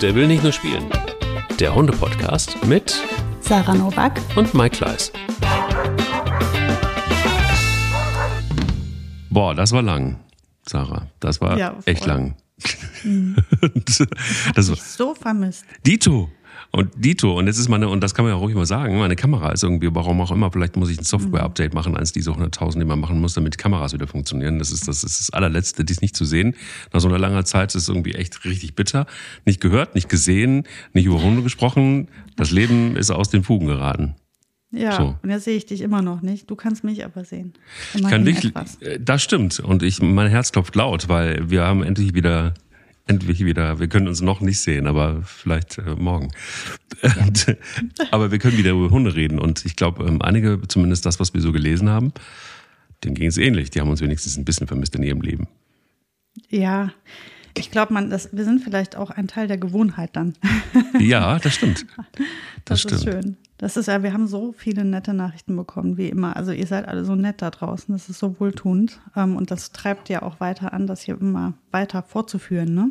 Der 0.00 0.14
will 0.14 0.26
nicht 0.26 0.42
nur 0.42 0.52
spielen. 0.52 0.90
Der 1.58 1.74
Hunde-Podcast 1.74 2.64
mit 2.66 2.94
Sarah 3.40 3.74
Novak 3.74 4.18
und 4.36 4.54
Mike 4.54 4.76
Kleiss. 4.76 5.12
Boah, 9.30 9.54
das 9.54 9.72
war 9.72 9.82
lang, 9.82 10.18
Sarah. 10.66 11.06
Das 11.20 11.40
war 11.40 11.58
Ja, 11.58 11.76
echt 11.84 12.06
lang. 12.06 12.36
Das 12.62 13.98
das 14.54 14.70
hab 14.70 14.76
war, 14.78 14.84
so 14.84 15.14
vermisst. 15.14 15.64
Dito. 15.86 16.30
Und 16.72 16.90
Dito, 16.96 17.36
und 17.36 17.48
jetzt 17.48 17.58
ist 17.58 17.68
meine, 17.68 17.88
und 17.88 18.00
das 18.00 18.14
kann 18.14 18.24
man 18.24 18.32
ja 18.32 18.38
ruhig 18.38 18.54
mal 18.54 18.64
sagen, 18.64 18.96
meine 18.96 19.16
Kamera 19.16 19.50
ist 19.50 19.64
irgendwie, 19.64 19.88
warum 19.92 20.20
auch 20.20 20.30
immer, 20.30 20.52
vielleicht 20.52 20.76
muss 20.76 20.88
ich 20.88 20.98
ein 20.98 21.04
Software-Update 21.04 21.74
machen, 21.74 21.96
eins 21.96 22.12
dieser 22.12 22.30
100.000, 22.32 22.78
die 22.78 22.84
man 22.84 23.00
machen 23.00 23.20
muss, 23.20 23.34
damit 23.34 23.54
die 23.54 23.56
Kameras 23.56 23.92
wieder 23.92 24.06
funktionieren. 24.06 24.60
Das 24.60 24.70
ist 24.70 24.86
das, 24.86 25.02
ist 25.02 25.18
das 25.18 25.30
allerletzte, 25.30 25.84
dies 25.84 26.00
nicht 26.00 26.14
zu 26.14 26.24
sehen. 26.24 26.54
Nach 26.92 27.00
so 27.00 27.08
einer 27.08 27.18
langen 27.18 27.44
Zeit 27.44 27.74
ist 27.74 27.82
es 27.82 27.88
irgendwie 27.88 28.12
echt 28.14 28.44
richtig 28.44 28.76
bitter. 28.76 29.06
Nicht 29.44 29.60
gehört, 29.60 29.96
nicht 29.96 30.08
gesehen, 30.08 30.62
nicht 30.92 31.06
über 31.06 31.20
Hunde 31.20 31.42
gesprochen. 31.42 32.06
Das 32.36 32.52
Leben 32.52 32.96
ist 32.96 33.10
aus 33.10 33.30
den 33.30 33.42
Fugen 33.42 33.66
geraten. 33.66 34.14
Ja, 34.72 34.92
So. 34.92 35.16
und 35.20 35.30
jetzt 35.30 35.44
sehe 35.46 35.56
ich 35.56 35.66
dich 35.66 35.80
immer 35.80 36.00
noch 36.02 36.22
nicht. 36.22 36.48
Du 36.48 36.54
kannst 36.54 36.84
mich 36.84 37.04
aber 37.04 37.24
sehen. 37.24 37.52
Ich 37.94 38.02
kann 38.04 38.24
dich, 38.24 38.44
etwas. 38.44 38.76
äh, 38.80 39.00
das 39.00 39.20
stimmt. 39.24 39.58
Und 39.58 39.82
ich, 39.82 40.00
mein 40.00 40.28
Herz 40.30 40.52
klopft 40.52 40.76
laut, 40.76 41.08
weil 41.08 41.50
wir 41.50 41.62
haben 41.64 41.82
endlich 41.82 42.14
wieder, 42.14 42.54
endlich 43.06 43.44
wieder, 43.44 43.80
wir 43.80 43.88
können 43.88 44.08
uns 44.08 44.20
noch 44.20 44.40
nicht 44.40 44.60
sehen, 44.60 44.86
aber 44.86 45.22
vielleicht 45.22 45.78
äh, 45.78 45.94
morgen. 45.96 46.30
Und, 47.02 47.56
aber 48.10 48.30
wir 48.30 48.38
können 48.38 48.56
wieder 48.58 48.70
über 48.72 48.90
Hunde 48.90 49.14
reden. 49.14 49.38
Und 49.38 49.64
ich 49.64 49.76
glaube, 49.76 50.04
ähm, 50.04 50.22
einige, 50.22 50.60
zumindest 50.68 51.06
das, 51.06 51.20
was 51.20 51.34
wir 51.34 51.40
so 51.40 51.52
gelesen 51.52 51.88
haben, 51.88 52.12
denen 53.02 53.14
ging 53.14 53.28
es 53.28 53.38
ähnlich. 53.38 53.70
Die 53.70 53.80
haben 53.80 53.90
uns 53.90 54.00
wenigstens 54.00 54.36
ein 54.36 54.44
bisschen 54.44 54.66
vermisst 54.66 54.94
in 54.94 55.02
ihrem 55.02 55.20
Leben. 55.20 55.48
Ja, 56.48 56.92
ich 57.56 57.70
glaube, 57.70 57.92
man, 57.92 58.10
das, 58.10 58.28
wir 58.32 58.44
sind 58.44 58.62
vielleicht 58.62 58.96
auch 58.96 59.10
ein 59.10 59.26
Teil 59.26 59.48
der 59.48 59.58
Gewohnheit 59.58 60.10
dann. 60.14 60.34
Ja, 60.98 61.38
das 61.38 61.54
stimmt. 61.54 61.86
Das, 62.66 62.82
Das, 62.82 62.92
ist 62.92 63.00
stimmt. 63.02 63.24
schön. 63.24 63.36
Das 63.60 63.76
ist 63.76 63.88
ja, 63.88 64.02
wir 64.02 64.14
haben 64.14 64.26
so 64.26 64.54
viele 64.56 64.86
nette 64.86 65.12
Nachrichten 65.12 65.54
bekommen, 65.54 65.98
wie 65.98 66.08
immer. 66.08 66.34
Also 66.34 66.50
ihr 66.50 66.66
seid 66.66 66.88
alle 66.88 67.04
so 67.04 67.14
nett 67.14 67.42
da 67.42 67.50
draußen. 67.50 67.94
Das 67.94 68.08
ist 68.08 68.18
so 68.18 68.40
wohltuend. 68.40 68.98
Ähm, 69.14 69.36
Und 69.36 69.50
das 69.50 69.70
treibt 69.72 70.08
ja 70.08 70.22
auch 70.22 70.40
weiter 70.40 70.72
an, 70.72 70.86
das 70.86 71.02
hier 71.02 71.20
immer 71.20 71.52
weiter 71.70 72.02
fortzuführen. 72.02 72.72
Ne? 72.74 72.90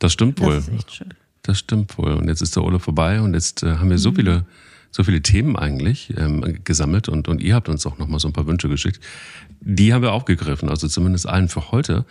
Das 0.00 0.12
stimmt 0.12 0.40
Das 0.40 0.46
wohl. 0.46 0.54
ist 0.56 0.68
echt 0.70 0.92
schön. 0.92 1.14
Das 1.44 1.60
stimmt 1.60 1.96
wohl. 1.98 2.14
Und 2.14 2.26
jetzt 2.26 2.42
ist 2.42 2.56
der 2.56 2.64
Urlaub 2.64 2.82
vorbei 2.82 3.20
und 3.20 3.34
jetzt 3.34 3.62
äh, 3.62 3.76
haben 3.76 3.90
wir 3.90 3.98
so 3.98 4.10
viele, 4.10 4.44
so 4.90 5.04
viele 5.04 5.22
Themen 5.22 5.54
eigentlich 5.56 6.12
ähm, 6.16 6.58
gesammelt 6.64 7.08
und, 7.08 7.28
und 7.28 7.40
ihr 7.40 7.54
habt 7.54 7.68
uns 7.68 7.86
auch 7.86 7.98
nochmal 7.98 8.18
so 8.18 8.26
ein 8.26 8.32
paar 8.32 8.48
Wünsche 8.48 8.68
geschickt. 8.68 8.98
Die 9.60 9.94
haben 9.94 10.02
wir 10.02 10.12
aufgegriffen, 10.12 10.68
also 10.68 10.88
zumindest 10.88 11.28
einen 11.28 11.48
für 11.48 11.70
heute. 11.70 12.06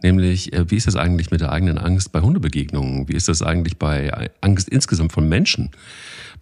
Nämlich, 0.00 0.52
äh, 0.52 0.70
wie 0.70 0.76
ist 0.76 0.86
das 0.86 0.94
eigentlich 0.94 1.32
mit 1.32 1.40
der 1.40 1.50
eigenen 1.50 1.78
Angst 1.78 2.12
bei 2.12 2.20
Hundebegegnungen? 2.20 3.08
Wie 3.08 3.14
ist 3.14 3.28
das 3.28 3.42
eigentlich 3.42 3.78
bei 3.78 4.30
Angst 4.40 4.68
insgesamt 4.68 5.10
von 5.12 5.28
Menschen 5.28 5.70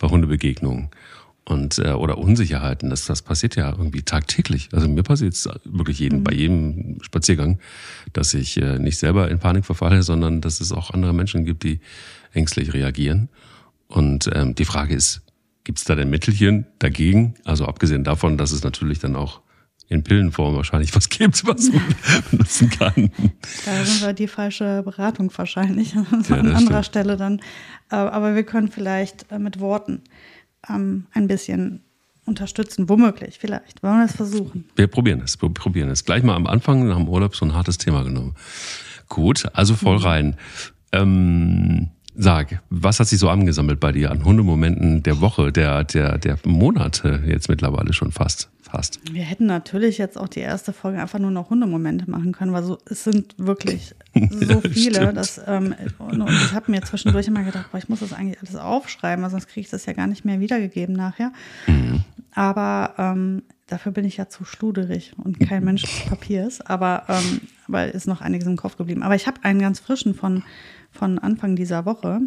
bei 0.00 0.08
Hundebegegnungen? 0.08 0.90
Und, 1.44 1.78
äh, 1.78 1.92
oder 1.92 2.18
Unsicherheiten, 2.18 2.90
das, 2.90 3.06
das 3.06 3.22
passiert 3.22 3.56
ja 3.56 3.70
irgendwie 3.70 4.02
tagtäglich. 4.02 4.68
Also 4.72 4.88
mir 4.88 5.02
passiert 5.02 5.34
es 5.34 5.48
wirklich 5.64 5.98
jeden, 5.98 6.22
bei 6.22 6.32
jedem 6.32 6.98
Spaziergang, 7.02 7.58
dass 8.12 8.34
ich 8.34 8.60
äh, 8.60 8.78
nicht 8.78 8.98
selber 8.98 9.30
in 9.30 9.38
Panik 9.38 9.64
verfalle, 9.64 10.02
sondern 10.02 10.40
dass 10.40 10.60
es 10.60 10.70
auch 10.70 10.90
andere 10.90 11.12
Menschen 11.12 11.44
gibt, 11.44 11.64
die 11.64 11.80
ängstlich 12.32 12.72
reagieren. 12.72 13.28
Und 13.88 14.30
ähm, 14.32 14.54
die 14.54 14.64
Frage 14.64 14.94
ist, 14.94 15.22
gibt 15.64 15.78
es 15.78 15.84
da 15.84 15.96
denn 15.96 16.10
Mittelchen 16.10 16.66
dagegen? 16.78 17.34
Also 17.44 17.66
abgesehen 17.66 18.04
davon, 18.04 18.38
dass 18.38 18.52
es 18.52 18.62
natürlich 18.62 19.00
dann 19.00 19.16
auch 19.16 19.40
in 19.90 20.04
Pillenform 20.04 20.54
wahrscheinlich 20.54 20.94
was 20.94 21.08
gibt, 21.08 21.46
was 21.46 21.70
man 21.70 21.82
benutzen 22.30 22.70
kann. 22.70 23.10
Da 23.66 23.84
sind 23.84 24.00
wir 24.06 24.12
die 24.12 24.28
falsche 24.28 24.82
Beratung 24.84 25.30
wahrscheinlich 25.36 25.94
an 25.96 26.06
das 26.10 26.30
anderer 26.30 26.60
stimmt. 26.60 26.86
Stelle 26.86 27.16
dann. 27.16 27.40
Äh, 27.90 27.96
Aber 27.96 28.34
wir 28.34 28.44
können 28.44 28.68
vielleicht 28.68 29.30
äh, 29.30 29.38
mit 29.38 29.58
Worten 29.60 30.02
ähm, 30.68 31.06
ein 31.12 31.26
bisschen 31.26 31.80
unterstützen, 32.24 32.88
womöglich, 32.88 33.38
vielleicht. 33.40 33.82
Wollen 33.82 33.98
wir 33.98 34.06
das 34.06 34.14
versuchen? 34.16 34.64
Wir 34.76 34.86
probieren 34.86 35.20
es, 35.24 35.42
wir 35.42 35.50
probieren 35.52 35.90
es. 35.90 36.04
Gleich 36.04 36.22
mal 36.22 36.36
am 36.36 36.46
Anfang 36.46 36.86
nach 36.86 36.96
dem 36.96 37.08
Urlaub 37.08 37.34
so 37.34 37.44
ein 37.44 37.54
hartes 37.54 37.76
Thema 37.76 38.04
genommen. 38.04 38.36
Gut, 39.08 39.44
also 39.54 39.74
voll 39.74 39.96
rein. 39.96 40.36
Ähm, 40.92 41.88
sag, 42.14 42.62
was 42.70 43.00
hat 43.00 43.08
sich 43.08 43.18
so 43.18 43.28
angesammelt 43.28 43.80
bei 43.80 43.90
dir 43.90 44.12
an 44.12 44.24
Hundemomenten 44.24 45.02
der 45.02 45.20
Woche, 45.20 45.50
der, 45.50 45.82
der, 45.82 46.18
der 46.18 46.38
Monate 46.44 47.24
jetzt 47.26 47.48
mittlerweile 47.48 47.92
schon 47.92 48.12
fast? 48.12 48.50
Fast. 48.70 49.00
Wir 49.12 49.24
hätten 49.24 49.46
natürlich 49.46 49.98
jetzt 49.98 50.16
auch 50.16 50.28
die 50.28 50.40
erste 50.40 50.72
Folge 50.72 51.00
einfach 51.00 51.18
nur 51.18 51.30
noch 51.30 51.50
Hundemomente 51.50 52.08
machen 52.08 52.32
können, 52.32 52.52
weil 52.52 52.62
so, 52.62 52.78
es 52.86 53.02
sind 53.04 53.34
wirklich 53.36 53.94
so 54.30 54.60
viele. 54.60 54.96
stimmt. 54.96 55.16
dass, 55.16 55.40
ähm, 55.46 55.74
und, 55.98 56.20
und 56.20 56.30
ich 56.30 56.52
habe 56.52 56.70
mir 56.70 56.82
zwischendurch 56.82 57.26
immer 57.26 57.42
gedacht, 57.42 57.72
boah, 57.72 57.78
ich 57.78 57.88
muss 57.88 58.00
das 58.00 58.12
eigentlich 58.12 58.40
alles 58.40 58.54
aufschreiben, 58.56 59.24
weil 59.24 59.30
sonst 59.30 59.48
kriege 59.48 59.62
ich 59.62 59.70
das 59.70 59.86
ja 59.86 59.92
gar 59.92 60.06
nicht 60.06 60.24
mehr 60.24 60.38
wiedergegeben 60.38 60.94
nachher. 60.94 61.32
Aber 62.32 62.94
ähm, 62.98 63.42
dafür 63.66 63.92
bin 63.92 64.04
ich 64.04 64.16
ja 64.18 64.28
zu 64.28 64.44
schluderig 64.44 65.14
und 65.16 65.40
kein 65.40 65.64
Mensch 65.64 65.82
des 65.82 66.08
Papiers. 66.08 66.60
Aber, 66.60 67.04
ähm, 67.08 67.40
aber 67.66 67.92
ist 67.92 68.06
noch 68.06 68.20
einiges 68.20 68.46
im 68.46 68.56
Kopf 68.56 68.76
geblieben. 68.76 69.02
Aber 69.02 69.16
ich 69.16 69.26
habe 69.26 69.42
einen 69.42 69.60
ganz 69.60 69.80
frischen 69.80 70.14
von, 70.14 70.44
von 70.92 71.18
Anfang 71.18 71.56
dieser 71.56 71.86
Woche, 71.86 72.20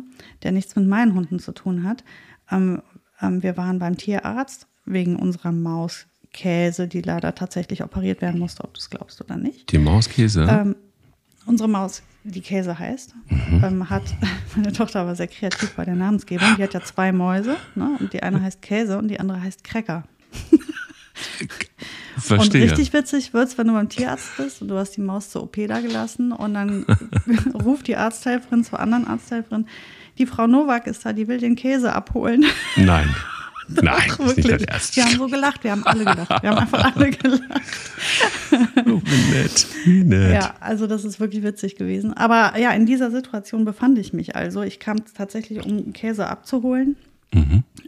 der 0.43 0.51
nichts 0.51 0.75
mit 0.75 0.87
meinen 0.87 1.13
Hunden 1.13 1.39
zu 1.39 1.53
tun 1.53 1.83
hat. 1.83 2.03
Ähm, 2.51 2.81
ähm, 3.21 3.43
wir 3.43 3.55
waren 3.55 3.79
beim 3.79 3.97
Tierarzt 3.97 4.67
wegen 4.85 5.15
unserer 5.15 5.51
Maus 5.51 6.07
Käse, 6.33 6.87
die 6.87 7.01
leider 7.01 7.35
tatsächlich 7.35 7.83
operiert 7.83 8.21
werden 8.21 8.39
musste, 8.39 8.63
ob 8.63 8.73
du 8.73 8.79
es 8.79 8.89
glaubst 8.89 9.21
oder 9.21 9.37
nicht. 9.37 9.71
Die 9.71 9.77
Mauskäse? 9.77 10.45
Ähm, 10.49 10.75
unsere 11.45 11.69
Maus, 11.69 12.03
die 12.23 12.41
Käse 12.41 12.77
heißt, 12.77 13.15
ähm, 13.29 13.89
hat, 13.89 14.03
meine 14.55 14.73
Tochter 14.73 15.05
war 15.05 15.15
sehr 15.15 15.27
kreativ 15.27 15.71
bei 15.75 15.85
der 15.85 15.95
Namensgebung. 15.95 16.47
Die 16.57 16.63
hat 16.63 16.73
ja 16.73 16.81
zwei 16.81 17.11
Mäuse, 17.11 17.55
ne? 17.75 17.97
und 17.99 18.11
die 18.13 18.23
eine 18.23 18.41
heißt 18.41 18.61
Käse 18.61 18.97
und 18.97 19.07
die 19.07 19.19
andere 19.19 19.41
heißt 19.41 19.63
Cracker. 19.63 20.03
Verstehe. 22.17 22.63
Und 22.63 22.69
richtig 22.69 22.93
witzig 22.93 23.33
wird's, 23.33 23.57
wenn 23.57 23.67
du 23.67 23.73
beim 23.73 23.89
Tierarzt 23.89 24.37
bist 24.37 24.61
und 24.61 24.67
du 24.67 24.77
hast 24.77 24.91
die 24.91 25.01
Maus 25.01 25.29
zur 25.29 25.43
OP 25.43 25.55
da 25.67 25.79
gelassen 25.79 26.31
und 26.31 26.53
dann 26.53 26.85
ruft 27.63 27.87
die 27.87 27.95
Arzthelferin 27.95 28.63
zur 28.63 28.79
anderen 28.79 29.07
Arzthelferin, 29.07 29.67
die 30.17 30.25
Frau 30.27 30.47
Nowak 30.47 30.87
ist 30.87 31.05
da, 31.05 31.13
die 31.13 31.27
will 31.27 31.39
den 31.39 31.55
Käse 31.55 31.93
abholen. 31.93 32.45
Nein. 32.75 33.13
Nein, 33.69 34.01
das 34.17 34.19
ist 34.19 34.37
nicht 34.37 34.49
dein 34.51 34.63
Ernst. 34.63 34.95
Wir 34.95 35.05
haben 35.05 35.17
so 35.17 35.27
gelacht, 35.27 35.63
wir 35.63 35.71
haben 35.71 35.85
alle 35.85 36.05
gelacht. 36.05 36.43
Wir 36.43 36.49
haben 36.49 36.57
einfach 36.59 36.95
alle 36.95 37.11
gelacht. 37.11 37.41
Oh, 38.85 39.01
wie 39.03 39.33
nett. 39.33 39.67
Wie 39.85 40.03
nett. 40.03 40.33
Ja, 40.33 40.55
also 40.59 40.87
das 40.87 41.05
ist 41.05 41.19
wirklich 41.19 41.43
witzig 41.43 41.75
gewesen. 41.75 42.13
Aber 42.13 42.57
ja, 42.59 42.71
in 42.71 42.85
dieser 42.85 43.11
Situation 43.11 43.65
befand 43.65 43.97
ich 43.97 44.13
mich 44.13 44.35
also. 44.35 44.61
Ich 44.61 44.79
kam 44.79 44.97
tatsächlich, 45.13 45.65
um 45.65 45.93
Käse 45.93 46.27
abzuholen 46.27 46.95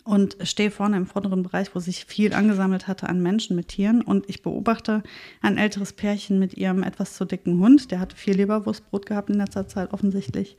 und 0.03 0.37
stehe 0.41 0.71
vorne 0.71 0.97
im 0.97 1.05
vorderen 1.05 1.43
Bereich, 1.43 1.75
wo 1.75 1.79
sich 1.79 2.05
viel 2.05 2.33
angesammelt 2.33 2.87
hatte 2.87 3.07
an 3.09 3.21
Menschen 3.21 3.55
mit 3.55 3.67
Tieren. 3.67 4.01
Und 4.01 4.27
ich 4.27 4.41
beobachte 4.41 5.03
ein 5.41 5.57
älteres 5.57 5.93
Pärchen 5.93 6.39
mit 6.39 6.55
ihrem 6.55 6.81
etwas 6.81 7.15
zu 7.15 7.25
dicken 7.25 7.59
Hund. 7.59 7.91
Der 7.91 7.99
hatte 7.99 8.15
viel 8.15 8.35
Leberwurstbrot 8.35 9.05
gehabt 9.05 9.29
in 9.29 9.35
letzter 9.35 9.67
Zeit 9.67 9.93
offensichtlich. 9.93 10.57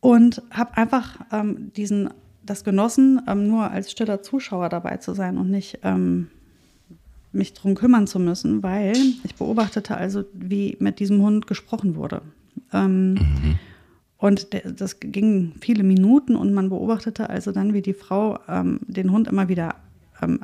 Und 0.00 0.42
habe 0.50 0.76
einfach 0.76 1.18
ähm, 1.32 1.70
diesen, 1.76 2.10
das 2.44 2.64
genossen, 2.64 3.20
ähm, 3.26 3.48
nur 3.48 3.70
als 3.70 3.90
stiller 3.90 4.22
Zuschauer 4.22 4.68
dabei 4.68 4.98
zu 4.98 5.14
sein 5.14 5.38
und 5.38 5.50
nicht 5.50 5.80
ähm, 5.82 6.28
mich 7.32 7.52
drum 7.52 7.74
kümmern 7.74 8.06
zu 8.06 8.18
müssen, 8.18 8.62
weil 8.62 8.96
ich 9.24 9.34
beobachtete 9.34 9.96
also, 9.96 10.24
wie 10.32 10.76
mit 10.78 11.00
diesem 11.00 11.22
Hund 11.22 11.46
gesprochen 11.46 11.96
wurde. 11.96 12.22
Ähm, 12.72 13.18
Und 14.16 14.54
der, 14.54 14.72
das 14.72 15.00
ging 15.00 15.52
viele 15.60 15.82
Minuten 15.82 16.34
und 16.34 16.54
man 16.54 16.70
beobachtete 16.70 17.28
also 17.28 17.52
dann, 17.52 17.74
wie 17.74 17.82
die 17.82 17.92
Frau 17.92 18.38
ähm, 18.48 18.80
den 18.86 19.10
Hund 19.10 19.28
immer 19.28 19.48
wieder 19.48 19.74
ähm, 20.22 20.40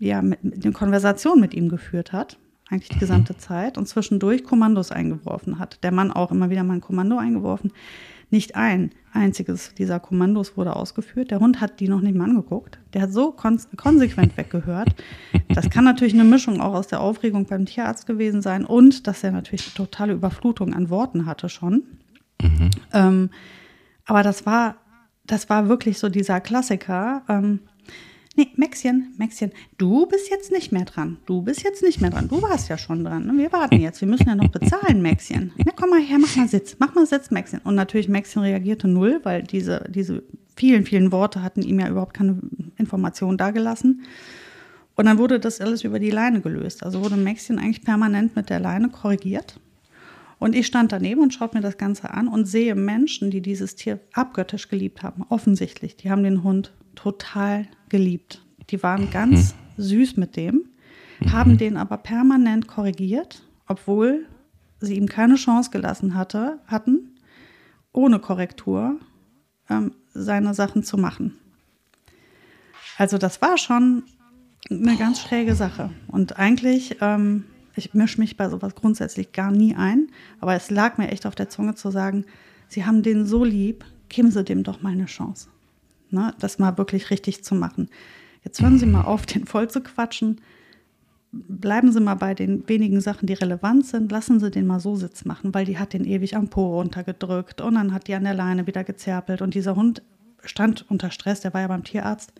ja, 0.00 0.20
mit, 0.20 0.42
mit 0.42 0.64
eine 0.64 0.72
Konversation 0.72 1.38
mit 1.38 1.54
ihm 1.54 1.68
geführt 1.68 2.12
hat, 2.12 2.38
eigentlich 2.68 2.88
die 2.88 2.98
gesamte 2.98 3.36
Zeit, 3.36 3.78
und 3.78 3.86
zwischendurch 3.86 4.42
Kommandos 4.42 4.90
eingeworfen 4.90 5.60
hat. 5.60 5.78
Der 5.84 5.92
Mann 5.92 6.10
auch 6.10 6.32
immer 6.32 6.50
wieder 6.50 6.64
mal 6.64 6.74
ein 6.74 6.80
Kommando 6.80 7.18
eingeworfen. 7.18 7.70
Nicht 8.30 8.56
ein 8.56 8.90
einziges 9.12 9.72
dieser 9.74 10.00
Kommandos 10.00 10.56
wurde 10.56 10.76
ausgeführt. 10.76 11.30
Der 11.30 11.40
Hund 11.40 11.60
hat 11.60 11.80
die 11.80 11.88
noch 11.88 12.00
nicht 12.00 12.16
mal 12.16 12.24
angeguckt. 12.24 12.78
Der 12.92 13.02
hat 13.02 13.12
so 13.12 13.32
kon 13.32 13.60
konsequent 13.76 14.36
weggehört. 14.36 14.94
Das 15.48 15.70
kann 15.70 15.84
natürlich 15.84 16.14
eine 16.14 16.24
Mischung 16.24 16.60
auch 16.60 16.74
aus 16.74 16.88
der 16.88 17.00
Aufregung 17.00 17.46
beim 17.46 17.66
Tierarzt 17.66 18.06
gewesen 18.06 18.42
sein 18.42 18.64
und 18.64 19.06
dass 19.06 19.22
er 19.24 19.32
natürlich 19.32 19.66
eine 19.66 19.74
totale 19.74 20.12
Überflutung 20.12 20.74
an 20.74 20.90
Worten 20.90 21.26
hatte 21.26 21.48
schon. 21.48 21.84
Ähm, 22.92 23.30
aber 24.04 24.22
das 24.22 24.46
war, 24.46 24.76
das 25.24 25.48
war 25.48 25.68
wirklich 25.68 25.98
so 25.98 26.08
dieser 26.08 26.40
Klassiker. 26.40 27.22
Ähm, 27.28 27.60
nee, 28.36 28.48
Maxchen, 28.56 29.14
Maxchen, 29.18 29.52
du 29.78 30.06
bist 30.06 30.30
jetzt 30.30 30.52
nicht 30.52 30.72
mehr 30.72 30.84
dran. 30.84 31.18
Du 31.26 31.42
bist 31.42 31.62
jetzt 31.62 31.82
nicht 31.82 32.00
mehr 32.00 32.10
dran. 32.10 32.28
Du 32.28 32.40
warst 32.42 32.68
ja 32.68 32.78
schon 32.78 33.04
dran. 33.04 33.26
ne? 33.26 33.32
Wir 33.36 33.52
warten 33.52 33.80
jetzt. 33.80 34.00
Wir 34.00 34.08
müssen 34.08 34.28
ja 34.28 34.34
noch 34.34 34.48
bezahlen, 34.48 35.02
Maxchen. 35.02 35.52
Na, 35.64 35.72
komm 35.74 35.90
mal 35.90 36.00
her, 36.00 36.18
mach 36.18 36.36
mal 36.36 36.48
Sitz. 36.48 36.76
Mach 36.78 36.94
mal 36.94 37.06
Sitz, 37.06 37.30
Maxchen. 37.30 37.60
Und 37.64 37.74
natürlich, 37.74 38.08
Maxchen 38.08 38.42
reagierte 38.42 38.88
null, 38.88 39.20
weil 39.22 39.42
diese, 39.42 39.84
diese 39.88 40.22
vielen, 40.54 40.84
vielen 40.84 41.12
Worte 41.12 41.42
hatten 41.42 41.62
ihm 41.62 41.80
ja 41.80 41.88
überhaupt 41.88 42.14
keine 42.14 42.38
Information 42.76 43.36
dagelassen. 43.36 44.02
Und 44.94 45.04
dann 45.06 45.18
wurde 45.18 45.38
das 45.38 45.60
alles 45.60 45.84
über 45.84 45.98
die 45.98 46.10
Leine 46.10 46.40
gelöst. 46.40 46.82
Also 46.82 47.04
wurde 47.04 47.16
Maxchen 47.16 47.58
eigentlich 47.58 47.82
permanent 47.82 48.34
mit 48.34 48.50
der 48.50 48.60
Leine 48.60 48.88
korrigiert. 48.88 49.60
Und 50.38 50.54
ich 50.54 50.66
stand 50.66 50.92
daneben 50.92 51.22
und 51.22 51.32
schaute 51.32 51.56
mir 51.56 51.62
das 51.62 51.78
Ganze 51.78 52.10
an 52.10 52.28
und 52.28 52.46
sehe 52.46 52.74
Menschen, 52.74 53.30
die 53.30 53.40
dieses 53.40 53.74
Tier 53.74 54.00
abgöttisch 54.12 54.68
geliebt 54.68 55.02
haben. 55.02 55.24
Offensichtlich. 55.28 55.96
Die 55.96 56.10
haben 56.10 56.22
den 56.22 56.42
Hund 56.42 56.72
total 56.94 57.66
geliebt. 57.88 58.44
Die 58.70 58.82
waren 58.82 59.10
ganz 59.10 59.54
mhm. 59.54 59.82
süß 59.82 60.16
mit 60.16 60.36
dem, 60.36 60.66
mhm. 61.20 61.32
haben 61.32 61.58
den 61.58 61.76
aber 61.76 61.98
permanent 61.98 62.66
korrigiert, 62.66 63.42
obwohl 63.66 64.26
sie 64.80 64.96
ihm 64.96 65.06
keine 65.06 65.36
Chance 65.36 65.70
gelassen 65.70 66.14
hatte, 66.14 66.58
hatten, 66.66 67.18
ohne 67.92 68.18
Korrektur 68.18 68.98
ähm, 69.70 69.92
seine 70.12 70.54
Sachen 70.54 70.82
zu 70.82 70.98
machen. 70.98 71.38
Also 72.98 73.18
das 73.18 73.40
war 73.42 73.58
schon 73.58 74.04
eine 74.70 74.96
ganz 74.96 75.20
schräge 75.20 75.54
Sache. 75.54 75.90
Und 76.08 76.38
eigentlich 76.38 76.96
ähm, 77.00 77.44
ich 77.76 77.94
mische 77.94 78.20
mich 78.20 78.36
bei 78.36 78.48
sowas 78.48 78.74
grundsätzlich 78.74 79.32
gar 79.32 79.50
nie 79.50 79.74
ein, 79.74 80.08
aber 80.40 80.54
es 80.54 80.70
lag 80.70 80.98
mir 80.98 81.08
echt 81.10 81.26
auf 81.26 81.34
der 81.34 81.48
Zunge 81.48 81.74
zu 81.74 81.90
sagen, 81.90 82.24
Sie 82.68 82.84
haben 82.84 83.04
den 83.04 83.26
so 83.26 83.44
lieb, 83.44 83.84
geben 84.08 84.32
Sie 84.32 84.42
dem 84.42 84.64
doch 84.64 84.82
mal 84.82 84.92
eine 84.92 85.06
Chance. 85.06 85.48
Ne, 86.10 86.34
das 86.38 86.58
mal 86.58 86.78
wirklich 86.78 87.10
richtig 87.10 87.44
zu 87.44 87.54
machen. 87.54 87.88
Jetzt 88.44 88.62
hören 88.62 88.78
Sie 88.78 88.86
mal 88.86 89.02
auf, 89.02 89.26
den 89.26 89.44
voll 89.44 89.68
zu 89.68 89.80
quatschen. 89.80 90.40
Bleiben 91.32 91.90
Sie 91.90 92.00
mal 92.00 92.14
bei 92.14 92.32
den 92.32 92.68
wenigen 92.68 93.00
Sachen, 93.00 93.26
die 93.26 93.32
relevant 93.32 93.86
sind. 93.86 94.12
Lassen 94.12 94.38
Sie 94.38 94.50
den 94.50 94.66
mal 94.66 94.78
so 94.78 94.94
Sitz 94.94 95.24
machen, 95.24 95.52
weil 95.52 95.64
die 95.64 95.78
hat 95.78 95.92
den 95.92 96.04
ewig 96.04 96.36
am 96.36 96.48
Po 96.48 96.76
runtergedrückt 96.78 97.60
und 97.60 97.74
dann 97.74 97.92
hat 97.92 98.06
die 98.06 98.14
an 98.14 98.24
der 98.24 98.34
Leine 98.34 98.66
wieder 98.66 98.84
gezerpelt 98.84 99.42
und 99.42 99.54
dieser 99.54 99.74
Hund 99.74 100.02
stand 100.44 100.88
unter 100.88 101.10
Stress, 101.10 101.40
der 101.40 101.52
war 101.54 101.62
ja 101.62 101.66
beim 101.66 101.82
Tierarzt 101.82 102.32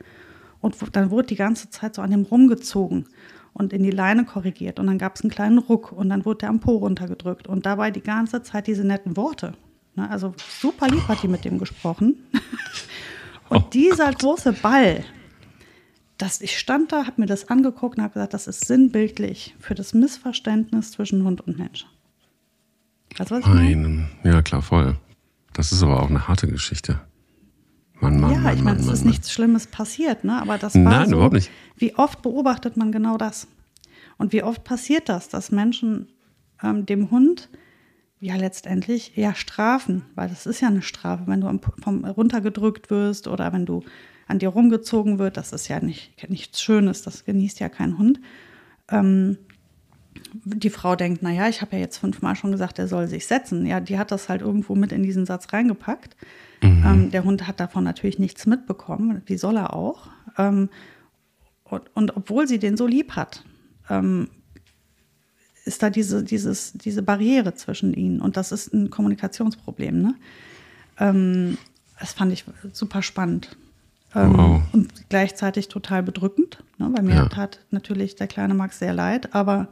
und 0.61 0.77
dann 0.97 1.11
wurde 1.11 1.29
die 1.29 1.37
ganze 1.37 1.71
Zeit 1.71 1.95
so 1.95 2.03
an 2.03 2.11
dem 2.11 2.23
rumgezogen 2.23 3.07
und 3.53 3.73
in 3.73 3.83
die 3.83 3.91
Leine 3.91 4.25
korrigiert. 4.25 4.79
Und 4.79 4.87
dann 4.87 4.99
gab 4.99 5.17
es 5.17 5.23
einen 5.23 5.31
kleinen 5.31 5.59
Ruck 5.59 5.93
und 5.93 6.09
dann 6.09 6.25
wurde 6.25 6.39
der 6.39 6.51
am 6.51 6.61
Po 6.61 6.77
runtergedrückt. 6.77 7.47
Und 7.47 7.67
dabei 7.67 7.91
die 7.91 8.03
ganze 8.03 8.43
Zeit 8.43 8.67
diese 8.67 8.87
netten 8.87 9.17
Worte. 9.17 9.55
Ne? 9.95 10.09
Also 10.11 10.35
super 10.61 10.89
lieb 10.89 11.07
hat 11.09 11.23
die 11.23 11.29
mit 11.29 11.45
dem 11.45 11.59
gesprochen. 11.59 12.17
und 13.48 13.56
oh 13.64 13.69
dieser 13.72 14.10
Gott. 14.10 14.19
große 14.20 14.52
Ball, 14.54 15.04
das, 16.19 16.40
ich 16.40 16.58
stand 16.58 16.93
da, 16.93 17.06
habe 17.06 17.20
mir 17.20 17.26
das 17.26 17.48
angeguckt 17.48 17.98
und 17.98 18.02
habe 18.04 18.14
gesagt, 18.14 18.34
das 18.34 18.46
ist 18.46 18.66
sinnbildlich 18.66 19.54
für 19.58 19.75
das 19.75 19.93
Missverständnis 19.94 20.93
zwischen 20.93 21.25
Hund 21.25 21.43
und 21.43 21.58
Mensch. 21.58 21.87
Weißt 23.19 23.31
du, 23.31 23.34
was 23.37 23.40
ich 23.44 23.52
meine? 23.52 24.08
Ja, 24.25 24.43
klar, 24.43 24.62
voll. 24.62 24.96
Das 25.52 25.72
ist 25.72 25.82
aber 25.82 26.02
auch 26.02 26.10
eine 26.10 26.28
harte 26.28 26.48
Geschichte. 26.48 27.00
Mann, 28.00 28.20
Mann, 28.20 28.32
ja, 28.32 28.38
Mann, 28.40 28.56
ich 28.56 28.62
meine, 28.62 28.78
es 28.78 28.87
ist 28.87 29.00
Mann. 29.00 29.08
nichts 29.08 29.32
Schlimmes 29.32 29.66
passiert, 29.66 30.25
ne? 30.25 30.40
Aber 30.40 30.58
das 30.58 30.75
war 30.75 30.82
Nein, 30.82 31.08
so, 31.08 31.14
überhaupt 31.16 31.34
nicht. 31.34 31.50
Wie 31.76 31.94
oft 31.94 32.20
beobachtet 32.22 32.76
man 32.76 32.93
genau 32.93 33.16
das? 33.16 33.48
Und 34.19 34.32
wie 34.32 34.43
oft 34.43 34.64
passiert 34.64 35.08
das, 35.08 35.28
dass 35.28 35.50
Menschen 35.50 36.08
ähm, 36.62 36.84
dem 36.84 37.10
Hund 37.10 37.48
ja 38.26 38.37
letztendlich 38.37 39.12
ja 39.17 39.34
strafen, 39.34 40.02
weil 40.14 40.28
das 40.28 40.46
ist 40.46 40.61
ja 40.61 40.69
eine 40.69 40.82
Strafe, 40.82 41.25
wenn 41.26 41.40
du 41.40 41.61
vom 41.82 42.05
runtergedrückt 42.05 42.90
wirst 42.90 43.28
oder 43.28 43.52
wenn 43.52 43.67
du 43.67 43.82
an 44.26 44.38
dir 44.38 44.49
rumgezogen 44.49 45.19
wird, 45.19 45.37
das 45.37 45.52
ist 45.52 45.69
ja 45.69 45.81
nicht 45.81 46.28
nichts 46.28 46.61
Schönes, 46.61 47.02
das 47.02 47.25
genießt 47.25 47.61
ja 47.61 47.69
kein 47.69 47.99
Hund. 47.99 48.20
Ähm, 48.90 49.38
die 50.44 50.70
Frau 50.70 50.96
denkt, 50.96 51.23
naja, 51.23 51.49
ich 51.49 51.61
habe 51.61 51.76
ja 51.76 51.82
jetzt 51.82 51.99
fünfmal 51.99 52.37
schon 52.37 52.52
gesagt, 52.52 52.78
er 52.78 52.88
soll 52.88 53.06
sich 53.06 53.26
setzen. 53.26 53.67
Ja, 53.67 53.81
die 53.81 53.99
hat 53.99 54.11
das 54.11 54.29
halt 54.29 54.40
irgendwo 54.40 54.75
mit 54.75 54.93
in 54.93 55.02
diesen 55.02 55.26
Satz 55.26 55.52
reingepackt. 55.52 56.17
Mhm. 56.62 56.84
Ähm, 56.87 57.11
der 57.11 57.25
Hund 57.25 57.46
hat 57.46 57.61
davon 57.61 57.84
natürlich 57.84 58.19
nichts 58.19 58.46
mitbekommen, 58.46 59.22
wie 59.26 59.37
soll 59.37 59.56
er 59.56 59.75
auch. 59.75 60.08
Ähm, 60.38 60.70
und, 61.64 61.82
und, 61.94 62.17
obwohl 62.17 62.49
sie 62.49 62.58
den 62.58 62.76
so 62.76 62.87
lieb 62.87 63.12
hat, 63.12 63.44
ähm, 63.90 64.29
ist 65.67 65.83
da 65.83 65.91
diese, 65.91 66.23
dieses, 66.23 66.73
diese 66.73 67.03
Barriere 67.03 67.55
zwischen 67.55 67.93
ihnen. 67.93 68.21
Und 68.21 68.37
das 68.37 68.53
ist 68.53 68.73
ein 68.73 68.89
Kommunikationsproblem. 68.89 70.01
Ne? 70.01 70.15
Ähm, 70.99 71.59
das 71.99 72.13
fand 72.13 72.33
ich 72.33 72.45
super 72.73 73.03
spannend. 73.03 73.57
Ähm, 74.15 74.37
wow. 74.37 74.63
Und 74.73 75.09
gleichzeitig 75.09 75.69
total 75.69 76.03
bedrückend, 76.03 76.63
ne? 76.79 76.91
weil 76.95 77.03
mir 77.03 77.17
ja. 77.17 77.29
tat 77.29 77.61
natürlich 77.71 78.15
der 78.15 78.29
kleine 78.29 78.55
Max 78.55 78.79
sehr 78.79 78.95
leid, 78.95 79.35
aber 79.35 79.69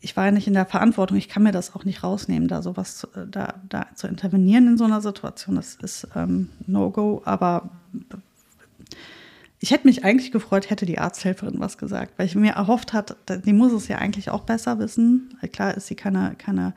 ich 0.00 0.16
war 0.16 0.26
ja 0.26 0.30
nicht 0.30 0.46
in 0.46 0.54
der 0.54 0.66
Verantwortung, 0.66 1.16
ich 1.16 1.28
kann 1.28 1.42
mir 1.42 1.52
das 1.52 1.74
auch 1.74 1.84
nicht 1.84 2.02
rausnehmen, 2.02 2.48
da 2.48 2.62
sowas 2.62 2.96
zu, 2.96 3.08
äh, 3.08 3.26
da, 3.28 3.54
da 3.68 3.86
zu 3.94 4.06
intervenieren 4.06 4.68
in 4.68 4.78
so 4.78 4.84
einer 4.84 5.00
Situation. 5.00 5.56
Das 5.56 5.74
ist 5.76 6.08
ähm, 6.14 6.50
No-Go, 6.66 7.22
aber 7.24 7.70
ich 9.62 9.70
hätte 9.70 9.86
mich 9.86 10.04
eigentlich 10.04 10.32
gefreut, 10.32 10.70
hätte 10.70 10.86
die 10.86 10.98
Arzthelferin 10.98 11.60
was 11.60 11.78
gesagt, 11.78 12.14
weil 12.18 12.26
ich 12.26 12.34
mir 12.34 12.54
erhofft 12.54 12.92
hat, 12.92 13.16
die 13.46 13.52
muss 13.52 13.72
es 13.72 13.86
ja 13.86 13.98
eigentlich 13.98 14.28
auch 14.28 14.42
besser 14.42 14.80
wissen. 14.80 15.38
Klar 15.52 15.76
ist 15.76 15.86
sie 15.86 15.94
keine, 15.94 16.34
keine 16.36 16.74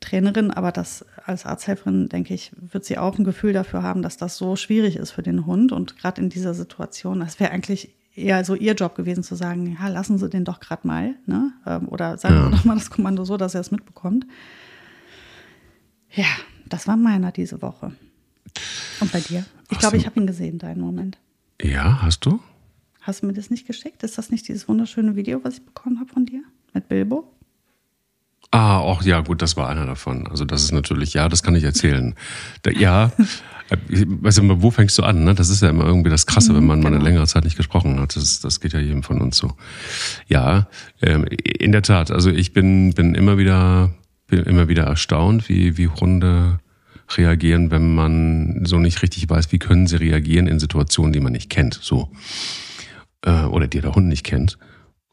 Trainerin, 0.00 0.50
aber 0.50 0.72
das 0.72 1.06
als 1.24 1.46
Arzthelferin, 1.46 2.10
denke 2.10 2.34
ich, 2.34 2.52
wird 2.54 2.84
sie 2.84 2.98
auch 2.98 3.16
ein 3.16 3.24
Gefühl 3.24 3.54
dafür 3.54 3.82
haben, 3.82 4.02
dass 4.02 4.18
das 4.18 4.36
so 4.36 4.56
schwierig 4.56 4.96
ist 4.96 5.10
für 5.10 5.22
den 5.22 5.46
Hund. 5.46 5.72
Und 5.72 5.96
gerade 5.96 6.20
in 6.20 6.28
dieser 6.28 6.52
Situation, 6.52 7.20
das 7.20 7.40
wäre 7.40 7.50
eigentlich 7.50 7.94
eher 8.14 8.44
so 8.44 8.54
ihr 8.54 8.74
Job 8.74 8.94
gewesen 8.94 9.22
zu 9.22 9.34
sagen, 9.34 9.78
ja, 9.80 9.88
lassen 9.88 10.18
Sie 10.18 10.28
den 10.28 10.44
doch 10.44 10.60
gerade 10.60 10.86
mal, 10.86 11.14
ne? 11.24 11.54
Ähm, 11.64 11.88
oder 11.88 12.18
sagen 12.18 12.34
ja. 12.34 12.44
Sie 12.44 12.50
doch 12.50 12.64
mal 12.66 12.74
das 12.74 12.90
Kommando 12.90 13.24
so, 13.24 13.38
dass 13.38 13.54
er 13.54 13.62
es 13.62 13.70
mitbekommt. 13.70 14.26
Ja, 16.10 16.26
das 16.66 16.86
war 16.86 16.98
meiner 16.98 17.32
diese 17.32 17.62
Woche. 17.62 17.92
Und 19.00 19.10
bei 19.12 19.20
dir? 19.20 19.46
Ich 19.70 19.78
glaube, 19.78 19.96
ich 19.96 20.04
habe 20.04 20.20
ihn 20.20 20.26
gesehen, 20.26 20.58
deinen 20.58 20.82
Moment. 20.82 21.16
Ja, 21.62 22.02
hast 22.02 22.26
du? 22.26 22.40
Hast 23.02 23.22
du 23.22 23.26
mir 23.26 23.32
das 23.32 23.50
nicht 23.50 23.66
geschickt? 23.66 24.02
Ist 24.02 24.18
das 24.18 24.30
nicht 24.30 24.48
dieses 24.48 24.68
wunderschöne 24.68 25.16
Video, 25.16 25.42
was 25.44 25.54
ich 25.54 25.64
bekommen 25.64 26.00
habe 26.00 26.12
von 26.12 26.26
dir? 26.26 26.42
Mit 26.74 26.88
Bilbo? 26.88 27.32
Ah, 28.50 28.78
auch 28.78 29.02
ja, 29.02 29.20
gut, 29.20 29.40
das 29.40 29.56
war 29.56 29.68
einer 29.68 29.86
davon. 29.86 30.26
Also 30.26 30.44
das 30.44 30.62
ist 30.64 30.72
natürlich, 30.72 31.14
ja, 31.14 31.28
das 31.28 31.42
kann 31.42 31.54
ich 31.54 31.64
erzählen. 31.64 32.14
Ja, 32.76 33.12
äh, 33.70 33.76
weißt 33.88 34.38
du, 34.38 34.62
wo 34.62 34.70
fängst 34.70 34.98
du 34.98 35.04
an? 35.04 35.24
Ne? 35.24 35.34
Das 35.34 35.48
ist 35.48 35.62
ja 35.62 35.70
immer 35.70 35.84
irgendwie 35.84 36.10
das 36.10 36.26
Krasse, 36.26 36.54
wenn 36.54 36.66
man 36.66 36.80
genau. 36.80 36.90
mal 36.90 36.96
eine 36.96 36.98
genau. 36.98 37.08
längere 37.08 37.26
Zeit 37.26 37.44
nicht 37.44 37.56
gesprochen 37.56 37.98
hat. 38.00 38.16
Das, 38.16 38.40
das 38.40 38.60
geht 38.60 38.72
ja 38.72 38.80
jedem 38.80 39.02
von 39.02 39.20
uns 39.20 39.36
so. 39.36 39.56
Ja, 40.26 40.68
ähm, 41.00 41.24
in 41.24 41.72
der 41.72 41.82
Tat. 41.82 42.10
Also 42.10 42.30
ich 42.30 42.52
bin, 42.52 42.92
bin 42.92 43.14
immer 43.14 43.38
wieder, 43.38 43.94
bin 44.26 44.42
immer 44.42 44.68
wieder 44.68 44.84
erstaunt, 44.84 45.48
wie, 45.48 45.78
wie 45.78 45.88
Hunde 45.88 46.58
reagieren, 47.16 47.70
wenn 47.70 47.94
man 47.94 48.64
so 48.64 48.78
nicht 48.78 49.02
richtig 49.02 49.28
weiß, 49.28 49.52
wie 49.52 49.58
können 49.58 49.86
sie 49.86 49.96
reagieren 49.96 50.46
in 50.46 50.58
Situationen, 50.58 51.12
die 51.12 51.20
man 51.20 51.32
nicht 51.32 51.50
kennt. 51.50 51.78
So. 51.80 52.10
Äh, 53.24 53.44
oder 53.44 53.66
die 53.66 53.80
der 53.80 53.94
Hund 53.94 54.08
nicht 54.08 54.24
kennt. 54.24 54.58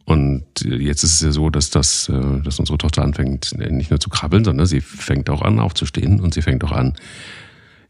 Und 0.05 0.45
jetzt 0.63 1.03
ist 1.03 1.13
es 1.15 1.21
ja 1.21 1.31
so, 1.31 1.51
dass 1.51 1.69
das, 1.69 2.09
äh, 2.09 2.41
dass 2.41 2.59
unsere 2.59 2.79
Tochter 2.79 3.03
anfängt, 3.03 3.55
nicht 3.57 3.91
nur 3.91 3.99
zu 3.99 4.09
krabbeln, 4.09 4.43
sondern 4.43 4.65
sie 4.65 4.81
fängt 4.81 5.29
auch 5.29 5.43
an 5.43 5.59
aufzustehen 5.59 6.19
und 6.19 6.33
sie 6.33 6.41
fängt 6.41 6.63
auch 6.63 6.71
an, 6.71 6.95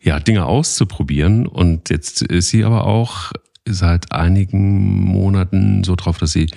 ja, 0.02 0.20
Dinge 0.20 0.46
auszuprobieren. 0.46 1.48
Und 1.48 1.90
jetzt 1.90 2.22
ist 2.22 2.50
sie 2.50 2.66
aber 2.66 2.86
auch 2.86 3.32
seit 3.66 4.12
einigen 4.12 5.06
Monaten 5.06 5.84
so 5.84 5.96
drauf, 5.96 6.18
dass 6.18 6.32
sie, 6.32 6.52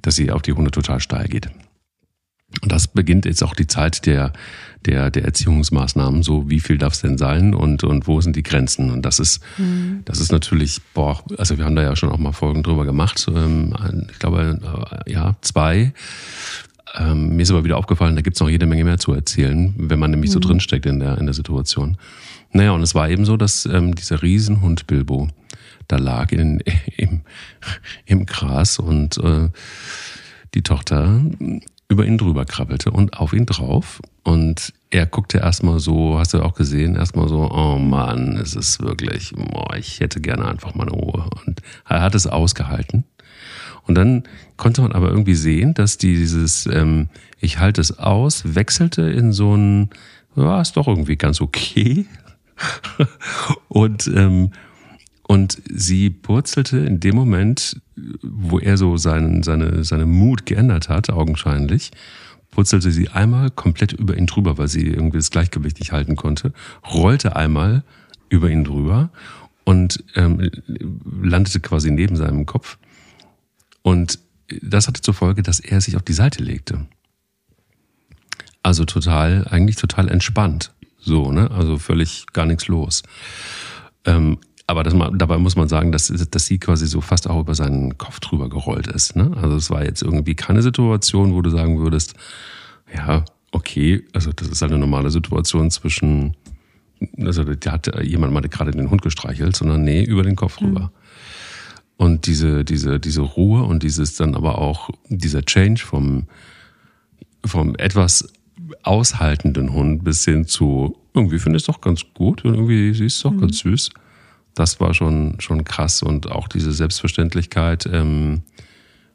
dass 0.00 0.16
sie 0.16 0.30
auf 0.30 0.42
die 0.42 0.52
Hunde 0.52 0.70
total 0.70 1.00
steil 1.00 1.28
geht. 1.28 1.48
Und 2.60 2.70
das 2.70 2.88
beginnt 2.88 3.24
jetzt 3.24 3.42
auch 3.42 3.54
die 3.54 3.66
Zeit 3.66 4.06
der, 4.06 4.32
der, 4.84 5.10
der 5.10 5.24
Erziehungsmaßnahmen. 5.24 6.22
So, 6.22 6.50
wie 6.50 6.60
viel 6.60 6.78
darf 6.78 6.94
es 6.94 7.00
denn 7.00 7.18
sein 7.18 7.54
und, 7.54 7.84
und 7.84 8.06
wo 8.06 8.20
sind 8.20 8.36
die 8.36 8.42
Grenzen? 8.42 8.90
Und 8.90 9.02
das 9.02 9.18
ist, 9.18 9.40
mhm. 9.58 10.02
das 10.04 10.20
ist 10.20 10.32
natürlich, 10.32 10.80
boah, 10.94 11.22
also 11.38 11.58
wir 11.58 11.64
haben 11.64 11.76
da 11.76 11.82
ja 11.82 11.96
schon 11.96 12.10
auch 12.10 12.18
mal 12.18 12.32
Folgen 12.32 12.62
drüber 12.62 12.84
gemacht. 12.84 13.26
Ähm, 13.34 13.74
ich 14.10 14.18
glaube, 14.18 14.60
äh, 15.06 15.10
ja, 15.10 15.36
zwei. 15.40 15.92
Ähm, 16.94 17.36
mir 17.36 17.42
ist 17.42 17.50
aber 17.50 17.64
wieder 17.64 17.78
aufgefallen, 17.78 18.16
da 18.16 18.22
gibt 18.22 18.36
es 18.36 18.40
noch 18.40 18.50
jede 18.50 18.66
Menge 18.66 18.84
mehr 18.84 18.98
zu 18.98 19.12
erzählen, 19.12 19.74
wenn 19.78 19.98
man 19.98 20.10
nämlich 20.10 20.30
mhm. 20.30 20.34
so 20.34 20.40
drinsteckt 20.40 20.86
in 20.86 21.00
der, 21.00 21.16
in 21.18 21.26
der 21.26 21.34
Situation. 21.34 21.96
Naja, 22.52 22.72
und 22.72 22.82
es 22.82 22.94
war 22.94 23.08
eben 23.08 23.24
so, 23.24 23.36
dass 23.36 23.64
ähm, 23.64 23.94
dieser 23.94 24.22
Riesenhund 24.22 24.86
Bilbo 24.86 25.28
da 25.88 25.96
lag 25.96 26.32
in, 26.32 26.62
im, 26.96 27.22
im 28.04 28.26
Gras 28.26 28.78
und 28.78 29.16
äh, 29.18 29.48
die 30.54 30.62
Tochter 30.62 31.22
über 31.92 32.06
ihn 32.06 32.18
drüber 32.18 32.44
krabbelte 32.44 32.90
und 32.90 33.18
auf 33.18 33.32
ihn 33.32 33.46
drauf. 33.46 34.00
Und 34.24 34.72
er 34.90 35.06
guckte 35.06 35.38
erstmal 35.38 35.78
so, 35.78 36.18
hast 36.18 36.34
du 36.34 36.42
auch 36.42 36.54
gesehen, 36.54 36.96
erstmal 36.96 37.28
so, 37.28 37.50
oh 37.50 37.78
Mann, 37.78 38.38
es 38.38 38.54
ist 38.54 38.80
wirklich, 38.80 39.32
boah, 39.34 39.76
ich 39.76 40.00
hätte 40.00 40.20
gerne 40.20 40.46
einfach 40.48 40.74
mal 40.74 40.88
eine 40.88 40.96
Ruhe. 40.96 41.28
Und 41.46 41.60
er 41.88 42.02
hat 42.02 42.14
es 42.14 42.26
ausgehalten. 42.26 43.04
Und 43.86 43.96
dann 43.96 44.24
konnte 44.56 44.80
man 44.82 44.92
aber 44.92 45.10
irgendwie 45.10 45.34
sehen, 45.34 45.74
dass 45.74 45.98
dieses 45.98 46.66
ähm, 46.66 47.08
Ich 47.40 47.58
halte 47.58 47.80
es 47.80 47.98
aus 47.98 48.54
wechselte 48.54 49.02
in 49.02 49.32
so 49.32 49.54
ein, 49.54 49.90
ja, 50.34 50.60
ist 50.60 50.76
doch 50.76 50.88
irgendwie 50.88 51.16
ganz 51.16 51.40
okay. 51.40 52.06
und 53.68 54.06
ähm, 54.14 54.52
und 55.32 55.62
sie 55.64 56.10
purzelte 56.10 56.76
in 56.80 57.00
dem 57.00 57.16
Moment, 57.16 57.80
wo 58.22 58.58
er 58.58 58.76
so 58.76 58.98
seinen, 58.98 59.42
seine, 59.42 59.82
seine 59.82 60.04
Mut 60.04 60.44
geändert 60.44 60.90
hat, 60.90 61.08
augenscheinlich, 61.08 61.90
purzelte 62.50 62.90
sie 62.90 63.08
einmal 63.08 63.48
komplett 63.48 63.94
über 63.94 64.14
ihn 64.14 64.26
drüber, 64.26 64.58
weil 64.58 64.68
sie 64.68 64.86
irgendwie 64.86 65.16
das 65.16 65.30
Gleichgewicht 65.30 65.78
nicht 65.78 65.90
halten 65.90 66.16
konnte, 66.16 66.52
rollte 66.86 67.34
einmal 67.34 67.82
über 68.28 68.50
ihn 68.50 68.62
drüber 68.62 69.08
und 69.64 70.04
ähm, 70.16 70.50
landete 71.22 71.60
quasi 71.60 71.90
neben 71.90 72.16
seinem 72.16 72.44
Kopf. 72.44 72.76
Und 73.80 74.18
das 74.60 74.86
hatte 74.86 75.00
zur 75.00 75.14
Folge, 75.14 75.42
dass 75.42 75.60
er 75.60 75.80
sich 75.80 75.96
auf 75.96 76.02
die 76.02 76.12
Seite 76.12 76.42
legte. 76.42 76.86
Also 78.62 78.84
total, 78.84 79.48
eigentlich 79.48 79.76
total 79.76 80.10
entspannt. 80.10 80.74
So, 80.98 81.32
ne? 81.32 81.50
Also 81.50 81.78
völlig 81.78 82.26
gar 82.34 82.44
nichts 82.44 82.68
los. 82.68 83.02
Ähm, 84.04 84.36
aber 84.72 84.84
das, 84.84 84.94
dabei 85.18 85.36
muss 85.36 85.54
man 85.54 85.68
sagen, 85.68 85.92
dass, 85.92 86.08
dass 86.08 86.46
sie 86.46 86.58
quasi 86.58 86.86
so 86.86 87.02
fast 87.02 87.28
auch 87.28 87.40
über 87.40 87.54
seinen 87.54 87.98
Kopf 87.98 88.20
drüber 88.20 88.48
gerollt 88.48 88.86
ist. 88.86 89.14
Ne? 89.16 89.30
Also 89.36 89.56
es 89.56 89.68
war 89.68 89.84
jetzt 89.84 90.00
irgendwie 90.02 90.34
keine 90.34 90.62
Situation, 90.62 91.34
wo 91.34 91.42
du 91.42 91.50
sagen 91.50 91.78
würdest, 91.78 92.14
ja, 92.96 93.26
okay, 93.52 94.02
also 94.14 94.32
das 94.32 94.48
ist 94.48 94.62
halt 94.62 94.72
eine 94.72 94.80
normale 94.80 95.10
Situation 95.10 95.70
zwischen, 95.70 96.36
also 97.18 97.44
da 97.44 97.72
hat 97.72 98.02
jemand 98.02 98.32
mal 98.32 98.40
gerade 98.40 98.70
den 98.70 98.88
Hund 98.88 99.02
gestreichelt, 99.02 99.54
sondern 99.54 99.84
nee, 99.84 100.02
über 100.02 100.22
den 100.22 100.36
Kopf 100.36 100.58
rüber. 100.62 100.80
Mhm. 100.80 100.90
Und 101.98 102.26
diese, 102.26 102.64
diese, 102.64 102.98
diese 102.98 103.20
Ruhe 103.20 103.64
und 103.64 103.82
dieses 103.82 104.16
dann 104.16 104.34
aber 104.34 104.56
auch, 104.56 104.88
dieser 105.10 105.42
Change 105.42 105.84
vom, 105.84 106.28
vom 107.44 107.76
etwas 107.76 108.32
aushaltenden 108.84 109.74
Hund 109.74 110.02
bis 110.02 110.24
hin 110.24 110.46
zu, 110.46 110.96
irgendwie 111.12 111.38
finde 111.38 111.58
ich 111.58 111.64
es 111.64 111.66
doch 111.66 111.82
ganz 111.82 112.04
gut 112.14 112.42
und 112.46 112.54
irgendwie 112.54 112.94
sie 112.94 113.04
ist 113.04 113.22
doch 113.22 113.32
mhm. 113.32 113.42
ganz 113.42 113.58
süß. 113.58 113.90
Das 114.54 114.80
war 114.80 114.94
schon, 114.94 115.40
schon 115.40 115.64
krass 115.64 116.02
und 116.02 116.30
auch 116.30 116.48
diese 116.48 116.72
Selbstverständlichkeit 116.72 117.88
ähm, 117.90 118.42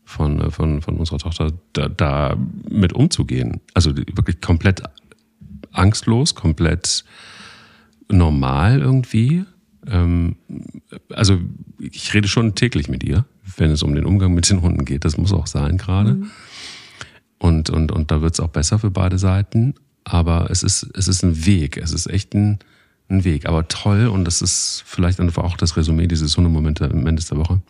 von, 0.03 0.51
von, 0.51 0.81
von 0.81 0.97
unserer 0.97 1.19
Tochter, 1.19 1.51
da, 1.73 1.89
da 1.89 2.37
mit 2.69 2.93
umzugehen. 2.93 3.61
Also 3.73 3.95
wirklich 3.95 4.41
komplett 4.41 4.81
angstlos, 5.71 6.33
komplett 6.33 7.03
normal 8.09 8.79
irgendwie. 8.79 9.45
Ähm, 9.85 10.35
also 11.13 11.39
ich 11.79 12.13
rede 12.13 12.27
schon 12.27 12.55
täglich 12.55 12.89
mit 12.89 13.03
ihr, 13.03 13.25
wenn 13.57 13.71
es 13.71 13.83
um 13.83 13.93
den 13.95 14.05
Umgang 14.05 14.33
mit 14.33 14.49
den 14.49 14.61
Hunden 14.61 14.85
geht. 14.85 15.05
Das 15.05 15.17
muss 15.17 15.33
auch 15.33 15.47
sein 15.47 15.77
gerade. 15.77 16.15
Mhm. 16.15 16.31
Und, 17.39 17.69
und, 17.69 17.91
und 17.91 18.11
da 18.11 18.21
wird 18.21 18.33
es 18.33 18.39
auch 18.39 18.49
besser 18.49 18.79
für 18.79 18.91
beide 18.91 19.17
Seiten. 19.17 19.75
Aber 20.03 20.49
es 20.49 20.63
ist, 20.63 20.89
es 20.95 21.07
ist 21.07 21.23
ein 21.23 21.45
Weg. 21.45 21.77
Es 21.77 21.91
ist 21.91 22.07
echt 22.07 22.33
ein, 22.33 22.59
ein 23.09 23.23
Weg. 23.23 23.45
Aber 23.45 23.67
toll. 23.67 24.07
Und 24.07 24.25
das 24.25 24.41
ist 24.41 24.83
vielleicht 24.85 25.19
einfach 25.19 25.43
auch 25.43 25.57
das 25.57 25.77
Resümee 25.77 26.07
dieses 26.07 26.35
Hundemomente 26.37 26.89
am 26.89 27.05
Ende 27.07 27.23
der 27.23 27.37
Woche. 27.37 27.61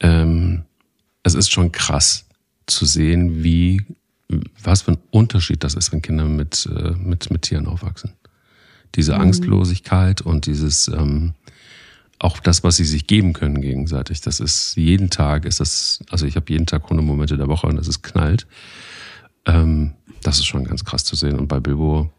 Ähm, 0.00 0.62
es 1.22 1.34
ist 1.34 1.50
schon 1.50 1.72
krass 1.72 2.26
zu 2.66 2.84
sehen, 2.84 3.42
wie, 3.44 3.84
was 4.62 4.82
für 4.82 4.92
ein 4.92 4.98
Unterschied 5.10 5.62
das 5.64 5.74
ist, 5.74 5.92
wenn 5.92 6.02
Kinder 6.02 6.24
mit, 6.24 6.68
äh, 6.74 6.92
mit, 6.92 7.30
mit 7.30 7.42
Tieren 7.42 7.66
aufwachsen. 7.66 8.12
Diese 8.94 9.14
mhm. 9.14 9.22
Angstlosigkeit 9.22 10.20
und 10.20 10.46
dieses, 10.46 10.88
ähm, 10.88 11.34
auch 12.22 12.38
das, 12.38 12.62
was 12.62 12.76
sie 12.76 12.84
sich 12.84 13.06
geben 13.06 13.32
können 13.32 13.60
gegenseitig. 13.60 14.20
Das 14.20 14.38
ist 14.40 14.76
jeden 14.76 15.10
Tag 15.10 15.44
ist 15.44 15.60
das, 15.60 16.00
also 16.10 16.26
ich 16.26 16.36
habe 16.36 16.46
jeden 16.50 16.66
Tag 16.66 16.88
Hundemomente 16.88 17.36
der 17.36 17.48
Woche 17.48 17.66
und 17.66 17.76
das 17.76 17.88
ist 17.88 18.02
knallt. 18.02 18.46
Ähm, 19.44 19.94
das 20.22 20.38
ist 20.38 20.46
schon 20.46 20.64
ganz 20.64 20.84
krass 20.84 21.04
zu 21.04 21.16
sehen. 21.16 21.38
Und 21.38 21.48
bei 21.48 21.58
Bilbo, 21.58 22.10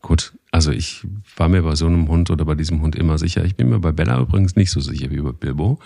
gut, 0.00 0.32
also 0.54 0.70
ich 0.70 1.04
war 1.36 1.48
mir 1.48 1.64
bei 1.64 1.74
so 1.74 1.86
einem 1.86 2.06
Hund 2.06 2.30
oder 2.30 2.44
bei 2.44 2.54
diesem 2.54 2.80
Hund 2.80 2.94
immer 2.94 3.18
sicher. 3.18 3.44
Ich 3.44 3.56
bin 3.56 3.70
mir 3.70 3.80
bei 3.80 3.90
Bella 3.90 4.20
übrigens 4.20 4.54
nicht 4.54 4.70
so 4.70 4.78
sicher 4.78 5.10
wie 5.10 5.20
bei 5.20 5.32
Bilbo. 5.32 5.80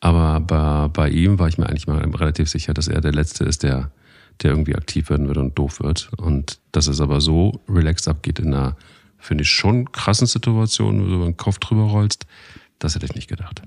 Aber 0.00 0.40
bei, 0.40 0.88
bei 0.88 1.10
ihm 1.10 1.38
war 1.38 1.48
ich 1.48 1.58
mir 1.58 1.68
eigentlich 1.68 1.86
mal 1.86 1.98
relativ 1.98 2.48
sicher, 2.48 2.72
dass 2.72 2.88
er 2.88 3.02
der 3.02 3.12
Letzte 3.12 3.44
ist, 3.44 3.62
der, 3.62 3.90
der 4.42 4.52
irgendwie 4.52 4.74
aktiv 4.74 5.10
werden 5.10 5.28
wird 5.28 5.36
und 5.36 5.58
doof 5.58 5.80
wird. 5.80 6.08
Und 6.16 6.60
dass 6.72 6.86
es 6.86 7.02
aber 7.02 7.20
so 7.20 7.60
relaxed 7.68 8.08
abgeht 8.08 8.38
in 8.38 8.54
einer, 8.54 8.74
finde 9.18 9.42
ich, 9.42 9.50
schon 9.50 9.92
krassen 9.92 10.28
Situation, 10.28 11.02
wo 11.02 11.06
du 11.06 11.14
über 11.16 11.26
den 11.26 11.36
Kopf 11.36 11.58
drüber 11.58 11.82
rollst, 11.82 12.24
das 12.78 12.94
hätte 12.94 13.04
ich 13.04 13.14
nicht 13.14 13.28
gedacht. 13.28 13.60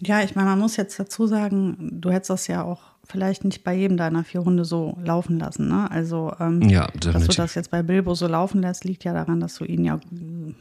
Ja, 0.00 0.24
ich 0.24 0.34
meine, 0.34 0.48
man 0.48 0.58
muss 0.58 0.76
jetzt 0.76 0.98
dazu 0.98 1.28
sagen, 1.28 2.00
du 2.00 2.10
hättest 2.10 2.30
das 2.30 2.48
ja 2.48 2.64
auch 2.64 2.93
vielleicht 3.06 3.44
nicht 3.44 3.64
bei 3.64 3.74
jedem 3.74 3.96
deiner 3.96 4.24
vier 4.24 4.44
Hunde 4.44 4.64
so 4.64 4.96
laufen 5.04 5.38
lassen. 5.38 5.68
Ne? 5.68 5.90
Also, 5.90 6.32
ähm, 6.40 6.62
ja, 6.62 6.88
dass 6.98 7.26
du 7.26 7.32
das 7.32 7.54
jetzt 7.54 7.70
bei 7.70 7.82
Bilbo 7.82 8.14
so 8.14 8.26
laufen 8.26 8.62
lässt, 8.62 8.84
liegt 8.84 9.04
ja 9.04 9.12
daran, 9.12 9.40
dass 9.40 9.56
du 9.56 9.64
ihn 9.64 9.84
ja 9.84 10.00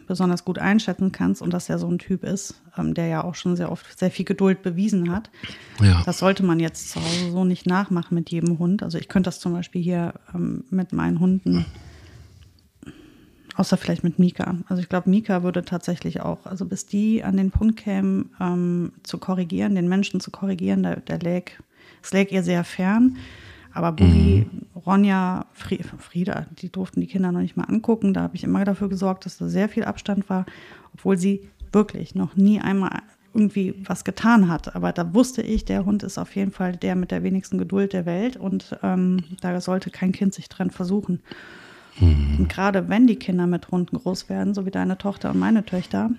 besonders 0.07 0.45
gut 0.45 0.59
einschätzen 0.59 1.11
kannst 1.11 1.41
und 1.41 1.53
dass 1.53 1.69
er 1.69 1.79
so 1.79 1.87
ein 1.87 1.99
Typ 1.99 2.23
ist, 2.23 2.61
ähm, 2.77 2.93
der 2.93 3.07
ja 3.07 3.23
auch 3.23 3.35
schon 3.35 3.55
sehr 3.55 3.71
oft 3.71 3.97
sehr 3.97 4.11
viel 4.11 4.25
Geduld 4.25 4.61
bewiesen 4.61 5.11
hat. 5.11 5.29
Ja. 5.81 6.01
Das 6.05 6.19
sollte 6.19 6.43
man 6.43 6.59
jetzt 6.59 6.91
zu 6.91 6.99
Hause 6.99 7.31
so 7.31 7.45
nicht 7.45 7.65
nachmachen 7.65 8.15
mit 8.15 8.29
jedem 8.29 8.59
Hund. 8.59 8.83
Also 8.83 8.97
ich 8.97 9.07
könnte 9.07 9.27
das 9.27 9.39
zum 9.39 9.53
Beispiel 9.53 9.81
hier 9.81 10.13
ähm, 10.33 10.65
mit 10.69 10.93
meinen 10.93 11.19
Hunden 11.19 11.65
Außer 13.55 13.77
vielleicht 13.77 14.03
mit 14.03 14.17
Mika. 14.17 14.57
Also 14.67 14.81
ich 14.81 14.89
glaube, 14.89 15.09
Mika 15.09 15.43
würde 15.43 15.63
tatsächlich 15.63 16.21
auch, 16.21 16.45
also 16.45 16.65
bis 16.65 16.87
die 16.87 17.23
an 17.23 17.37
den 17.37 17.51
Punkt 17.51 17.77
kämen, 17.77 18.31
ähm, 18.39 18.93
zu 19.03 19.19
korrigieren, 19.19 19.75
den 19.75 19.87
Menschen 19.87 20.19
zu 20.19 20.31
korrigieren, 20.31 20.81
der, 20.81 21.01
der 21.01 21.19
lag, 21.19 21.51
es 22.03 22.13
lag 22.13 22.31
ihr 22.31 22.43
sehr 22.43 22.63
fern. 22.63 23.17
Aber 23.73 23.91
Boogie, 23.91 24.45
mhm. 24.51 24.67
Ronja, 24.85 25.47
Frieda, 25.53 26.45
die 26.59 26.71
durften 26.71 27.01
die 27.01 27.07
Kinder 27.07 27.31
noch 27.31 27.41
nicht 27.41 27.57
mal 27.57 27.63
angucken. 27.63 28.13
Da 28.13 28.21
habe 28.21 28.35
ich 28.35 28.43
immer 28.43 28.63
dafür 28.65 28.87
gesorgt, 28.87 29.25
dass 29.25 29.37
da 29.37 29.47
sehr 29.47 29.67
viel 29.67 29.83
Abstand 29.83 30.29
war, 30.29 30.45
obwohl 30.93 31.17
sie 31.17 31.49
wirklich 31.71 32.13
noch 32.13 32.35
nie 32.35 32.59
einmal 32.59 33.01
irgendwie 33.33 33.73
was 33.85 34.03
getan 34.03 34.47
hat. 34.47 34.75
Aber 34.75 34.91
da 34.91 35.13
wusste 35.13 35.41
ich, 35.41 35.65
der 35.65 35.85
Hund 35.85 36.03
ist 36.03 36.19
auf 36.19 36.35
jeden 36.35 36.51
Fall 36.51 36.75
der 36.75 36.95
mit 36.95 37.09
der 37.09 37.23
wenigsten 37.23 37.57
Geduld 37.57 37.93
der 37.93 38.05
Welt 38.05 38.37
und 38.37 38.77
ähm, 38.83 39.23
da 39.41 39.59
sollte 39.59 39.89
kein 39.89 40.11
Kind 40.11 40.35
sich 40.35 40.49
dran 40.49 40.69
versuchen. 40.69 41.21
Mhm. 41.99 42.35
Und 42.39 42.49
gerade 42.49 42.89
wenn 42.89 43.07
die 43.07 43.15
Kinder 43.15 43.47
mit 43.47 43.71
Hunden 43.71 43.97
groß 43.97 44.29
werden, 44.29 44.53
so 44.53 44.67
wie 44.67 44.71
deine 44.71 44.99
Tochter 44.99 45.31
und 45.31 45.39
meine 45.39 45.65
Töchter, 45.65 46.11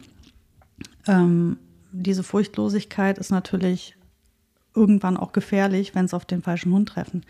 ähm, 1.07 1.57
diese 1.93 2.25
Furchtlosigkeit 2.25 3.19
ist 3.19 3.31
natürlich 3.31 3.97
irgendwann 4.75 5.17
auch 5.17 5.33
gefährlich, 5.33 5.95
wenn 5.95 6.05
es 6.05 6.15
auf 6.15 6.25
den 6.25 6.43
falschen 6.43 6.73
Hund 6.73 6.89
treffen. 6.89 7.23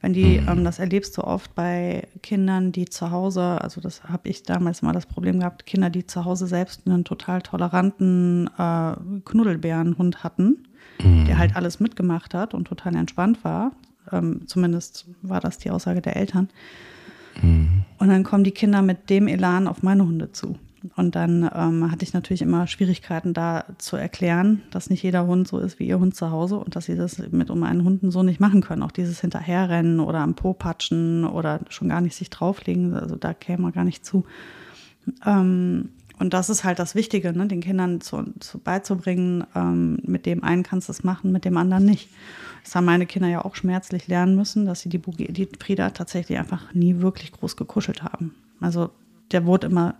Wenn 0.00 0.12
die, 0.12 0.40
mhm. 0.40 0.48
ähm, 0.48 0.64
das 0.64 0.78
erlebst 0.78 1.16
du 1.16 1.22
oft 1.22 1.54
bei 1.54 2.06
Kindern, 2.22 2.70
die 2.72 2.84
zu 2.84 3.10
Hause, 3.10 3.60
also 3.60 3.80
das 3.80 4.04
habe 4.04 4.28
ich 4.28 4.42
damals 4.42 4.82
mal 4.82 4.92
das 4.92 5.06
Problem 5.06 5.40
gehabt, 5.40 5.66
Kinder, 5.66 5.90
die 5.90 6.06
zu 6.06 6.24
Hause 6.24 6.46
selbst 6.46 6.82
einen 6.86 7.04
total 7.04 7.42
toleranten 7.42 8.50
äh, 8.58 8.92
Knuddelbärenhund 9.24 10.22
hatten, 10.22 10.64
mhm. 11.02 11.24
der 11.24 11.38
halt 11.38 11.56
alles 11.56 11.80
mitgemacht 11.80 12.34
hat 12.34 12.54
und 12.54 12.66
total 12.66 12.94
entspannt 12.94 13.42
war. 13.42 13.72
Ähm, 14.12 14.42
zumindest 14.46 15.06
war 15.22 15.40
das 15.40 15.58
die 15.58 15.70
Aussage 15.70 16.02
der 16.02 16.16
Eltern. 16.16 16.50
Mhm. 17.42 17.84
Und 17.98 18.08
dann 18.08 18.22
kommen 18.22 18.44
die 18.44 18.52
Kinder 18.52 18.82
mit 18.82 19.10
dem 19.10 19.26
Elan 19.28 19.66
auf 19.66 19.82
meine 19.82 20.06
Hunde 20.06 20.30
zu. 20.32 20.58
Und 20.94 21.14
dann 21.14 21.50
ähm, 21.54 21.90
hatte 21.90 22.04
ich 22.04 22.12
natürlich 22.12 22.42
immer 22.42 22.66
Schwierigkeiten 22.66 23.34
da 23.34 23.64
zu 23.78 23.96
erklären, 23.96 24.62
dass 24.70 24.90
nicht 24.90 25.02
jeder 25.02 25.26
Hund 25.26 25.48
so 25.48 25.58
ist 25.58 25.78
wie 25.78 25.86
ihr 25.86 25.98
Hund 25.98 26.14
zu 26.14 26.30
Hause 26.30 26.56
und 26.56 26.76
dass 26.76 26.86
sie 26.86 26.96
das 26.96 27.18
mit 27.30 27.50
um 27.50 27.62
einen 27.62 27.84
Hunden 27.84 28.10
so 28.10 28.22
nicht 28.22 28.40
machen 28.40 28.60
können. 28.60 28.82
Auch 28.82 28.92
dieses 28.92 29.20
Hinterherrennen 29.20 30.00
oder 30.00 30.20
am 30.20 30.34
Po 30.34 30.52
patschen 30.52 31.24
oder 31.24 31.60
schon 31.68 31.88
gar 31.88 32.00
nicht 32.00 32.14
sich 32.14 32.30
drauflegen, 32.30 32.94
also 32.94 33.16
da 33.16 33.34
käme 33.34 33.62
man 33.62 33.72
gar 33.72 33.84
nicht 33.84 34.04
zu. 34.04 34.24
Ähm, 35.24 35.90
und 36.18 36.32
das 36.32 36.48
ist 36.48 36.64
halt 36.64 36.78
das 36.78 36.94
Wichtige, 36.94 37.32
ne? 37.32 37.46
den 37.46 37.60
Kindern 37.60 38.00
zu, 38.00 38.24
zu 38.40 38.58
beizubringen, 38.58 39.44
ähm, 39.54 39.98
mit 40.02 40.24
dem 40.24 40.42
einen 40.42 40.62
kannst 40.62 40.88
du 40.88 40.92
es 40.92 41.04
machen, 41.04 41.30
mit 41.30 41.44
dem 41.44 41.56
anderen 41.58 41.84
nicht. 41.84 42.08
Das 42.64 42.74
haben 42.74 42.86
meine 42.86 43.06
Kinder 43.06 43.28
ja 43.28 43.44
auch 43.44 43.54
schmerzlich 43.54 44.08
lernen 44.08 44.34
müssen, 44.34 44.64
dass 44.64 44.80
sie 44.80 44.88
die, 44.88 44.98
die 44.98 45.48
Frieda 45.60 45.90
tatsächlich 45.90 46.38
einfach 46.38 46.72
nie 46.72 47.00
wirklich 47.00 47.32
groß 47.32 47.56
gekuschelt 47.56 48.02
haben. 48.02 48.34
Also 48.60 48.90
der 49.30 49.44
wurde 49.44 49.66
immer 49.66 49.96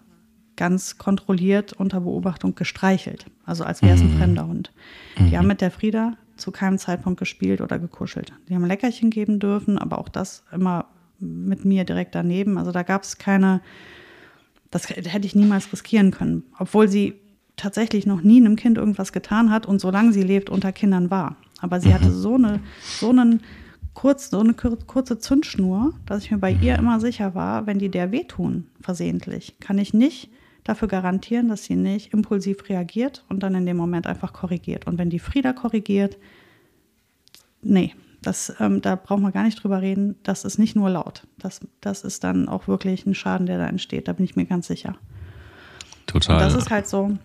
ganz 0.57 0.99
kontrolliert 0.99 1.73
unter 1.73 2.01
Beobachtung 2.01 2.55
gestreichelt. 2.55 3.27
Also 3.45 3.65
als 3.65 3.83
wäre 3.83 3.95
es 3.95 4.01
ein 4.01 4.15
mhm. 4.15 4.19
fremder 4.19 4.47
Hund. 4.47 4.73
Die 5.19 5.23
mhm. 5.23 5.37
haben 5.37 5.47
mit 5.47 5.61
der 5.61 5.71
Frieda 5.71 6.15
zu 6.37 6.51
keinem 6.51 6.79
Zeitpunkt 6.79 7.19
gespielt 7.19 7.61
oder 7.61 7.79
gekuschelt. 7.79 8.33
Die 8.49 8.55
haben 8.55 8.65
Leckerchen 8.65 9.11
geben 9.11 9.39
dürfen, 9.39 9.79
aber 9.79 9.99
auch 9.99 10.09
das 10.09 10.45
immer 10.53 10.87
mit 11.19 11.65
mir 11.65 11.85
direkt 11.85 12.15
daneben. 12.15 12.59
Also 12.59 12.73
da 12.73 12.83
gab 12.83 13.03
es 13.03 13.19
keine, 13.19 13.61
das 14.71 14.89
hätte 14.89 15.27
ich 15.27 15.35
niemals 15.35 15.73
riskieren 15.73 16.11
können. 16.11 16.43
Obwohl 16.59 16.89
sie 16.89 17.15
tatsächlich 17.57 18.07
noch 18.07 18.23
nie 18.23 18.39
einem 18.39 18.57
Kind 18.57 18.77
irgendwas 18.77 19.13
getan 19.13 19.51
hat 19.51 19.67
und 19.67 19.81
solange 19.81 20.13
sie 20.13 20.23
lebt, 20.23 20.51
unter 20.51 20.73
Kindern 20.73 21.11
war. 21.11 21.37
Aber 21.61 21.81
sie 21.81 21.89
mhm. 21.89 21.95
hatte 21.95 22.13
so 22.13 22.35
eine, 22.35 22.61
so 22.83 23.09
einen 23.11 23.43
kurz, 23.95 24.29
so 24.29 24.41
eine 24.41 24.53
kurze 24.53 25.19
Zündschnur, 25.19 25.95
dass 26.05 26.23
ich 26.23 26.31
mir 26.31 26.39
bei 26.39 26.53
ihr 26.53 26.77
immer 26.77 27.01
sicher 27.01 27.35
war, 27.35 27.67
wenn 27.67 27.79
die 27.79 27.89
der 27.89 28.13
wehtun, 28.13 28.67
versehentlich, 28.81 29.59
kann 29.59 29.79
ich 29.79 29.95
nicht 29.95 30.31
dafür 30.69 30.89
garantieren, 30.89 31.49
dass 31.49 31.65
sie 31.65 31.77
nicht 31.77 32.13
impulsiv 32.13 32.69
reagiert 32.69 33.25
und 33.29 33.43
dann 33.43 33.55
in 33.55 33.67
dem 33.67 33.77
Moment 33.77 34.07
einfach 34.07 34.33
korrigiert. 34.33 34.87
Und 34.87 34.99
wenn 34.99 35.11
die 35.11 35.19
Frieda 35.19 35.53
korrigiert, 35.53 36.17
nee, 37.63 37.95
das, 38.23 38.55
ähm, 38.59 38.81
da 38.81 38.97
braucht 38.97 39.21
man 39.21 39.33
gar 39.33 39.45
nicht 39.45 39.63
drüber 39.63 39.81
reden. 39.81 40.17
Das 40.23 40.45
ist 40.45 40.59
nicht 40.59 40.75
nur 40.75 40.91
laut. 40.91 41.27
Das, 41.39 41.61
das 41.81 42.03
ist 42.03 42.25
dann 42.25 42.49
auch 42.49 42.67
wirklich 42.67 43.07
ein 43.07 43.15
Schaden, 43.15 43.47
der 43.47 43.59
da 43.59 43.67
entsteht. 43.67 44.09
Da 44.09 44.13
bin 44.13 44.25
ich 44.25 44.35
mir 44.35 44.47
ganz 44.47 44.67
sicher. 44.67 44.97
Total. 46.07 46.37
Und 46.37 46.43
das 46.43 46.55
ist 46.55 46.71
halt 46.71 46.89
so, 46.89 47.17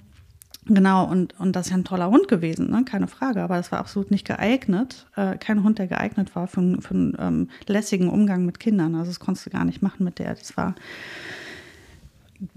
Genau, 0.66 1.06
und, 1.06 1.40
und 1.40 1.56
das 1.56 1.66
ist 1.66 1.72
ja 1.72 1.78
ein 1.78 1.86
toller 1.86 2.10
Hund 2.12 2.28
gewesen, 2.28 2.70
ne? 2.70 2.86
keine 2.86 3.08
Frage, 3.08 3.42
aber 3.42 3.58
das 3.58 3.72
war 3.72 3.80
absolut 3.80 4.12
nicht 4.12 4.28
geeignet. 4.28 5.08
Äh, 5.16 5.38
kein 5.38 5.64
Hund, 5.64 5.80
der 5.80 5.88
geeignet 5.88 6.36
war 6.36 6.48
für, 6.48 6.80
für 6.80 6.94
einen 6.94 7.18
ähm, 7.20 7.50
lässigen 7.66 8.10
Umgang 8.10 8.46
mit 8.46 8.60
Kindern. 8.60 8.94
Also 8.94 9.10
das 9.10 9.20
konntest 9.20 9.48
du 9.48 9.50
gar 9.50 9.66
nicht 9.66 9.82
machen 9.82 10.04
mit 10.04 10.20
der. 10.20 10.36
Das 10.36 10.56
war 10.58 10.76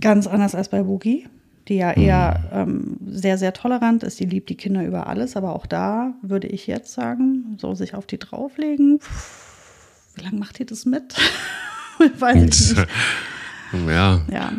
ganz 0.00 0.26
anders 0.26 0.54
als 0.54 0.68
bei 0.68 0.82
Boogie, 0.82 1.28
die 1.68 1.76
ja 1.76 1.92
eher 1.92 2.40
mhm. 2.52 2.58
ähm, 2.58 2.96
sehr, 3.06 3.38
sehr 3.38 3.52
tolerant 3.52 4.02
ist. 4.02 4.20
Die 4.20 4.26
liebt 4.26 4.48
die 4.48 4.56
Kinder 4.56 4.84
über 4.84 5.06
alles, 5.06 5.36
aber 5.36 5.54
auch 5.54 5.66
da 5.66 6.14
würde 6.22 6.48
ich 6.48 6.66
jetzt 6.66 6.92
sagen, 6.92 7.56
so 7.58 7.74
sich 7.74 7.94
auf 7.94 8.06
die 8.06 8.18
drauflegen, 8.18 9.00
wie 10.14 10.24
lange 10.24 10.38
macht 10.38 10.60
ihr 10.60 10.66
das 10.66 10.84
mit? 10.84 11.14
Weiß 12.18 12.36
ich 12.36 12.76
nicht. 12.76 12.86
Ja. 13.88 14.20
Ja, 14.30 14.52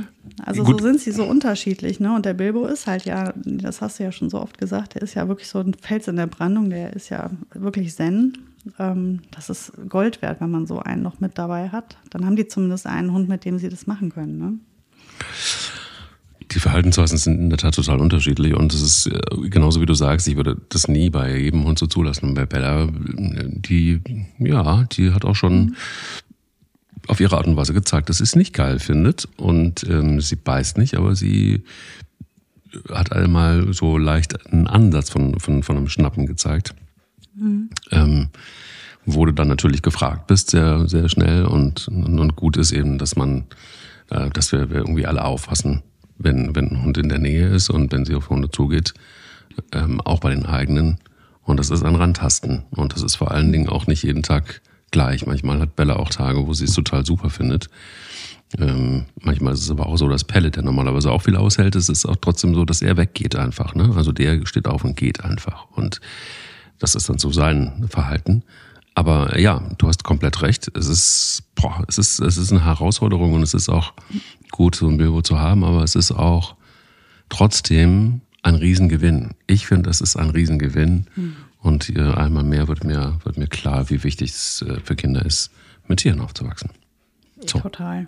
also 0.43 0.63
Gut. 0.63 0.81
so 0.81 0.87
sind 0.87 0.99
sie 0.99 1.11
so 1.11 1.23
unterschiedlich, 1.23 2.01
ne? 2.01 2.13
Und 2.13 2.25
der 2.25 2.33
Bilbo 2.33 2.65
ist 2.65 2.85
halt 2.85 3.05
ja, 3.05 3.33
das 3.45 3.79
hast 3.81 3.99
du 3.99 4.03
ja 4.03 4.11
schon 4.11 4.29
so 4.29 4.41
oft 4.41 4.57
gesagt, 4.57 4.95
der 4.95 5.03
ist 5.03 5.13
ja 5.13 5.29
wirklich 5.29 5.47
so 5.47 5.59
ein 5.59 5.73
Fels 5.73 6.09
in 6.09 6.17
der 6.17 6.27
Brandung, 6.27 6.69
der 6.69 6.93
ist 6.93 7.09
ja 7.09 7.29
wirklich 7.53 7.95
Zen. 7.95 8.37
Ähm, 8.79 9.21
das 9.31 9.49
ist 9.49 9.71
Gold 9.87 10.21
wert, 10.21 10.41
wenn 10.41 10.51
man 10.51 10.65
so 10.67 10.79
einen 10.79 11.01
noch 11.01 11.19
mit 11.19 11.37
dabei 11.37 11.69
hat. 11.69 11.97
Dann 12.09 12.25
haben 12.25 12.35
die 12.35 12.47
zumindest 12.47 12.87
einen 12.87 13.13
Hund, 13.13 13.29
mit 13.29 13.45
dem 13.45 13.57
sie 13.57 13.69
das 13.69 13.87
machen 13.87 14.09
können, 14.09 14.37
ne? 14.37 14.59
Die 16.51 16.59
Verhaltensweisen 16.59 17.17
sind 17.17 17.39
in 17.39 17.49
der 17.49 17.57
Tat 17.57 17.75
total 17.75 17.99
unterschiedlich 17.99 18.53
und 18.53 18.73
es 18.73 18.81
ist 18.81 19.07
äh, 19.07 19.49
genauso 19.49 19.81
wie 19.81 19.85
du 19.85 19.93
sagst, 19.93 20.27
ich 20.27 20.35
würde 20.35 20.57
das 20.69 20.87
nie 20.87 21.09
bei 21.09 21.37
jedem 21.37 21.65
Hund 21.65 21.79
so 21.79 21.87
zulassen. 21.87 22.29
Und 22.29 22.33
bei 22.35 22.45
Bella, 22.45 22.87
die, 22.91 24.01
ja, 24.39 24.83
die 24.83 25.11
hat 25.11 25.25
auch 25.25 25.35
schon 25.35 25.75
auf 27.07 27.19
ihre 27.19 27.37
Art 27.37 27.47
und 27.47 27.57
Weise 27.57 27.73
gezeigt, 27.73 28.09
dass 28.09 28.17
sie 28.17 28.23
es 28.23 28.35
nicht 28.35 28.53
geil 28.53 28.79
findet. 28.79 29.27
Und 29.37 29.83
ähm, 29.89 30.21
sie 30.21 30.35
beißt 30.35 30.77
nicht, 30.77 30.95
aber 30.95 31.15
sie 31.15 31.63
hat 32.89 33.11
einmal 33.11 33.73
so 33.73 33.97
leicht 33.97 34.51
einen 34.51 34.67
Ansatz 34.67 35.09
von, 35.09 35.39
von, 35.39 35.63
von 35.63 35.77
einem 35.77 35.87
Schnappen 35.87 36.25
gezeigt. 36.25 36.73
Mhm. 37.35 37.69
Ähm, 37.91 38.29
wurde 39.05 39.33
dann 39.33 39.47
natürlich 39.47 39.81
gefragt 39.81 40.27
bist, 40.27 40.51
sehr, 40.51 40.87
sehr 40.87 41.09
schnell. 41.09 41.45
Und, 41.45 41.87
und 41.87 42.35
gut 42.35 42.57
ist 42.57 42.71
eben, 42.71 42.97
dass 42.97 43.15
man, 43.15 43.45
dass 44.07 44.51
wir, 44.51 44.69
wir 44.69 44.77
irgendwie 44.77 45.05
alle 45.05 45.23
aufpassen, 45.23 45.83
wenn, 46.17 46.55
wenn 46.55 46.69
ein 46.69 46.83
Hund 46.83 46.97
in 46.97 47.09
der 47.09 47.19
Nähe 47.19 47.47
ist 47.47 47.69
und 47.69 47.91
wenn 47.91 48.05
sie 48.05 48.15
auf 48.15 48.29
Hunde 48.29 48.49
zugeht, 48.49 48.93
ähm, 49.71 50.01
auch 50.01 50.19
bei 50.19 50.29
den 50.29 50.45
eigenen. 50.45 50.99
Und 51.43 51.57
das 51.57 51.69
ist 51.69 51.83
ein 51.83 51.95
Randtasten. 51.95 52.63
Und 52.71 52.93
das 52.93 53.03
ist 53.03 53.15
vor 53.15 53.31
allen 53.31 53.51
Dingen 53.51 53.69
auch 53.69 53.87
nicht 53.87 54.03
jeden 54.03 54.23
Tag 54.23 54.61
gleich. 54.91 55.25
Manchmal 55.25 55.59
hat 55.59 55.75
Bella 55.75 55.97
auch 55.97 56.09
Tage, 56.09 56.47
wo 56.47 56.53
sie 56.53 56.65
es 56.65 56.73
total 56.73 57.05
super 57.05 57.29
findet. 57.29 57.69
Ähm, 58.57 59.05
manchmal 59.21 59.53
ist 59.53 59.61
es 59.61 59.71
aber 59.71 59.87
auch 59.87 59.97
so, 59.97 60.07
dass 60.07 60.23
Pellet, 60.23 60.55
der 60.55 60.63
normalerweise 60.63 61.11
auch 61.11 61.23
viel 61.23 61.35
aushält, 61.35 61.75
es 61.75 61.89
ist 61.89 62.05
auch 62.05 62.15
trotzdem 62.15 62.53
so, 62.55 62.63
dass 62.63 62.81
er 62.81 62.97
weggeht 62.97 63.35
einfach. 63.35 63.75
Ne? 63.75 63.91
Also 63.95 64.11
der 64.11 64.45
steht 64.45 64.67
auf 64.67 64.83
und 64.83 64.95
geht 64.95 65.23
einfach. 65.23 65.65
Und 65.71 65.99
das 66.79 66.95
ist 66.95 67.09
dann 67.09 67.17
so 67.17 67.31
sein 67.31 67.87
Verhalten. 67.89 68.43
Aber 68.95 69.37
ja, 69.37 69.61
du 69.77 69.87
hast 69.87 70.03
komplett 70.03 70.41
recht. 70.41 70.71
Es 70.75 70.87
ist, 70.87 71.43
boah, 71.55 71.83
es 71.87 71.97
ist, 71.97 72.19
es 72.19 72.37
ist 72.37 72.51
eine 72.51 72.63
Herausforderung 72.63 73.33
und 73.33 73.43
es 73.43 73.53
ist 73.53 73.69
auch 73.69 73.93
gut, 74.51 74.75
so 74.75 74.87
ein 74.87 74.97
Bilbo 74.97 75.21
zu 75.21 75.37
haben, 75.37 75.65
aber 75.65 75.83
es 75.83 75.95
ist 75.95 76.11
auch 76.11 76.55
trotzdem 77.27 78.21
ein 78.41 78.55
Riesengewinn. 78.55 79.31
Ich 79.47 79.67
finde, 79.67 79.89
es 79.89 79.99
ist 79.99 80.15
ein 80.15 80.29
Riesengewinn. 80.29 81.07
Mhm. 81.15 81.35
Und 81.59 81.89
äh, 81.89 82.13
einmal 82.13 82.43
mehr 82.43 82.67
wird 82.67 82.83
mir, 82.83 83.17
wird 83.23 83.37
mir 83.37 83.47
klar, 83.47 83.89
wie 83.89 84.03
wichtig 84.03 84.29
es 84.29 84.61
äh, 84.61 84.79
für 84.81 84.95
Kinder 84.95 85.25
ist, 85.25 85.51
mit 85.87 85.99
Tieren 85.99 86.21
aufzuwachsen. 86.21 86.69
So. 87.47 87.59
Total. 87.59 88.07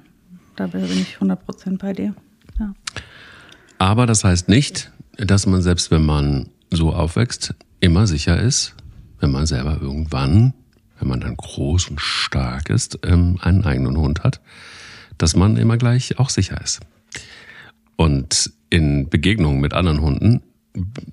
Da 0.55 0.67
bin 0.67 0.83
ich 0.83 1.17
100% 1.19 1.79
bei 1.79 1.93
dir. 1.93 2.15
Ja. 2.59 2.73
Aber 3.79 4.05
das 4.05 4.23
heißt 4.23 4.47
nicht, 4.47 4.91
dass 5.17 5.47
man 5.47 5.61
selbst, 5.61 5.91
wenn 5.91 6.05
man 6.05 6.49
so 6.71 6.93
aufwächst, 6.93 7.55
immer 7.79 8.07
sicher 8.07 8.39
ist, 8.39 8.75
wenn 9.19 9.31
man 9.31 9.47
selber 9.47 9.79
irgendwann, 9.81 10.53
wenn 10.99 11.07
man 11.07 11.21
dann 11.21 11.37
groß 11.37 11.89
und 11.89 12.01
stark 12.01 12.69
ist, 12.69 12.99
ähm, 13.03 13.37
einen 13.41 13.65
eigenen 13.65 13.97
Hund 13.97 14.23
hat, 14.23 14.41
dass 15.17 15.35
man 15.35 15.57
immer 15.57 15.77
gleich 15.77 16.19
auch 16.19 16.29
sicher 16.29 16.59
ist. 16.61 16.81
Und 17.95 18.51
in 18.69 19.09
Begegnungen 19.09 19.59
mit 19.59 19.73
anderen 19.73 20.01
Hunden 20.01 20.41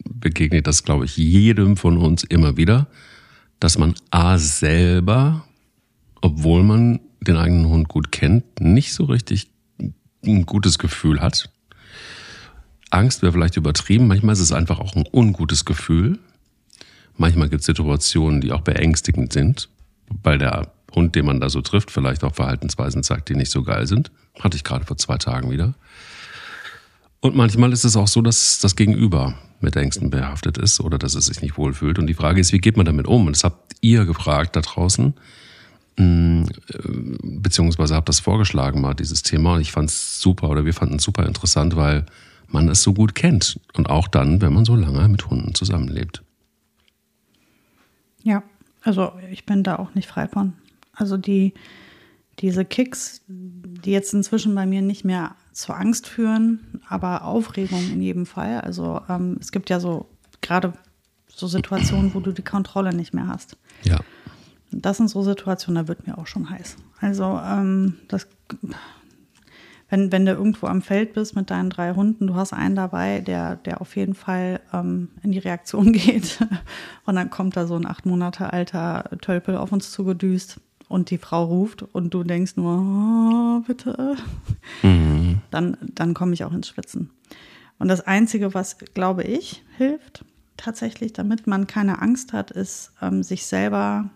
begegnet 0.05 0.67
das, 0.67 0.85
glaube 0.85 1.05
ich, 1.07 1.17
jedem 1.17 1.77
von 1.77 1.99
uns 1.99 2.25
immer 2.25 2.57
wieder, 2.57 2.87
dass 3.61 3.79
man 3.79 3.95
A 4.11 4.37
selber, 4.39 5.45
obwohl 6.21 6.63
man 6.63 7.01
den 7.21 7.37
eigenen 7.37 7.69
Hund 7.69 7.89
gut 7.89 8.13
kennt, 8.13 8.61
nicht 8.61 8.93
so 8.93 9.05
richtig 9.05 9.49
ein 10.25 10.47
gutes 10.47 10.79
Gefühl 10.79 11.21
hat. 11.21 11.51
Angst 12.91 13.23
wäre 13.23 13.33
vielleicht 13.33 13.57
übertrieben, 13.57 14.07
manchmal 14.07 14.35
ist 14.35 14.41
es 14.41 14.53
einfach 14.53 14.79
auch 14.79 14.95
ein 14.95 15.05
ungutes 15.11 15.65
Gefühl. 15.65 16.19
Manchmal 17.17 17.49
gibt 17.49 17.61
es 17.61 17.67
Situationen, 17.67 18.41
die 18.41 18.53
auch 18.53 18.63
beängstigend 18.63 19.33
sind, 19.33 19.69
weil 20.23 20.39
der 20.39 20.73
Hund, 20.95 21.15
den 21.15 21.27
man 21.27 21.41
da 21.41 21.49
so 21.49 21.61
trifft, 21.61 21.91
vielleicht 21.91 22.25
auch 22.25 22.35
Verhaltensweisen 22.35 23.03
zeigt, 23.03 23.29
die 23.29 23.35
nicht 23.35 23.51
so 23.51 23.63
geil 23.63 23.87
sind. 23.87 24.11
Hatte 24.41 24.57
ich 24.57 24.65
gerade 24.65 24.85
vor 24.85 24.97
zwei 24.97 25.19
Tagen 25.19 25.51
wieder. 25.51 25.75
Und 27.21 27.35
manchmal 27.35 27.73
ist 27.73 27.85
es 27.85 27.97
auch 27.97 28.09
so, 28.09 28.21
dass 28.21 28.59
das 28.59 28.77
Gegenüber 28.77 29.35
mit 29.61 29.77
Ängsten 29.77 30.11
behaftet 30.11 30.59
ist 30.59 30.81
oder 30.81 30.99
dass 30.99 31.15
es 31.15 31.27
sich 31.27 31.41
nicht 31.41 31.57
wohlfühlt. 31.57 31.99
Und 31.99 32.07
die 32.07 32.15
Frage 32.15 32.41
ist, 32.41 32.53
wie 32.53 32.59
geht 32.59 32.77
man 32.77 32.87
damit 32.87 33.07
um? 33.07 33.27
Und 33.27 33.35
das 33.35 33.45
habt 33.45 33.75
ihr 33.81 34.05
gefragt 34.05 34.57
da 34.57 34.61
draußen, 34.61 35.15
mm, 35.97 36.43
äh, 36.43 36.47
beziehungsweise 37.23 37.95
habt 37.95 38.09
das 38.09 38.21
vorgeschlagen 38.21 38.81
mal, 38.81 38.95
dieses 38.95 39.23
Thema. 39.23 39.55
Und 39.55 39.63
ich 39.63 39.73
fand 39.73 39.89
es 39.89 40.21
super 40.21 40.51
oder 40.51 40.67
wir 40.67 40.75
fanden 40.75 40.97
es 40.97 41.03
super 41.03 41.27
interessant, 41.27 41.77
weil 41.77 42.05
man 42.47 42.69
es 42.69 42.83
so 42.83 42.93
gut 42.93 43.15
kennt. 43.15 43.59
Und 43.73 43.89
auch 43.89 44.07
dann, 44.07 44.43
wenn 44.43 44.53
man 44.53 44.67
so 44.67 44.77
lange 44.77 45.09
mit 45.09 45.29
Hunden 45.31 45.55
zusammenlebt. 45.55 46.23
Ja, 48.23 48.43
also 48.85 49.13
ich 49.31 49.47
bin 49.47 49.63
da 49.63 49.77
auch 49.77 49.95
nicht 49.95 50.09
frei 50.09 50.29
von. 50.29 50.53
Also 50.93 51.17
die, 51.17 51.55
diese 52.39 52.65
Kicks, 52.65 53.23
die 53.27 53.91
jetzt 53.91 54.13
inzwischen 54.15 54.55
bei 54.55 54.67
mir 54.67 54.83
nicht 54.83 55.05
mehr 55.05 55.35
zur 55.53 55.77
Angst 55.77 56.07
führen, 56.07 56.81
aber 56.89 57.25
Aufregung 57.25 57.83
in 57.91 58.03
jedem 58.03 58.27
Fall. 58.27 58.61
Also 58.61 59.01
ähm, 59.09 59.39
es 59.41 59.51
gibt 59.51 59.71
ja 59.71 59.81
so 59.81 60.09
gerade 60.43 60.75
so 61.29 61.47
Situationen, 61.47 62.15
wo 62.15 62.21
du 62.21 62.33
die 62.33 62.43
Kontrolle 62.43 62.95
nicht 62.95 63.15
mehr 63.15 63.27
hast. 63.27 63.57
Ja. 63.83 63.99
Das 64.71 64.99
sind 64.99 65.09
so 65.09 65.23
Situationen, 65.23 65.83
da 65.83 65.89
wird 65.89 66.07
mir 66.07 66.19
auch 66.19 66.27
schon 66.27 66.51
heiß. 66.51 66.77
Also 67.01 67.41
ähm, 67.45 67.97
das, 68.09 68.27
wenn, 69.89 70.11
wenn 70.13 70.27
du 70.27 70.33
irgendwo 70.33 70.67
am 70.67 70.83
Feld 70.83 71.13
bist 71.13 71.37
mit 71.37 71.51
deinen 71.51 71.71
drei 71.71 71.95
Hunden, 71.95 72.27
du 72.27 72.35
hast 72.35 72.53
einen 72.53 72.75
dabei, 72.75 73.21
der, 73.21 73.57
der 73.57 73.81
auf 73.81 73.97
jeden 73.97 74.15
Fall 74.15 74.61
ähm, 74.73 75.11
in 75.23 75.33
die 75.33 75.39
Reaktion 75.39 75.93
geht 75.93 76.39
und 77.05 77.17
dann 77.17 77.31
kommt 77.31 77.57
da 77.57 77.67
so 77.67 77.77
ein 77.77 77.87
acht 77.87 78.07
Monate 78.07 78.53
alter 78.53 79.05
Tölpel 79.21 79.57
auf 79.57 79.73
uns 79.73 79.91
zugedüst 79.91 80.61
und 80.89 81.11
die 81.11 81.19
Frau 81.19 81.45
ruft 81.45 81.83
und 81.83 82.15
du 82.15 82.25
denkst 82.25 82.57
nur, 82.57 82.79
oh, 82.79 83.61
bitte, 83.67 84.17
mhm. 84.83 85.41
dann, 85.51 85.77
dann 85.81 86.15
komme 86.15 86.35
ich 86.35 86.45
auch 86.45 86.53
ins 86.53 86.69
Schwitzen. 86.69 87.11
Und 87.79 87.89
das 87.89 88.01
Einzige, 88.01 88.55
was, 88.55 88.79
glaube 88.79 89.25
ich, 89.25 89.63
hilft 89.77 90.25
tatsächlich, 90.57 91.13
damit 91.13 91.47
man 91.47 91.67
keine 91.67 92.01
Angst 92.01 92.33
hat, 92.33 92.51
ist, 92.51 92.93
ähm, 93.03 93.23
sich 93.23 93.47
selber 93.47 94.11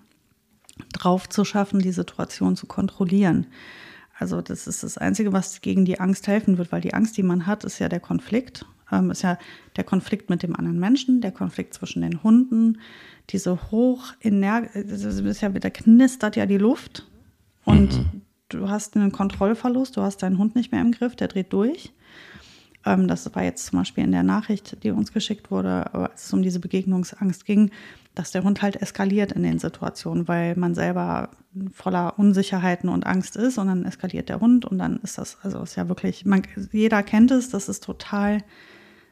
drauf 0.92 1.28
zu 1.28 1.44
schaffen, 1.44 1.81
die 1.81 1.92
Situation 1.92 2.57
zu 2.57 2.66
kontrollieren. 2.66 3.46
Also 4.18 4.42
das 4.42 4.66
ist 4.66 4.83
das 4.83 4.98
Einzige, 4.98 5.33
was 5.33 5.61
gegen 5.61 5.85
die 5.85 6.00
Angst 6.00 6.26
helfen 6.26 6.59
wird, 6.59 6.72
weil 6.72 6.81
die 6.81 6.94
Angst, 6.94 7.16
die 7.16 7.22
man 7.22 7.46
hat, 7.46 7.64
ist 7.64 7.78
ja 7.78 7.88
der 7.88 8.00
Konflikt. 8.00 8.66
Ähm, 8.90 9.11
ist 9.11 9.22
ja 9.22 9.38
der 9.76 9.85
Konflikt 9.85 10.31
mit 10.31 10.42
dem 10.42 10.57
anderen 10.57 10.81
Menschen, 10.81 11.20
der 11.20 11.31
Konflikt 11.31 11.74
zwischen 11.74 12.02
den 12.02 12.22
Hunden, 12.22 12.78
diese 13.31 13.70
hoch 13.70 14.14
ist 14.20 15.42
ja 15.42 15.54
wieder 15.54 15.70
knistert 15.70 16.37
ja 16.37 16.46
die 16.46 16.57
Luft 16.57 17.07
und 17.64 17.98
mhm. 17.98 18.22
du 18.48 18.70
hast 18.70 18.96
einen 18.96 19.12
Kontrollverlust, 19.12 19.96
du 19.96 20.00
hast 20.00 20.22
deinen 20.22 20.38
Hund 20.38 20.57
nicht 20.57 20.72
mehr 20.72 20.81
im 20.81 20.92
Griff, 20.92 21.14
der 21.14 21.28
dreht 21.28 21.52
durch. 21.52 21.92
Ähm, 22.87 23.09
das 23.09 23.35
war 23.35 23.44
jetzt 23.44 23.66
zum 23.66 23.81
Beispiel 23.81 24.04
in 24.04 24.12
der 24.12 24.22
Nachricht, 24.22 24.83
die 24.83 24.90
uns 24.90 25.12
geschickt 25.12 25.50
wurde, 25.50 25.92
als 25.92 26.26
es 26.26 26.33
um 26.33 26.42
diese 26.42 26.61
Begegnungsangst 26.61 27.44
ging, 27.44 27.70
dass 28.18 28.33
der 28.33 28.44
Hund 28.44 28.62
halt 28.62 28.76
eskaliert 28.83 29.33
in 29.33 29.42
den 29.42 29.59
Situationen, 29.59 30.28
weil 30.28 30.57
man 30.57 30.74
selber 30.74 31.31
voller 31.72 32.18
Unsicherheiten 32.18 32.88
und 32.88 33.07
Angst 33.07 33.37
ist 33.37 33.59
und 33.59 33.68
dann 33.68 33.85
eskaliert 33.85 34.28
der 34.28 34.40
Hund 34.40 34.64
und 34.64 34.78
dann 34.78 34.98
ist 34.98 35.18
das, 35.18 35.38
also 35.42 35.62
ist 35.62 35.76
ja 35.76 35.88
wirklich, 35.88 36.24
man, 36.24 36.42
jeder 36.72 37.02
kennt 37.02 37.31
es, 37.31 37.50
das 37.50 37.68
ist 37.68 37.85
total 37.85 38.42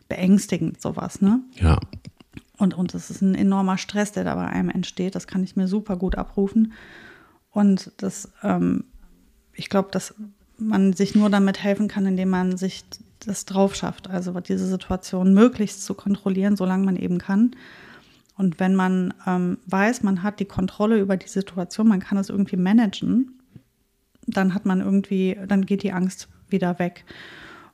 beängstigend, 0.09 0.81
sowas, 0.81 1.21
ne? 1.21 1.40
Ja, 1.55 1.79
und, 2.59 2.75
und 2.75 2.95
das 2.95 3.11
ist 3.11 3.23
ein 3.23 3.35
enormer 3.35 3.79
Stress, 3.79 4.12
der 4.12 4.25
da 4.25 4.35
bei 4.35 4.47
einem 4.47 4.71
entsteht. 4.71 5.14
Das 5.14 5.27
kann 5.27 5.45
ich 5.45 5.57
mir 5.57 5.69
super 5.69 5.97
gut 5.97 6.16
abrufen. 6.16 6.73
Und 7.51 7.92
das, 7.99 8.33
ähm, 8.42 8.85
ich 9.55 9.69
glaube, 9.69 9.90
dass 9.92 10.14
man 10.59 10.95
sich 10.95 11.14
nur 11.14 11.29
damit 11.29 11.62
helfen 11.62 11.88
kann, 11.88 12.07
indem 12.07 12.31
man 12.31 12.57
sich 12.57 12.85
das 13.21 13.45
drauf 13.45 13.75
schafft. 13.75 14.09
Also 14.09 14.38
diese 14.40 14.66
Situation 14.66 15.35
möglichst 15.35 15.85
zu 15.85 15.95
kontrollieren, 15.95 16.57
solange 16.57 16.85
man 16.85 16.97
eben 16.97 17.19
kann. 17.19 17.55
Und 18.37 18.61
wenn 18.61 18.75
man 18.75 19.14
ähm, 19.27 19.59
weiß, 19.66 20.03
man 20.03 20.22
hat 20.22 20.40
die 20.40 20.44
Kontrolle 20.44 20.99
über 20.99 21.16
die 21.16 21.29
Situation, 21.29 21.88
man 21.88 22.01
kann 22.01 22.18
es 22.18 22.29
irgendwie 22.29 22.57
managen, 22.57 23.40
dann 24.27 24.55
hat 24.55 24.66
man 24.66 24.81
irgendwie, 24.81 25.38
dann 25.46 25.64
geht 25.64 25.83
die 25.83 25.92
Angst 25.92 26.29
wieder 26.49 26.79
weg. 26.79 27.05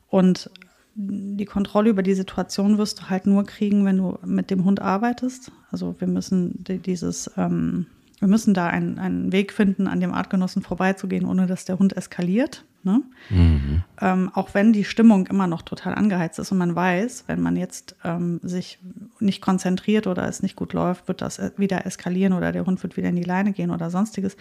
Und 0.07 0.49
die 0.95 1.45
Kontrolle 1.45 1.89
über 1.89 2.03
die 2.03 2.13
Situation 2.13 2.77
wirst 2.77 2.99
du 2.99 3.09
halt 3.09 3.25
nur 3.25 3.45
kriegen, 3.45 3.83
wenn 3.85 3.97
du 3.97 4.19
mit 4.23 4.51
dem 4.51 4.63
Hund 4.63 4.79
arbeitest. 4.81 5.51
Also 5.71 5.95
wir 5.99 6.07
müssen 6.07 6.63
dieses, 6.63 7.31
ähm, 7.35 7.87
wir 8.19 8.27
müssen 8.27 8.53
da 8.53 8.67
einen, 8.67 8.99
einen 8.99 9.31
Weg 9.31 9.51
finden, 9.51 9.87
an 9.87 9.99
dem 9.99 10.13
Artgenossen 10.13 10.61
vorbeizugehen, 10.61 11.25
ohne 11.25 11.47
dass 11.47 11.65
der 11.65 11.79
Hund 11.79 11.97
eskaliert. 11.97 12.63
Ne? 12.83 13.01
Mhm. 13.29 13.83
Ähm, 14.01 14.29
auch 14.33 14.53
wenn 14.53 14.73
die 14.73 14.83
Stimmung 14.83 15.27
immer 15.27 15.47
noch 15.47 15.61
total 15.61 15.95
angeheizt 15.95 16.37
ist 16.39 16.51
und 16.51 16.57
man 16.57 16.75
weiß, 16.75 17.25
wenn 17.27 17.41
man 17.41 17.55
jetzt 17.55 17.95
ähm, 18.03 18.41
sich 18.43 18.79
nicht 19.19 19.41
konzentriert 19.41 20.05
oder 20.05 20.27
es 20.27 20.43
nicht 20.43 20.55
gut 20.55 20.73
läuft, 20.73 21.07
wird 21.07 21.21
das 21.21 21.39
wieder 21.57 21.85
eskalieren 21.85 22.33
oder 22.33 22.51
der 22.51 22.65
Hund 22.65 22.83
wird 22.83 22.97
wieder 22.97 23.09
in 23.09 23.15
die 23.15 23.23
Leine 23.23 23.53
gehen 23.53 23.71
oder 23.71 23.89
sonstiges. 23.89 24.35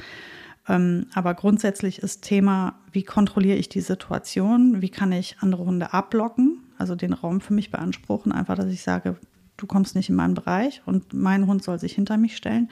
Ähm, 0.68 1.06
aber 1.14 1.34
grundsätzlich 1.34 2.00
ist 2.00 2.22
Thema, 2.22 2.74
wie 2.92 3.02
kontrolliere 3.02 3.56
ich 3.56 3.68
die 3.68 3.80
Situation, 3.80 4.82
wie 4.82 4.90
kann 4.90 5.12
ich 5.12 5.36
andere 5.40 5.64
Hunde 5.64 5.92
abblocken, 5.92 6.64
also 6.78 6.94
den 6.94 7.12
Raum 7.12 7.40
für 7.40 7.54
mich 7.54 7.70
beanspruchen, 7.70 8.32
einfach, 8.32 8.56
dass 8.56 8.72
ich 8.72 8.82
sage, 8.82 9.16
du 9.56 9.66
kommst 9.66 9.96
nicht 9.96 10.08
in 10.08 10.16
meinen 10.16 10.34
Bereich 10.34 10.82
und 10.84 11.12
mein 11.14 11.46
Hund 11.46 11.62
soll 11.62 11.78
sich 11.78 11.94
hinter 11.94 12.16
mich 12.16 12.36
stellen, 12.36 12.70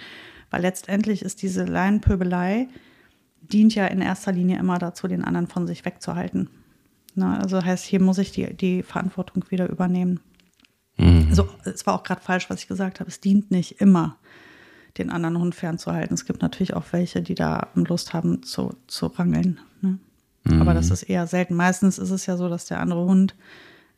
weil 0.51 0.63
letztendlich 0.63 1.23
ist 1.23 1.43
diese 1.43 1.65
Leinenpöbelei, 1.65 2.69
dient 3.53 3.75
ja 3.75 3.87
in 3.87 4.01
erster 4.01 4.33
Linie 4.33 4.59
immer 4.59 4.79
dazu, 4.79 5.09
den 5.09 5.25
anderen 5.25 5.47
von 5.47 5.67
sich 5.67 5.85
wegzuhalten. 5.85 6.49
Na, 7.15 7.39
also 7.39 7.63
heißt, 7.63 7.85
hier 7.85 8.01
muss 8.01 8.19
ich 8.19 8.33
die, 8.33 8.55
die 8.55 8.83
Verantwortung 8.83 9.45
wieder 9.49 9.69
übernehmen. 9.69 10.21
Mhm. 10.97 11.27
Also 11.31 11.49
es 11.65 11.87
war 11.87 11.95
auch 11.95 12.03
gerade 12.03 12.21
falsch, 12.21 12.49
was 12.51 12.61
ich 12.61 12.69
gesagt 12.69 13.01
habe. 13.01 13.09
Es 13.09 13.21
dient 13.21 13.51
nicht 13.51 13.81
immer 13.81 14.17
den 14.99 15.11
anderen 15.11 15.39
Hund 15.39 15.55
fernzuhalten. 15.55 16.15
Es 16.15 16.25
gibt 16.25 16.43
natürlich 16.43 16.75
auch 16.75 16.85
welche, 16.93 17.23
die 17.23 17.35
da 17.35 17.69
Lust 17.75 18.13
haben 18.13 18.43
zu, 18.43 18.75
zu 18.87 19.07
rangeln. 19.07 19.61
Ne? 19.81 19.99
Mhm. 20.45 20.61
Aber 20.61 20.75
das 20.75 20.91
ist 20.91 21.05
eher 21.05 21.27
selten. 21.27 21.55
Meistens 21.55 21.99
ist 21.99 22.11
es 22.11 22.27
ja 22.27 22.37
so, 22.37 22.49
dass 22.49 22.67
der 22.67 22.81
andere 22.81 23.05
Hund 23.05 23.35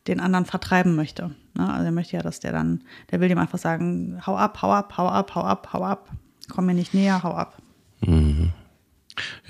den 0.07 0.19
anderen 0.19 0.45
vertreiben 0.45 0.95
möchte. 0.95 1.31
Ne? 1.55 1.71
Also 1.71 1.85
er 1.85 1.91
möchte 1.91 2.15
ja, 2.15 2.21
dass 2.21 2.39
der 2.39 2.51
dann, 2.51 2.83
der 3.11 3.19
will 3.19 3.29
dem 3.29 3.37
einfach 3.37 3.57
sagen, 3.57 4.21
hau 4.25 4.35
ab, 4.35 4.61
hau 4.61 4.71
ab, 4.71 4.97
hau 4.97 5.07
ab, 5.07 5.35
hau 5.35 5.41
ab, 5.41 5.69
hau 5.73 5.83
ab, 5.83 6.09
komm 6.49 6.65
mir 6.65 6.73
nicht 6.73 6.93
näher, 6.93 7.23
hau 7.23 7.33
ab. 7.33 7.57
Mhm. 8.01 8.51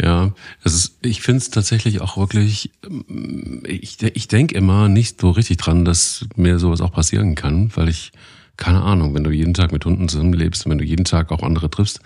Ja, 0.02 0.34
es 0.64 0.74
ist, 0.74 0.98
ich 1.02 1.22
finde 1.22 1.40
es 1.40 1.50
tatsächlich 1.50 2.02
auch 2.02 2.18
wirklich, 2.18 2.72
ich, 3.66 4.02
ich 4.02 4.28
denke 4.28 4.56
immer 4.56 4.90
nicht 4.90 5.22
so 5.22 5.32
richtig 5.32 5.58
dran, 5.58 5.86
dass 5.86 6.26
mir 6.36 6.60
sowas 6.60 6.82
auch 6.82 6.92
passieren 6.92 7.36
kann, 7.36 7.72
weil 7.76 7.90
ich 7.90 8.12
keine 8.58 8.84
Ahnung, 8.84 9.16
wenn 9.16 9.24
du 9.24 9.32
jeden 9.32 9.54
Tag 9.54 9.72
mit 9.72 9.86
Hunden 9.86 10.08
zusammenlebst, 10.08 10.70
wenn 10.70 10.78
du 10.78 10.84
jeden 10.84 11.06
Tag 11.06 11.32
auch 11.32 11.44
andere 11.44 11.70
triffst, 11.70 12.02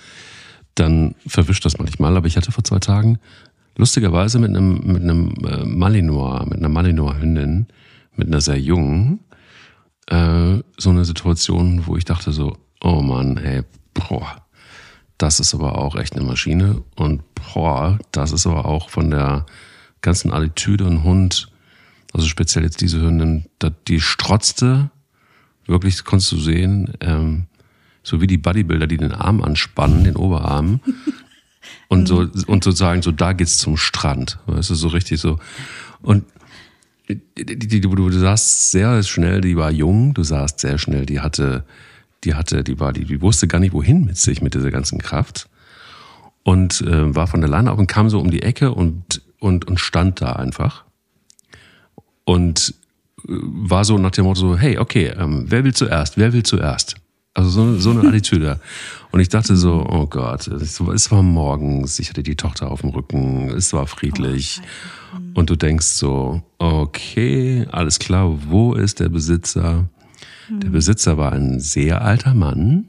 dann 0.76 1.16
verwischt 1.26 1.66
das 1.66 1.78
manchmal. 1.78 2.16
Aber 2.16 2.28
ich 2.28 2.38
hatte 2.38 2.52
vor 2.52 2.64
zwei 2.64 2.80
Tagen 2.80 3.20
lustigerweise 3.76 4.40
mit 4.40 4.50
einem, 4.50 4.80
mit 4.86 5.04
einem 5.04 5.34
äh, 5.46 5.66
Malinois, 5.66 6.46
mit 6.46 6.60
einer 6.60 6.70
Malinois-Hündin, 6.70 7.68
mit 8.16 8.28
einer 8.28 8.42
sehr 8.42 8.60
jungen, 8.60 9.20
äh, 10.08 10.60
so 10.78 10.90
eine 10.90 11.06
Situation, 11.06 11.86
wo 11.86 11.98
ich 11.98 12.06
dachte 12.06 12.32
so, 12.32 12.58
oh 12.82 13.02
Mann, 13.02 13.38
ey, 13.38 13.64
boah, 13.94 14.47
das 15.18 15.40
ist 15.40 15.54
aber 15.54 15.78
auch 15.78 15.96
echt 15.96 16.16
eine 16.16 16.26
Maschine 16.26 16.84
und 16.96 17.24
boah, 17.34 18.00
das 18.12 18.32
ist 18.32 18.46
aber 18.46 18.66
auch 18.66 18.90
von 18.90 19.10
der 19.10 19.46
ganzen 20.02 20.32
Attitüde 20.32 20.86
ein 20.86 21.04
Hund, 21.04 21.50
also 22.14 22.28
speziell 22.28 22.64
jetzt 22.64 22.82
diese 22.82 23.02
Hündin, 23.02 23.46
die 23.88 24.00
strotzte 24.00 24.92
wirklich 25.68 26.04
konntest 26.04 26.32
du 26.32 26.38
sehen, 26.38 26.94
ähm, 27.02 27.48
so 28.04 28.22
wie 28.22 28.28
die 28.28 28.38
Bodybuilder, 28.38 28.88
die 28.88 28.98
den 28.98 29.12
Arm 29.12 29.44
anspannen, 29.44 30.04
den 30.04 30.16
Oberarm. 30.16 30.80
und 31.90 32.08
so, 32.08 32.20
und 32.48 32.64
sozusagen, 32.64 33.02
so 33.02 33.12
da 33.12 33.34
geht's 33.34 33.58
zum 33.58 33.78
Strand. 33.78 34.40
Weißt 34.48 34.70
du, 34.70 34.76
so 34.76 34.88
richtig 34.88 35.20
so. 35.20 35.40
Und 36.02 36.26
die, 37.10 37.20
die, 37.38 37.68
die, 37.68 37.82
du, 37.82 37.94
du 37.94 38.12
sahst 38.12 38.72
sehr 38.72 39.04
schnell, 39.04 39.42
die 39.42 39.58
war 39.58 39.72
jung, 39.72 40.14
du 40.14 40.24
sahst 40.24 40.60
sehr 40.60 40.78
schnell, 40.78 41.06
die 41.06 41.20
hatte, 41.20 41.66
die 42.24 42.36
hatte, 42.36 42.64
die 42.64 42.80
war, 42.80 42.94
die, 42.94 43.06
die 43.06 43.22
wusste 43.22 43.48
gar 43.48 43.60
nicht, 43.60 43.74
wohin 43.74 44.06
mit 44.06 44.18
sich, 44.18 44.42
mit 44.42 44.54
dieser 44.54 44.72
ganzen 44.72 45.00
Kraft. 45.00 45.50
Und 46.44 46.82
äh, 46.82 47.16
war 47.16 47.28
von 47.28 47.42
der 47.42 47.50
Leine 47.50 47.72
auf 47.72 47.80
und 47.80 47.88
kam 47.88 48.10
so 48.10 48.20
um 48.20 48.32
die 48.32 48.42
Ecke 48.42 48.72
und, 48.72 49.22
und, 49.40 49.66
und 49.66 49.80
stand 49.80 50.22
da 50.22 50.34
einfach. 50.34 50.86
Und 52.24 52.74
war 53.24 53.84
so 53.84 53.98
nach 53.98 54.12
dem 54.12 54.26
Motto 54.26 54.40
so, 54.40 54.58
hey, 54.58 54.78
okay, 54.78 55.08
ähm, 55.18 55.46
wer 55.48 55.64
will 55.64 55.74
zuerst? 55.74 56.18
Wer 56.18 56.34
will 56.34 56.44
zuerst? 56.44 56.96
Also 57.34 57.50
so, 57.50 57.80
so 57.80 57.92
eine 57.92 58.02
Attitüde. 58.08 58.60
Und 59.12 59.20
ich 59.20 59.30
dachte 59.30 59.56
so, 59.56 59.86
oh 59.88 60.08
Gott, 60.08 60.48
es 60.48 61.12
war 61.12 61.24
morgens, 61.24 62.00
ich 62.00 62.10
hatte 62.10 62.24
die 62.24 62.36
Tochter 62.36 62.72
auf 62.72 62.82
dem 62.82 62.92
Rücken, 62.92 63.50
es 63.50 63.74
war 63.74 63.88
friedlich. 63.88 64.62
Oh, 65.14 65.40
und 65.40 65.50
du 65.50 65.56
denkst 65.56 65.88
so, 65.88 66.42
okay, 66.58 67.66
alles 67.72 68.00
klar, 68.00 68.38
wo 68.50 68.74
ist 68.74 69.00
der 69.00 69.10
Besitzer? 69.10 69.88
Hm. 70.48 70.60
Der 70.60 70.70
Besitzer 70.70 71.18
war 71.18 71.32
ein 71.32 71.60
sehr 71.60 72.02
alter 72.02 72.34
Mann. 72.34 72.88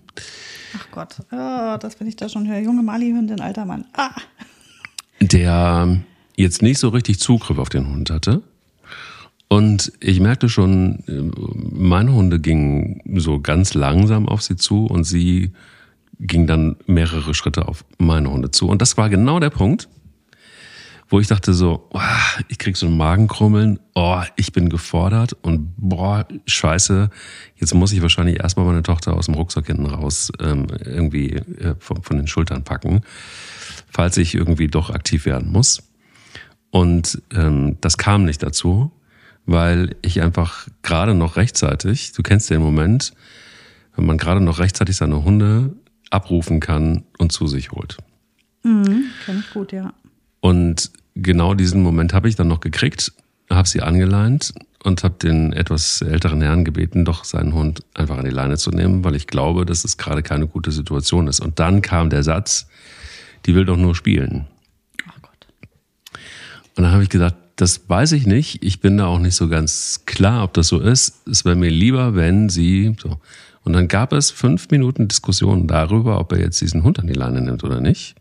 Ach 0.77 0.87
Gott, 0.91 1.17
oh, 1.33 1.77
das 1.79 1.97
bin 1.97 2.07
ich 2.07 2.17
da 2.17 2.29
schon 2.29 2.47
höre. 2.49 2.59
Junge 2.59 2.83
Mali-Hündin, 2.83 3.41
alter 3.41 3.65
Mann. 3.65 3.85
Ah. 3.95 4.11
Der 5.21 6.01
jetzt 6.37 6.63
nicht 6.63 6.79
so 6.79 6.89
richtig 6.91 7.19
Zugriff 7.19 7.59
auf 7.59 7.69
den 7.69 7.89
Hund 7.89 8.11
hatte. 8.11 8.43
Und 9.49 9.93
ich 10.01 10.21
merkte 10.21 10.49
schon, 10.49 11.03
meine 11.73 12.13
Hunde 12.13 12.39
gingen 12.39 13.01
so 13.19 13.41
ganz 13.41 13.75
langsam 13.75 14.29
auf 14.29 14.43
sie 14.43 14.57
zu 14.57 14.87
und 14.87 15.05
sie 15.05 15.53
ging 16.21 16.47
dann 16.47 16.77
mehrere 16.87 17.33
Schritte 17.35 17.67
auf 17.67 17.85
meine 17.97 18.31
Hunde 18.31 18.51
zu. 18.51 18.69
Und 18.69 18.83
das 18.83 18.97
war 18.97 19.09
genau 19.09 19.41
der 19.41 19.51
Punkt, 19.51 19.89
wo 21.09 21.21
ich 21.21 21.27
dachte 21.27 21.55
so, 21.55 21.89
oh, 21.91 22.01
ich 22.49 22.59
krieg 22.59 22.77
so 22.77 22.87
ein 22.87 22.97
Magenkrummeln, 22.97 23.81
oh, 23.95 24.23
ich 24.37 24.53
bin 24.53 24.69
gefordert 24.69 25.35
und 25.43 25.73
boah, 25.77 26.27
scheiße, 26.47 27.11
jetzt 27.57 27.75
muss 27.75 27.93
ich 27.93 28.03
wahrscheinlich 28.03 28.41
erstmal 28.41 28.67
meine 28.67 28.83
Tochter 28.83 29.15
aus 29.15 29.27
dem 29.27 29.35
Rucksack 29.35 29.67
hinten 29.67 29.87
raus 29.87 30.31
ähm, 30.41 30.67
irgendwie 30.85 31.31
äh, 31.33 31.75
von, 31.79 32.03
von 32.03 32.17
den 32.17 32.27
Schultern 32.27 32.65
packen, 32.65 33.03
falls 33.91 34.17
ich 34.17 34.35
irgendwie 34.35 34.69
doch 34.69 34.91
aktiv 34.91 35.25
werden 35.25 35.51
muss. 35.51 35.83
Und 36.71 37.23
ähm, 37.35 37.79
das 37.81 37.97
kam 37.97 38.25
nicht 38.25 38.43
dazu 38.43 38.93
weil 39.49 39.97
ich 40.03 40.21
einfach 40.21 40.69
gerade 40.83 41.15
noch 41.15 41.37
rechtzeitig, 41.37 42.13
du 42.13 42.23
kennst 42.23 42.51
den 42.51 42.61
Moment, 42.61 43.15
wenn 43.97 44.05
man 44.05 44.19
gerade 44.19 44.43
noch 44.43 44.59
rechtzeitig 44.59 44.97
seine 44.97 45.25
Hunde 45.25 45.75
abrufen 46.11 46.61
kann 46.61 47.05
und 47.17 47.33
zu 47.33 47.47
sich 47.47 47.73
holt. 47.73 47.97
Mhm, 48.63 49.07
kenn 49.25 49.39
ich 49.41 49.51
gut, 49.51 49.73
ja. 49.73 49.95
Und 50.41 50.91
genau 51.23 51.55
diesen 51.55 51.83
Moment 51.83 52.13
habe 52.15 52.29
ich 52.29 52.37
dann 52.37 52.49
noch 52.49 52.61
gekriegt, 52.61 53.13
habe 53.51 53.69
sie 53.69 53.83
angeleint 53.83 54.55
und 54.85 55.05
habe 55.05 55.17
den 55.21 55.53
etwas 55.53 56.03
älteren 56.03 56.41
Herrn 56.41 56.65
gebeten, 56.65 57.05
doch 57.05 57.25
seinen 57.25 57.55
Hund 57.55 57.81
einfach 57.95 58.19
an 58.19 58.25
die 58.25 58.31
Leine 58.31 58.57
zu 58.57 58.71
nehmen, 58.71 59.05
weil 59.05 59.15
ich 59.15 59.27
glaube, 59.27 59.67
dass 59.67 59.85
es 59.85 59.97
gerade 59.97 60.23
keine 60.23 60.47
gute 60.47 60.71
Situation 60.71 61.27
ist. 61.27 61.41
Und 61.41 61.59
dann 61.59 61.83
kam 61.83 62.11
der 62.11 62.23
Satz, 62.23 62.69
die 63.47 63.55
will 63.55 63.65
doch 63.65 63.77
nur 63.77 63.95
spielen. 63.95 64.47
Ach 65.09 65.23
Gott. 65.23 65.47
Und 66.77 66.85
dann 66.85 66.93
habe 66.93 67.03
ich 67.03 67.09
gesagt, 67.09 67.37
das 67.57 67.89
weiß 67.89 68.13
ich 68.13 68.27
nicht. 68.27 68.63
Ich 68.63 68.81
bin 68.81 68.99
da 68.99 69.07
auch 69.07 69.19
nicht 69.19 69.35
so 69.35 69.49
ganz 69.49 70.03
klar, 70.07 70.45
ob 70.45 70.55
das 70.55 70.69
so 70.69 70.79
ist. 70.79 71.27
Es 71.29 71.45
wäre 71.45 71.57
mir 71.57 71.71
lieber, 71.71 72.15
wenn 72.15 72.49
sie 72.49 72.95
so. 73.03 73.19
Und 73.65 73.73
dann 73.73 73.89
gab 73.89 74.13
es 74.13 74.31
fünf 74.31 74.71
Minuten 74.71 75.09
Diskussion 75.09 75.67
darüber, 75.67 76.21
ob 76.21 76.33
er 76.33 76.41
jetzt 76.41 76.61
diesen 76.61 76.85
Hund 76.85 77.01
an 77.01 77.09
die 77.09 77.15
Leine 77.15 77.41
nimmt 77.41 77.65
oder 77.65 77.81
nicht. 77.81 78.15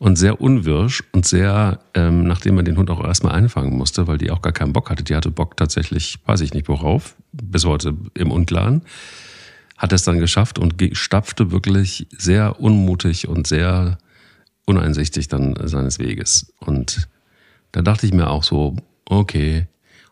Und 0.00 0.16
sehr 0.16 0.40
unwirsch 0.40 1.04
und 1.12 1.26
sehr, 1.26 1.78
ähm, 1.92 2.26
nachdem 2.26 2.56
er 2.56 2.62
den 2.62 2.78
Hund 2.78 2.88
auch 2.88 3.04
erstmal 3.04 3.34
einfangen 3.34 3.76
musste, 3.76 4.06
weil 4.06 4.16
die 4.16 4.30
auch 4.30 4.40
gar 4.40 4.54
keinen 4.54 4.72
Bock 4.72 4.88
hatte. 4.88 5.04
Die 5.04 5.14
hatte 5.14 5.30
Bock 5.30 5.58
tatsächlich, 5.58 6.18
weiß 6.24 6.40
ich 6.40 6.54
nicht 6.54 6.68
worauf, 6.68 7.16
bis 7.32 7.66
heute 7.66 7.94
im 8.14 8.30
Unklaren. 8.30 8.80
Hat 9.76 9.92
es 9.92 10.02
dann 10.02 10.18
geschafft 10.18 10.58
und 10.58 10.74
stapfte 10.92 11.52
wirklich 11.52 12.06
sehr 12.16 12.60
unmutig 12.60 13.28
und 13.28 13.46
sehr 13.46 13.98
uneinsichtig 14.64 15.28
dann 15.28 15.54
seines 15.68 15.98
Weges. 15.98 16.54
Und 16.60 17.08
da 17.72 17.82
dachte 17.82 18.06
ich 18.06 18.14
mir 18.14 18.30
auch 18.30 18.42
so, 18.42 18.76
okay, 19.04 19.66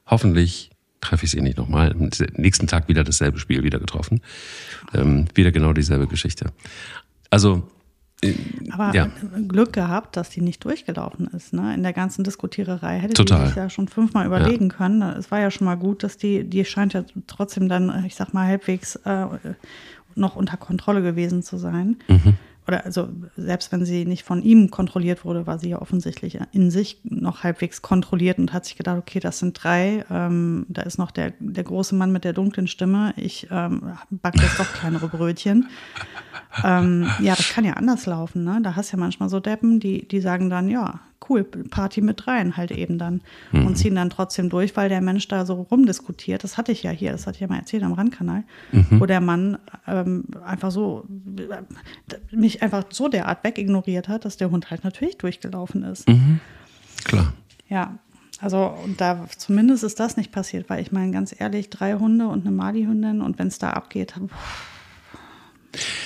hoffentlich 0.07 0.70
treffe 1.01 1.24
ich 1.24 1.31
sie 1.31 1.40
nicht 1.40 1.57
nochmal. 1.57 1.92
Am 1.92 2.11
nächsten 2.35 2.66
Tag 2.66 2.88
wieder 2.88 3.05
dasselbe 3.05 3.38
Spiel 3.38 3.62
wieder 3.62 3.79
getroffen. 3.79 4.20
Ähm, 4.92 5.29
wieder 5.35 5.51
genau 5.51 5.72
dieselbe 5.72 6.09
Geschichte. 6.09 6.53
Also, 7.31 7.66
aber 8.70 8.94
ja. 8.94 9.09
Glück 9.46 9.72
gehabt, 9.72 10.16
dass 10.16 10.31
die 10.31 10.40
nicht 10.40 10.64
durchgelaufen 10.64 11.28
ist. 11.28 11.52
Ne? 11.52 11.74
In 11.74 11.83
der 11.83 11.92
ganzen 11.92 12.24
Diskutiererei 12.24 12.98
hätte 12.98 13.14
Total. 13.14 13.40
die 13.40 13.46
sich 13.46 13.57
ja 13.57 13.70
schon 13.70 13.88
fünfmal 13.88 14.26
überlegen 14.26 14.70
ja. 14.70 14.76
können. 14.76 15.02
Es 15.02 15.31
war 15.31 15.38
ja 15.38 15.50
schon 15.50 15.66
mal 15.66 15.76
gut, 15.76 16.02
dass 16.02 16.16
die, 16.16 16.44
die 16.44 16.64
scheint 16.64 16.94
ja 16.94 17.04
trotzdem 17.26 17.68
dann, 17.68 18.04
ich 18.07 18.16
sag 18.16 18.35
mal, 18.35 18.46
halbwegs 18.46 18.96
äh, 18.96 19.26
noch 20.14 20.37
unter 20.37 20.57
Kontrolle 20.57 21.02
gewesen 21.02 21.42
zu 21.42 21.59
sein. 21.59 21.96
Mhm 22.09 22.35
oder 22.68 22.85
also 22.85 23.09
selbst 23.37 23.72
wenn 23.72 23.85
sie 23.87 24.04
nicht 24.04 24.24
von 24.24 24.42
ihm 24.42 24.70
kontrolliert 24.70 25.24
wurde, 25.24 25.46
war 25.46 25.59
sie 25.59 25.70
ja 25.70 25.81
offensichtlich 25.81 26.38
in 26.52 26.70
sich 26.70 27.00
noch 27.02 27.42
halbwegs 27.42 27.81
kontrolliert 27.81 28.38
und 28.38 28.52
hat 28.52 28.66
sich 28.66 28.76
gedacht, 28.76 28.98
okay, 28.98 29.20
das 29.20 29.38
sind 29.38 29.61
drei, 29.61 30.04
ähm, 30.11 30.66
da 30.68 30.83
ist 30.83 30.98
noch 30.98 31.11
der, 31.11 31.33
der 31.40 31.64
große 31.64 31.94
Mann 31.94 32.12
mit 32.12 32.24
der 32.24 32.35
dunklen 32.35 32.68
Stimme, 32.68 33.14
ich 33.16 33.48
ähm, 33.50 33.94
backe 34.11 34.42
jetzt 34.42 34.61
doch 34.61 34.70
kleinere 34.74 35.09
Brötchen. 35.09 35.68
Ähm, 36.65 37.09
ja, 37.21 37.35
das 37.35 37.51
kann 37.51 37.65
ja 37.65 37.75
anders 37.75 38.07
laufen, 38.07 38.45
ne? 38.45 38.61
Da 38.63 38.75
hast 38.75 38.93
du 38.93 38.97
ja 38.97 39.01
manchmal 39.01 39.29
so 39.29 39.41
Deppen, 39.41 39.81
die, 39.81 40.09
die 40.09 40.21
sagen 40.21 40.51
dann, 40.51 40.69
ja, 40.69 41.01
cool, 41.29 41.45
Party 41.45 42.01
mit 42.01 42.27
rein 42.27 42.57
halt 42.57 42.71
eben 42.71 42.99
dann 42.99 43.21
mhm. 43.53 43.67
und 43.67 43.77
ziehen 43.77 43.95
dann 43.95 44.11
trotzdem 44.11 44.49
durch, 44.49 44.77
weil 44.77 44.89
der 44.89 45.01
Mensch 45.01 45.29
da 45.29 45.45
so 45.45 45.55
rumdiskutiert. 45.55 46.45
Das 46.45 46.57
hatte 46.57 46.73
ich 46.73 46.83
ja 46.83 46.91
hier, 46.91 47.13
das 47.13 47.27
hatte 47.27 47.37
ich 47.37 47.41
ja 47.41 47.49
mal 47.49 47.59
erzählt 47.59 47.83
am 47.83 47.93
Randkanal, 47.93 48.45
mhm. 48.73 49.01
wo 49.01 49.07
der 49.07 49.21
Mann 49.21 49.59
ähm, 49.87 50.25
einfach 50.45 50.71
so 50.71 51.05
mich 52.31 52.63
einfach 52.63 52.85
so 52.91 53.09
derart 53.09 53.45
wegignoriert 53.45 54.09
hat, 54.09 54.25
dass 54.25 54.37
der 54.37 54.51
Hund 54.51 54.71
halt 54.71 54.85
natürlich 54.85 55.19
durchgelaufen 55.19 55.83
ist. 55.83 56.09
Mhm. 56.09 56.41
Klar. 57.05 57.33
Ja, 57.69 57.99
also 58.41 58.75
und 58.85 59.01
da 59.01 59.27
zumindest 59.37 59.85
ist 59.85 60.01
das 60.01 60.17
nicht 60.17 60.33
passiert, 60.33 60.71
weil 60.71 60.81
ich 60.81 60.93
meine 60.93 61.13
ganz 61.13 61.35
ehrlich, 61.39 61.71
drei 61.71 61.95
Hunde 61.95 62.29
und 62.29 62.47
eine 62.47 62.55
Mali-Hündin 62.55 63.21
und 63.21 63.39
wenn 63.39 63.49
es 63.49 63.59
da 63.59 63.71
abgeht, 63.71 64.15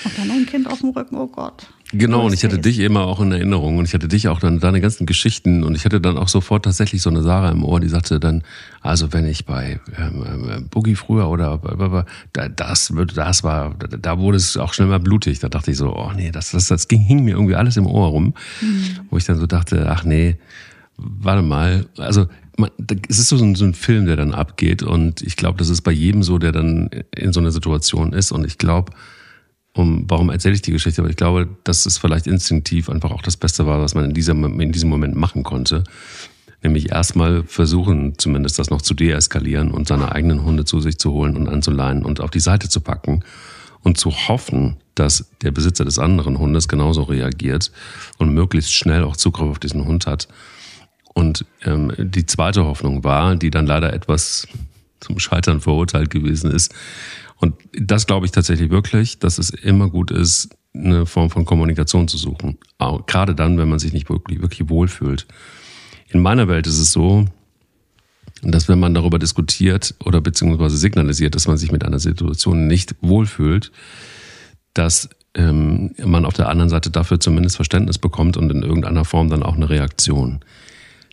und 0.03 0.17
dann 0.17 0.31
ein 0.31 0.45
Kind 0.45 0.67
auf 0.67 0.79
dem 0.79 0.89
Rücken, 0.89 1.17
oh 1.17 1.27
Gott. 1.27 1.67
Genau, 1.95 2.25
und 2.25 2.33
ich 2.33 2.43
hatte 2.43 2.57
dich 2.57 2.79
immer 2.79 3.01
auch 3.01 3.21
in 3.21 3.31
Erinnerung 3.31 3.77
und 3.77 3.85
ich 3.85 3.93
hatte 3.93 4.07
dich 4.07 4.27
auch 4.27 4.39
dann 4.39 4.59
deine 4.59 4.81
ganzen 4.81 5.05
Geschichten 5.05 5.63
und 5.63 5.75
ich 5.75 5.85
hatte 5.85 6.01
dann 6.01 6.17
auch 6.17 6.27
sofort 6.27 6.65
tatsächlich 6.65 7.03
so 7.03 7.11
eine 7.11 7.21
Sarah 7.21 7.51
im 7.51 7.63
Ohr, 7.63 7.79
die 7.79 7.87
sagte 7.87 8.19
dann, 8.19 8.43
also 8.81 9.13
wenn 9.13 9.27
ich 9.27 9.45
bei 9.45 9.79
ähm, 9.95 10.25
ähm 10.27 10.67
Boogie 10.69 10.95
früher 10.95 11.29
oder 11.29 11.61
das 12.33 12.91
das 13.13 13.43
war, 13.43 13.75
da 13.75 14.17
wurde 14.17 14.37
es 14.37 14.57
auch 14.57 14.73
schnell 14.73 14.87
mal 14.87 14.99
blutig. 14.99 15.37
Da 15.37 15.49
dachte 15.49 15.69
ich 15.69 15.77
so, 15.77 15.95
oh 15.95 16.11
nee, 16.15 16.31
das, 16.31 16.51
das, 16.51 16.67
das 16.67 16.87
ging, 16.87 17.01
hing 17.01 17.23
mir 17.23 17.35
irgendwie 17.35 17.55
alles 17.55 17.77
im 17.77 17.85
Ohr 17.85 18.07
rum, 18.07 18.33
mhm. 18.61 18.99
wo 19.11 19.17
ich 19.17 19.25
dann 19.25 19.37
so 19.37 19.45
dachte, 19.45 19.85
ach 19.87 20.03
nee, 20.03 20.37
warte 20.97 21.43
mal, 21.43 21.85
also 21.97 22.25
man, 22.57 22.71
es 23.07 23.19
ist 23.19 23.29
so 23.29 23.37
ein, 23.37 23.53
so 23.53 23.65
ein 23.65 23.75
Film, 23.75 24.07
der 24.07 24.15
dann 24.15 24.33
abgeht 24.33 24.81
und 24.81 25.21
ich 25.21 25.35
glaube, 25.35 25.59
das 25.59 25.69
ist 25.69 25.81
bei 25.81 25.91
jedem 25.91 26.23
so, 26.23 26.39
der 26.39 26.51
dann 26.51 26.89
in 27.15 27.33
so 27.33 27.39
einer 27.39 27.51
Situation 27.51 28.13
ist 28.13 28.31
und 28.31 28.45
ich 28.45 28.57
glaube, 28.57 28.93
um, 29.75 30.05
warum 30.07 30.29
erzähle 30.29 30.55
ich 30.55 30.61
die 30.61 30.71
Geschichte? 30.71 31.01
Aber 31.01 31.09
ich 31.09 31.15
glaube, 31.15 31.47
dass 31.63 31.85
es 31.85 31.97
vielleicht 31.97 32.27
instinktiv 32.27 32.89
einfach 32.89 33.11
auch 33.11 33.23
das 33.23 33.37
Beste 33.37 33.65
war, 33.65 33.81
was 33.81 33.95
man 33.95 34.05
in, 34.05 34.13
diesem, 34.13 34.59
in 34.59 34.71
diesem 34.71 34.89
Moment 34.89 35.15
machen 35.15 35.43
konnte. 35.43 35.83
Nämlich 36.61 36.91
erstmal 36.91 37.43
versuchen, 37.43 38.17
zumindest 38.17 38.59
das 38.59 38.69
noch 38.69 38.81
zu 38.81 38.93
deeskalieren 38.93 39.71
und 39.71 39.87
seine 39.87 40.11
eigenen 40.11 40.43
Hunde 40.43 40.63
zu 40.63 40.79
sich 40.79 40.97
zu 40.97 41.11
holen 41.11 41.35
und 41.35 41.49
anzuleihen 41.49 42.05
und 42.05 42.21
auf 42.21 42.29
die 42.29 42.39
Seite 42.39 42.69
zu 42.69 42.81
packen 42.81 43.23
und 43.81 43.97
zu 43.97 44.11
hoffen, 44.11 44.77
dass 44.95 45.25
der 45.41 45.51
Besitzer 45.51 45.85
des 45.85 45.99
anderen 45.99 46.37
Hundes 46.37 46.67
genauso 46.67 47.03
reagiert 47.03 47.71
und 48.17 48.33
möglichst 48.33 48.73
schnell 48.73 49.03
auch 49.03 49.17
Zugriff 49.17 49.49
auf 49.49 49.59
diesen 49.59 49.85
Hund 49.85 50.05
hat. 50.05 50.27
Und 51.15 51.45
ähm, 51.65 51.91
die 51.97 52.25
zweite 52.25 52.63
Hoffnung 52.63 53.03
war, 53.03 53.35
die 53.35 53.49
dann 53.49 53.65
leider 53.65 53.91
etwas 53.91 54.47
zum 54.99 55.19
Scheitern 55.19 55.61
verurteilt 55.61 56.09
gewesen 56.09 56.51
ist, 56.51 56.73
und 57.37 57.55
das 57.73 58.07
glaube 58.07 58.25
ich 58.25 58.31
tatsächlich 58.31 58.69
wirklich, 58.69 59.19
dass 59.19 59.37
es 59.37 59.49
immer 59.49 59.89
gut 59.89 60.11
ist, 60.11 60.49
eine 60.73 61.05
Form 61.05 61.29
von 61.29 61.45
Kommunikation 61.45 62.07
zu 62.07 62.17
suchen. 62.17 62.57
Auch 62.77 63.05
gerade 63.05 63.35
dann, 63.35 63.57
wenn 63.57 63.69
man 63.69 63.79
sich 63.79 63.93
nicht 63.93 64.09
wirklich, 64.09 64.41
wirklich 64.41 64.69
wohlfühlt. 64.69 65.27
In 66.09 66.21
meiner 66.21 66.47
Welt 66.47 66.67
ist 66.67 66.79
es 66.79 66.91
so, 66.91 67.25
dass 68.41 68.67
wenn 68.67 68.79
man 68.79 68.93
darüber 68.93 69.19
diskutiert 69.19 69.95
oder 70.03 70.19
beziehungsweise 70.19 70.77
signalisiert, 70.77 71.35
dass 71.35 71.47
man 71.47 71.57
sich 71.57 71.71
mit 71.71 71.85
einer 71.85 71.99
Situation 71.99 72.67
nicht 72.67 72.95
wohlfühlt, 73.01 73.71
dass 74.73 75.09
ähm, 75.35 75.93
man 76.03 76.25
auf 76.25 76.33
der 76.33 76.49
anderen 76.49 76.69
Seite 76.69 76.91
dafür 76.91 77.19
zumindest 77.19 77.55
Verständnis 77.55 77.97
bekommt 77.97 78.37
und 78.37 78.51
in 78.51 78.63
irgendeiner 78.63 79.05
Form 79.05 79.29
dann 79.29 79.43
auch 79.43 79.55
eine 79.55 79.69
Reaktion. 79.69 80.39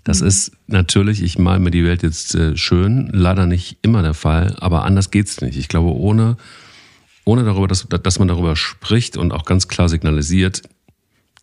Das 0.05 0.21
mhm. 0.21 0.29
ist 0.29 0.53
natürlich, 0.67 1.23
ich 1.23 1.39
male 1.39 1.61
mir 1.61 1.71
die 1.71 1.85
Welt 1.85 2.03
jetzt 2.03 2.35
äh, 2.35 2.57
schön, 2.57 3.11
leider 3.13 3.47
nicht 3.47 3.79
immer 3.83 4.03
der 4.03 4.15
Fall, 4.15 4.57
aber 4.61 4.85
anders 4.85 5.11
geht's 5.11 5.41
nicht. 5.41 5.57
Ich 5.59 5.69
glaube, 5.69 5.95
ohne, 5.95 6.37
ohne 7.25 7.45
darüber, 7.45 7.69
dass, 7.69 7.87
dass 7.89 8.19
man 8.19 8.29
darüber 8.29 8.57
spricht 8.57 9.17
und 9.17 9.33
auch 9.33 9.45
ganz 9.45 9.69
klar 9.69 9.89
signalisiert, 9.89 10.63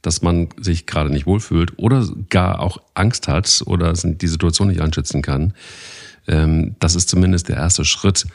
dass 0.02 0.22
man 0.22 0.50
sich 0.60 0.86
gerade 0.86 1.10
nicht 1.10 1.26
wohlfühlt 1.26 1.78
oder 1.78 2.08
gar 2.30 2.60
auch 2.60 2.78
Angst 2.94 3.28
hat 3.28 3.62
oder 3.66 3.94
die 3.94 4.28
Situation 4.28 4.68
nicht 4.70 4.82
einschätzen 4.82 5.22
kann, 5.22 5.54
ähm, 6.28 6.76
das 6.80 6.96
ist 6.96 7.10
zumindest 7.10 7.50
der 7.50 7.58
erste 7.58 7.86
Schritt. 7.86 8.28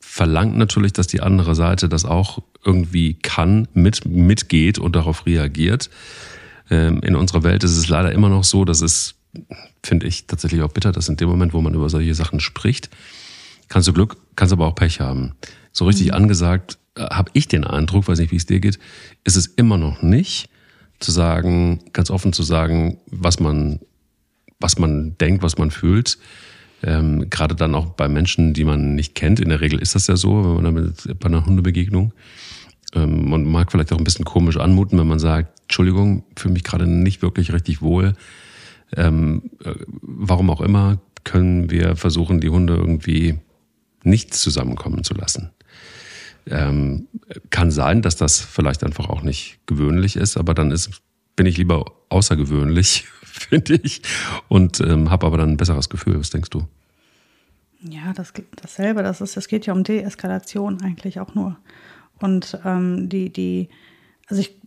Verlangt 0.00 0.56
natürlich, 0.56 0.92
dass 0.92 1.06
die 1.06 1.20
andere 1.20 1.54
Seite 1.54 1.88
das 1.88 2.04
auch 2.04 2.42
irgendwie 2.64 3.14
kann, 3.14 3.68
mit, 3.74 4.06
mitgeht 4.06 4.78
und 4.78 4.96
darauf 4.96 5.26
reagiert. 5.26 5.90
Ähm, 6.70 7.00
in 7.02 7.16
unserer 7.16 7.42
Welt 7.42 7.64
ist 7.64 7.76
es 7.76 7.88
leider 7.88 8.12
immer 8.12 8.28
noch 8.28 8.44
so, 8.44 8.64
dass 8.64 8.80
es 8.80 9.14
finde 9.82 10.06
ich 10.06 10.26
tatsächlich 10.26 10.62
auch 10.62 10.72
bitter, 10.72 10.92
dass 10.92 11.08
in 11.08 11.16
dem 11.16 11.28
Moment, 11.28 11.52
wo 11.52 11.60
man 11.60 11.74
über 11.74 11.88
solche 11.88 12.14
Sachen 12.14 12.40
spricht, 12.40 12.90
kannst 13.68 13.88
du 13.88 13.92
Glück, 13.92 14.16
kannst 14.36 14.52
aber 14.52 14.66
auch 14.66 14.74
Pech 14.74 15.00
haben. 15.00 15.34
So 15.72 15.86
richtig 15.86 16.08
mhm. 16.08 16.14
angesagt 16.14 16.78
äh, 16.96 17.02
habe 17.04 17.30
ich 17.34 17.48
den 17.48 17.64
Eindruck, 17.64 18.08
weiß 18.08 18.18
nicht, 18.18 18.32
wie 18.32 18.36
es 18.36 18.46
dir 18.46 18.60
geht, 18.60 18.78
ist 19.24 19.36
es 19.36 19.46
immer 19.46 19.78
noch 19.78 20.02
nicht 20.02 20.48
zu 20.98 21.12
sagen, 21.12 21.80
ganz 21.92 22.10
offen 22.10 22.32
zu 22.32 22.42
sagen, 22.42 22.98
was 23.06 23.40
man, 23.40 23.80
was 24.58 24.78
man 24.78 25.16
denkt, 25.18 25.42
was 25.42 25.56
man 25.56 25.70
fühlt. 25.70 26.18
Ähm, 26.82 27.28
gerade 27.30 27.54
dann 27.54 27.74
auch 27.74 27.90
bei 27.90 28.08
Menschen, 28.08 28.54
die 28.54 28.64
man 28.64 28.94
nicht 28.94 29.14
kennt. 29.14 29.40
In 29.40 29.50
der 29.50 29.60
Regel 29.60 29.80
ist 29.80 29.94
das 29.94 30.06
ja 30.06 30.16
so, 30.16 30.44
wenn 30.44 30.54
man 30.54 30.64
damit 30.64 31.18
bei 31.18 31.26
einer 31.26 31.46
Hundebegegnung. 31.46 32.12
Ähm, 32.94 33.30
man 33.30 33.44
mag 33.44 33.70
vielleicht 33.70 33.92
auch 33.92 33.98
ein 33.98 34.04
bisschen 34.04 34.24
komisch 34.24 34.56
anmuten, 34.56 34.98
wenn 34.98 35.06
man 35.06 35.18
sagt, 35.18 35.60
Entschuldigung, 35.62 36.24
fühle 36.36 36.54
mich 36.54 36.64
gerade 36.64 36.86
nicht 36.86 37.22
wirklich 37.22 37.52
richtig 37.52 37.80
wohl 37.80 38.14
ähm, 38.96 39.50
äh, 39.64 39.74
warum 40.02 40.50
auch 40.50 40.60
immer, 40.60 40.98
können 41.24 41.70
wir 41.70 41.96
versuchen, 41.96 42.40
die 42.40 42.48
Hunde 42.48 42.74
irgendwie 42.74 43.38
nicht 44.02 44.34
zusammenkommen 44.34 45.04
zu 45.04 45.14
lassen. 45.14 45.50
Ähm, 46.46 47.08
kann 47.50 47.70
sein, 47.70 48.02
dass 48.02 48.16
das 48.16 48.40
vielleicht 48.40 48.82
einfach 48.82 49.08
auch 49.08 49.22
nicht 49.22 49.58
gewöhnlich 49.66 50.16
ist, 50.16 50.36
aber 50.36 50.54
dann 50.54 50.70
ist, 50.70 51.02
bin 51.36 51.46
ich 51.46 51.58
lieber 51.58 51.84
außergewöhnlich, 52.08 53.06
finde 53.22 53.74
ich, 53.74 54.02
und 54.48 54.80
ähm, 54.80 55.10
habe 55.10 55.26
aber 55.26 55.36
dann 55.36 55.50
ein 55.50 55.56
besseres 55.56 55.88
Gefühl. 55.88 56.18
Was 56.18 56.30
denkst 56.30 56.50
du? 56.50 56.66
Ja, 57.82 58.12
das, 58.14 58.32
dasselbe. 58.56 59.02
Das, 59.02 59.20
ist, 59.20 59.36
das 59.36 59.48
geht 59.48 59.66
ja 59.66 59.72
um 59.72 59.84
Deeskalation 59.84 60.82
eigentlich 60.82 61.20
auch 61.20 61.34
nur. 61.34 61.58
Und 62.18 62.58
ähm, 62.64 63.08
die, 63.08 63.32
die, 63.32 63.68
also 64.28 64.42
ich 64.42 64.59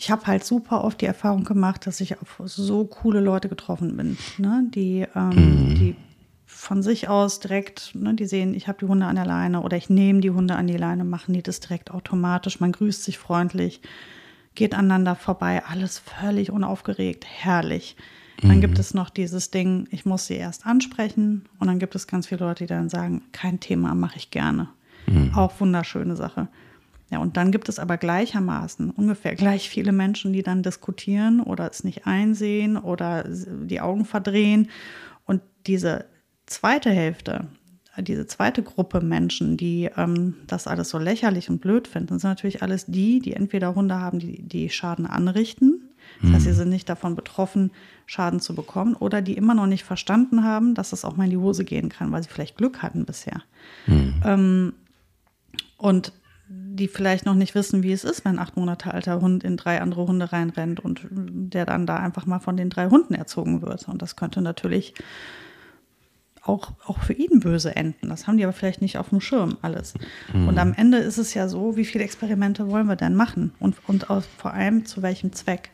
ich 0.00 0.10
habe 0.10 0.26
halt 0.26 0.44
super 0.44 0.82
oft 0.82 1.02
die 1.02 1.06
Erfahrung 1.06 1.44
gemacht, 1.44 1.86
dass 1.86 2.00
ich 2.00 2.18
auf 2.22 2.40
so 2.46 2.86
coole 2.86 3.20
Leute 3.20 3.50
getroffen 3.50 3.98
bin, 3.98 4.16
ne? 4.38 4.64
die, 4.74 5.06
ähm, 5.14 5.28
mhm. 5.28 5.74
die 5.74 5.96
von 6.46 6.82
sich 6.82 7.10
aus 7.10 7.38
direkt, 7.38 7.94
ne, 7.94 8.14
die 8.14 8.24
sehen, 8.24 8.54
ich 8.54 8.66
habe 8.66 8.78
die 8.80 8.86
Hunde 8.86 9.04
an 9.04 9.16
der 9.16 9.26
Leine 9.26 9.60
oder 9.60 9.76
ich 9.76 9.90
nehme 9.90 10.22
die 10.22 10.30
Hunde 10.30 10.56
an 10.56 10.66
die 10.66 10.76
Leine, 10.78 11.04
machen 11.04 11.34
die 11.34 11.42
das 11.42 11.60
direkt 11.60 11.90
automatisch, 11.90 12.60
man 12.60 12.72
grüßt 12.72 13.04
sich 13.04 13.18
freundlich, 13.18 13.82
geht 14.54 14.74
aneinander 14.74 15.16
vorbei, 15.16 15.62
alles 15.66 15.98
völlig 15.98 16.50
unaufgeregt, 16.50 17.26
herrlich. 17.28 17.94
Dann 18.40 18.56
mhm. 18.56 18.60
gibt 18.62 18.78
es 18.78 18.94
noch 18.94 19.10
dieses 19.10 19.50
Ding, 19.50 19.86
ich 19.90 20.06
muss 20.06 20.26
sie 20.26 20.36
erst 20.36 20.64
ansprechen 20.64 21.44
und 21.58 21.66
dann 21.66 21.78
gibt 21.78 21.94
es 21.94 22.06
ganz 22.06 22.26
viele 22.26 22.46
Leute, 22.46 22.64
die 22.64 22.68
dann 22.68 22.88
sagen, 22.88 23.20
kein 23.32 23.60
Thema, 23.60 23.94
mache 23.94 24.16
ich 24.16 24.30
gerne. 24.30 24.68
Mhm. 25.06 25.34
Auch 25.34 25.60
wunderschöne 25.60 26.16
Sache. 26.16 26.48
Ja, 27.10 27.18
und 27.18 27.36
dann 27.36 27.50
gibt 27.50 27.68
es 27.68 27.78
aber 27.78 27.96
gleichermaßen 27.96 28.90
ungefähr 28.90 29.34
gleich 29.34 29.68
viele 29.68 29.92
Menschen, 29.92 30.32
die 30.32 30.44
dann 30.44 30.62
diskutieren 30.62 31.40
oder 31.40 31.68
es 31.68 31.82
nicht 31.82 32.06
einsehen 32.06 32.76
oder 32.76 33.24
die 33.28 33.80
Augen 33.80 34.04
verdrehen. 34.04 34.68
Und 35.26 35.42
diese 35.66 36.04
zweite 36.46 36.90
Hälfte, 36.90 37.48
diese 37.98 38.26
zweite 38.26 38.62
Gruppe 38.62 39.00
Menschen, 39.00 39.56
die 39.56 39.90
ähm, 39.96 40.36
das 40.46 40.68
alles 40.68 40.88
so 40.88 40.98
lächerlich 40.98 41.50
und 41.50 41.60
blöd 41.60 41.88
finden, 41.88 42.20
sind 42.20 42.30
natürlich 42.30 42.62
alles 42.62 42.86
die, 42.86 43.18
die 43.18 43.34
entweder 43.34 43.74
Hunde 43.74 43.96
haben, 43.96 44.20
die, 44.20 44.42
die 44.42 44.70
Schaden 44.70 45.06
anrichten. 45.06 45.82
Das 46.22 46.32
heißt, 46.32 46.44
sie 46.44 46.50
mhm. 46.50 46.54
sind 46.54 46.68
nicht 46.70 46.88
davon 46.88 47.14
betroffen, 47.14 47.70
Schaden 48.06 48.40
zu 48.40 48.54
bekommen, 48.54 48.94
oder 48.94 49.22
die 49.22 49.36
immer 49.36 49.54
noch 49.54 49.66
nicht 49.66 49.84
verstanden 49.84 50.44
haben, 50.44 50.74
dass 50.74 50.92
es 50.92 51.04
auch 51.04 51.16
mal 51.16 51.24
in 51.24 51.30
die 51.30 51.36
Hose 51.36 51.64
gehen 51.64 51.88
kann, 51.88 52.12
weil 52.12 52.22
sie 52.22 52.28
vielleicht 52.28 52.56
Glück 52.56 52.82
hatten 52.82 53.04
bisher. 53.04 53.42
Mhm. 53.86 54.22
Ähm, 54.24 54.72
und 55.76 56.12
die 56.80 56.88
vielleicht 56.88 57.26
noch 57.26 57.34
nicht 57.34 57.54
wissen, 57.54 57.82
wie 57.84 57.92
es 57.92 58.02
ist, 58.02 58.24
wenn 58.24 58.36
ein 58.36 58.38
acht 58.40 58.56
Monate 58.56 58.92
alter 58.92 59.20
Hund 59.20 59.44
in 59.44 59.56
drei 59.56 59.80
andere 59.80 60.06
Hunde 60.06 60.32
reinrennt 60.32 60.80
und 60.80 61.06
der 61.10 61.66
dann 61.66 61.86
da 61.86 61.96
einfach 61.96 62.26
mal 62.26 62.40
von 62.40 62.56
den 62.56 62.70
drei 62.70 62.88
Hunden 62.88 63.14
erzogen 63.14 63.62
wird. 63.62 63.86
Und 63.86 64.02
das 64.02 64.16
könnte 64.16 64.40
natürlich 64.40 64.94
auch, 66.42 66.72
auch 66.86 66.98
für 66.98 67.12
ihn 67.12 67.40
böse 67.40 67.76
enden. 67.76 68.08
Das 68.08 68.26
haben 68.26 68.36
die 68.36 68.44
aber 68.44 68.52
vielleicht 68.52 68.82
nicht 68.82 68.98
auf 68.98 69.10
dem 69.10 69.20
Schirm 69.20 69.58
alles. 69.62 69.94
Mhm. 70.32 70.48
Und 70.48 70.58
am 70.58 70.72
Ende 70.72 70.98
ist 70.98 71.18
es 71.18 71.34
ja 71.34 71.48
so, 71.48 71.76
wie 71.76 71.84
viele 71.84 72.04
Experimente 72.04 72.70
wollen 72.70 72.86
wir 72.86 72.96
denn 72.96 73.14
machen? 73.14 73.52
Und, 73.60 73.76
und 73.86 74.10
auch 74.10 74.22
vor 74.38 74.52
allem 74.52 74.86
zu 74.86 75.02
welchem 75.02 75.32
Zweck? 75.32 75.70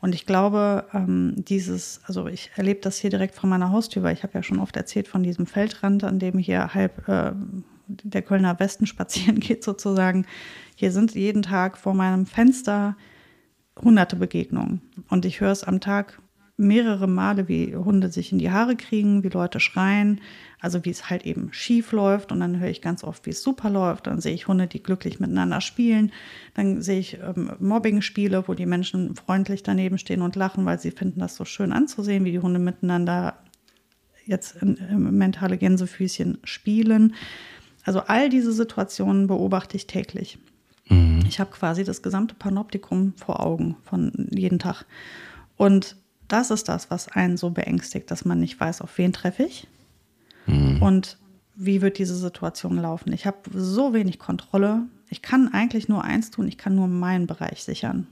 Und 0.00 0.14
ich 0.14 0.26
glaube, 0.26 0.84
ähm, 0.92 1.34
dieses, 1.36 2.00
also 2.06 2.26
ich 2.26 2.50
erlebe 2.56 2.80
das 2.80 2.98
hier 2.98 3.10
direkt 3.10 3.36
vor 3.36 3.48
meiner 3.48 3.70
Haustür, 3.70 4.02
weil 4.02 4.14
ich 4.14 4.24
habe 4.24 4.34
ja 4.34 4.42
schon 4.42 4.58
oft 4.58 4.76
erzählt 4.76 5.08
von 5.08 5.22
diesem 5.22 5.46
Feldrand, 5.46 6.04
an 6.04 6.18
dem 6.18 6.38
hier 6.38 6.74
halb 6.74 7.08
äh, 7.08 7.32
der 8.02 8.22
Kölner 8.22 8.58
Westen 8.58 8.86
spazieren 8.86 9.40
geht 9.40 9.64
sozusagen. 9.64 10.26
Hier 10.76 10.92
sind 10.92 11.14
jeden 11.14 11.42
Tag 11.42 11.78
vor 11.78 11.94
meinem 11.94 12.26
Fenster 12.26 12.96
hunderte 13.80 14.16
Begegnungen. 14.16 14.82
Und 15.08 15.24
ich 15.24 15.40
höre 15.40 15.52
es 15.52 15.64
am 15.64 15.80
Tag 15.80 16.20
mehrere 16.56 17.08
Male, 17.08 17.48
wie 17.48 17.74
Hunde 17.74 18.10
sich 18.10 18.32
in 18.32 18.38
die 18.38 18.50
Haare 18.50 18.76
kriegen, 18.76 19.24
wie 19.24 19.28
Leute 19.28 19.58
schreien, 19.58 20.20
also 20.60 20.84
wie 20.84 20.90
es 20.90 21.10
halt 21.10 21.24
eben 21.24 21.52
schief 21.52 21.92
läuft. 21.92 22.30
Und 22.30 22.40
dann 22.40 22.60
höre 22.60 22.68
ich 22.68 22.82
ganz 22.82 23.04
oft, 23.04 23.26
wie 23.26 23.30
es 23.30 23.42
super 23.42 23.70
läuft. 23.70 24.06
Dann 24.06 24.20
sehe 24.20 24.34
ich 24.34 24.48
Hunde, 24.48 24.66
die 24.66 24.82
glücklich 24.82 25.18
miteinander 25.18 25.60
spielen. 25.60 26.12
Dann 26.54 26.82
sehe 26.82 27.00
ich 27.00 27.18
ähm, 27.20 27.52
Mobbing-Spiele, 27.58 28.46
wo 28.46 28.54
die 28.54 28.66
Menschen 28.66 29.14
freundlich 29.16 29.62
daneben 29.62 29.98
stehen 29.98 30.22
und 30.22 30.36
lachen, 30.36 30.64
weil 30.64 30.78
sie 30.78 30.90
finden 30.90 31.20
das 31.20 31.36
so 31.36 31.44
schön 31.44 31.72
anzusehen, 31.72 32.24
wie 32.24 32.32
die 32.32 32.40
Hunde 32.40 32.60
miteinander 32.60 33.38
jetzt 34.24 34.56
in, 34.62 34.76
in 34.76 35.16
mentale 35.16 35.58
Gänsefüßchen 35.58 36.38
spielen. 36.44 37.14
Also 37.84 38.00
all 38.00 38.28
diese 38.28 38.52
Situationen 38.52 39.26
beobachte 39.26 39.76
ich 39.76 39.86
täglich. 39.86 40.38
Mhm. 40.88 41.24
Ich 41.26 41.40
habe 41.40 41.50
quasi 41.50 41.84
das 41.84 42.02
gesamte 42.02 42.34
Panoptikum 42.34 43.14
vor 43.16 43.40
Augen 43.40 43.76
von 43.84 44.12
jeden 44.30 44.58
Tag. 44.58 44.84
Und 45.56 45.96
das 46.28 46.50
ist 46.50 46.68
das, 46.68 46.90
was 46.90 47.08
einen 47.08 47.36
so 47.36 47.50
beängstigt, 47.50 48.10
dass 48.10 48.24
man 48.24 48.40
nicht 48.40 48.58
weiß, 48.58 48.80
auf 48.80 48.96
wen 48.98 49.12
treffe 49.12 49.44
ich 49.44 49.66
mhm. 50.46 50.80
und 50.80 51.18
wie 51.54 51.82
wird 51.82 51.98
diese 51.98 52.16
Situation 52.16 52.78
laufen. 52.78 53.12
Ich 53.12 53.26
habe 53.26 53.38
so 53.52 53.92
wenig 53.92 54.18
Kontrolle. 54.18 54.82
Ich 55.10 55.20
kann 55.20 55.52
eigentlich 55.52 55.88
nur 55.88 56.02
eins 56.02 56.30
tun, 56.30 56.48
ich 56.48 56.56
kann 56.56 56.74
nur 56.74 56.88
meinen 56.88 57.26
Bereich 57.26 57.62
sichern. 57.62 58.06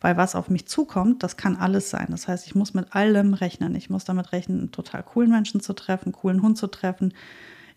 Weil 0.00 0.18
was 0.18 0.34
auf 0.34 0.50
mich 0.50 0.66
zukommt, 0.66 1.22
das 1.22 1.38
kann 1.38 1.56
alles 1.56 1.88
sein. 1.88 2.08
Das 2.10 2.28
heißt, 2.28 2.46
ich 2.46 2.54
muss 2.54 2.74
mit 2.74 2.94
allem 2.94 3.32
rechnen. 3.32 3.74
Ich 3.74 3.88
muss 3.88 4.04
damit 4.04 4.32
rechnen, 4.32 4.58
einen 4.58 4.72
total 4.72 5.02
coolen 5.02 5.30
Menschen 5.30 5.62
zu 5.62 5.72
treffen, 5.72 6.06
einen 6.06 6.12
coolen 6.12 6.42
Hund 6.42 6.58
zu 6.58 6.66
treffen. 6.66 7.14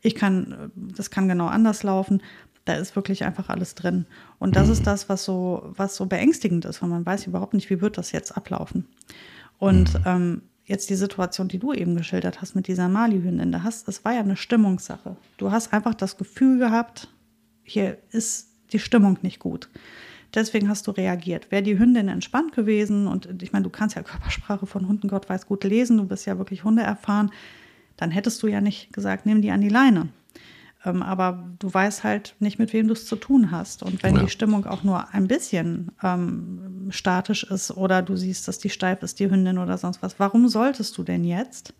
Ich 0.01 0.15
kann, 0.15 0.71
das 0.75 1.09
kann 1.11 1.27
genau 1.27 1.47
anders 1.47 1.83
laufen. 1.83 2.21
Da 2.65 2.75
ist 2.75 2.95
wirklich 2.95 3.23
einfach 3.23 3.49
alles 3.49 3.75
drin. 3.75 4.05
Und 4.37 4.55
das 4.55 4.69
ist 4.69 4.85
das, 4.85 5.09
was 5.09 5.25
so, 5.25 5.71
was 5.75 5.95
so 5.95 6.05
beängstigend 6.05 6.65
ist, 6.65 6.81
weil 6.81 6.89
man 6.89 7.05
weiß 7.05 7.27
überhaupt 7.27 7.53
nicht, 7.53 7.69
wie 7.69 7.81
wird 7.81 7.97
das 7.97 8.11
jetzt 8.11 8.35
ablaufen. 8.37 8.85
Und 9.57 9.99
ähm, 10.05 10.43
jetzt 10.65 10.89
die 10.89 10.95
Situation, 10.95 11.47
die 11.47 11.57
du 11.57 11.73
eben 11.73 11.95
geschildert 11.95 12.41
hast 12.41 12.55
mit 12.55 12.67
dieser 12.67 12.87
Mali-Hündin, 12.87 13.51
da 13.51 13.63
hast, 13.63 13.87
es 13.87 14.05
war 14.05 14.13
ja 14.13 14.19
eine 14.19 14.37
Stimmungssache. 14.37 15.17
Du 15.37 15.51
hast 15.51 15.73
einfach 15.73 15.95
das 15.95 16.17
Gefühl 16.17 16.59
gehabt, 16.59 17.07
hier 17.63 17.97
ist 18.11 18.49
die 18.71 18.79
Stimmung 18.79 19.17
nicht 19.23 19.39
gut. 19.39 19.67
Deswegen 20.35 20.69
hast 20.69 20.85
du 20.85 20.91
reagiert. 20.91 21.49
Wäre 21.51 21.63
die 21.63 21.79
Hündin 21.79 22.07
entspannt 22.07 22.53
gewesen 22.53 23.07
und 23.07 23.41
ich 23.41 23.51
meine, 23.51 23.63
du 23.63 23.71
kannst 23.71 23.95
ja 23.95 24.03
Körpersprache 24.03 24.67
von 24.67 24.87
Hunden, 24.87 25.07
Gott 25.07 25.27
weiß, 25.27 25.47
gut 25.47 25.63
lesen, 25.63 25.97
du 25.97 26.05
bist 26.05 26.27
ja 26.27 26.37
wirklich 26.37 26.63
Hunde 26.63 26.83
erfahren, 26.83 27.31
dann 27.99 28.11
hättest 28.11 28.41
du 28.41 28.47
ja 28.47 28.61
nicht 28.61 28.93
gesagt, 28.93 29.25
nimm 29.25 29.41
die 29.41 29.51
an 29.51 29.59
die 29.59 29.69
Leine. 29.69 30.07
Ähm, 30.85 31.03
aber 31.03 31.49
du 31.59 31.73
weißt 31.73 32.05
halt 32.05 32.35
nicht, 32.39 32.57
mit 32.57 32.71
wem 32.71 32.87
du 32.87 32.93
es 32.93 33.05
zu 33.05 33.17
tun 33.17 33.51
hast. 33.51 33.83
Und 33.83 34.01
wenn 34.03 34.15
ja. 34.15 34.23
die 34.23 34.29
Stimmung 34.29 34.65
auch 34.65 34.83
nur 34.83 35.13
ein 35.13 35.27
bisschen 35.27 35.91
ähm, 36.01 36.87
statisch 36.89 37.43
ist 37.43 37.71
oder 37.71 38.01
du 38.01 38.15
siehst, 38.15 38.47
dass 38.47 38.59
die 38.59 38.69
steif 38.69 39.03
ist, 39.03 39.19
die 39.19 39.29
Hündin 39.29 39.57
oder 39.57 39.77
sonst 39.77 40.01
was, 40.01 40.17
warum 40.19 40.47
solltest 40.47 40.97
du 40.97 41.03
denn 41.03 41.25
jetzt 41.25 41.73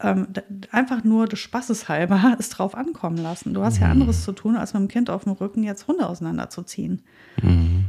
ähm, 0.00 0.28
einfach 0.72 1.04
nur 1.04 1.26
des 1.26 1.38
Spaßes 1.38 1.88
halber 1.88 2.36
es 2.38 2.50
drauf 2.50 2.74
ankommen 2.74 3.18
lassen. 3.18 3.54
Du 3.54 3.62
hast 3.62 3.78
ja 3.78 3.86
mhm. 3.86 3.92
anderes 3.92 4.24
zu 4.24 4.32
tun, 4.32 4.56
als 4.56 4.74
mit 4.74 4.82
dem 4.82 4.88
Kind 4.88 5.10
auf 5.10 5.22
dem 5.22 5.32
Rücken 5.32 5.62
jetzt 5.62 5.86
Hunde 5.86 6.08
auseinanderzuziehen. 6.08 7.02
Mhm. 7.40 7.86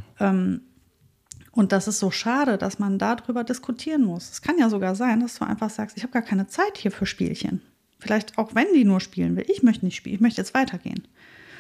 Und 1.52 1.72
das 1.72 1.88
ist 1.88 2.00
so 2.00 2.12
schade, 2.12 2.58
dass 2.58 2.80
man 2.80 3.00
darüber 3.00 3.44
diskutieren 3.44 4.06
muss. 4.06 4.30
Es 4.32 4.42
kann 4.42 4.58
ja 4.58 4.70
sogar 4.70 4.96
sein, 4.96 5.20
dass 5.20 5.40
du 5.40 5.46
einfach 5.46 5.70
sagst, 5.70 5.98
ich 5.98 6.04
habe 6.04 6.14
gar 6.14 6.22
keine 6.22 6.48
Zeit 6.48 6.78
hier 6.78 6.92
für 6.92 7.06
Spielchen. 7.06 7.62
Vielleicht 8.00 8.38
auch, 8.38 8.56
wenn 8.56 8.68
die 8.74 8.86
nur 8.86 9.02
spielen 9.02 9.36
will. 9.36 9.46
Ich 9.48 9.64
möchte 9.64 9.86
nicht 9.86 9.96
spielen, 9.96 10.16
ich 10.16 10.22
möchte 10.22 10.42
jetzt 10.42 10.54
weitergehen. 10.54 11.08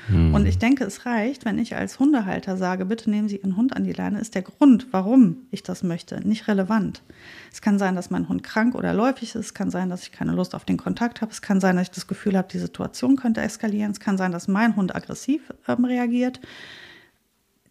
Hm. 0.09 0.33
Und 0.33 0.45
ich 0.45 0.57
denke, 0.57 0.83
es 0.85 1.05
reicht, 1.05 1.45
wenn 1.45 1.59
ich 1.59 1.75
als 1.75 1.99
Hundehalter 1.99 2.57
sage, 2.57 2.85
bitte 2.85 3.09
nehmen 3.09 3.29
Sie 3.29 3.37
Ihren 3.37 3.55
Hund 3.55 3.75
an 3.75 3.83
die 3.83 3.93
Leine, 3.93 4.19
ist 4.19 4.35
der 4.35 4.41
Grund, 4.41 4.87
warum 4.91 5.37
ich 5.51 5.63
das 5.63 5.83
möchte, 5.83 6.27
nicht 6.27 6.47
relevant. 6.47 7.03
Es 7.51 7.61
kann 7.61 7.77
sein, 7.77 7.95
dass 7.95 8.09
mein 8.09 8.27
Hund 8.27 8.41
krank 8.41 8.75
oder 8.75 8.93
läufig 8.93 9.35
ist, 9.35 9.35
es 9.35 9.53
kann 9.53 9.69
sein, 9.69 9.89
dass 9.89 10.03
ich 10.03 10.11
keine 10.11 10.31
Lust 10.31 10.55
auf 10.55 10.65
den 10.65 10.77
Kontakt 10.77 11.21
habe, 11.21 11.31
es 11.31 11.41
kann 11.41 11.59
sein, 11.59 11.75
dass 11.75 11.89
ich 11.89 11.91
das 11.91 12.07
Gefühl 12.07 12.37
habe, 12.37 12.47
die 12.51 12.59
Situation 12.59 13.17
könnte 13.17 13.41
eskalieren, 13.41 13.91
es 13.91 13.99
kann 13.99 14.17
sein, 14.17 14.31
dass 14.31 14.47
mein 14.47 14.75
Hund 14.75 14.95
aggressiv 14.95 15.53
ähm, 15.67 15.85
reagiert. 15.85 16.39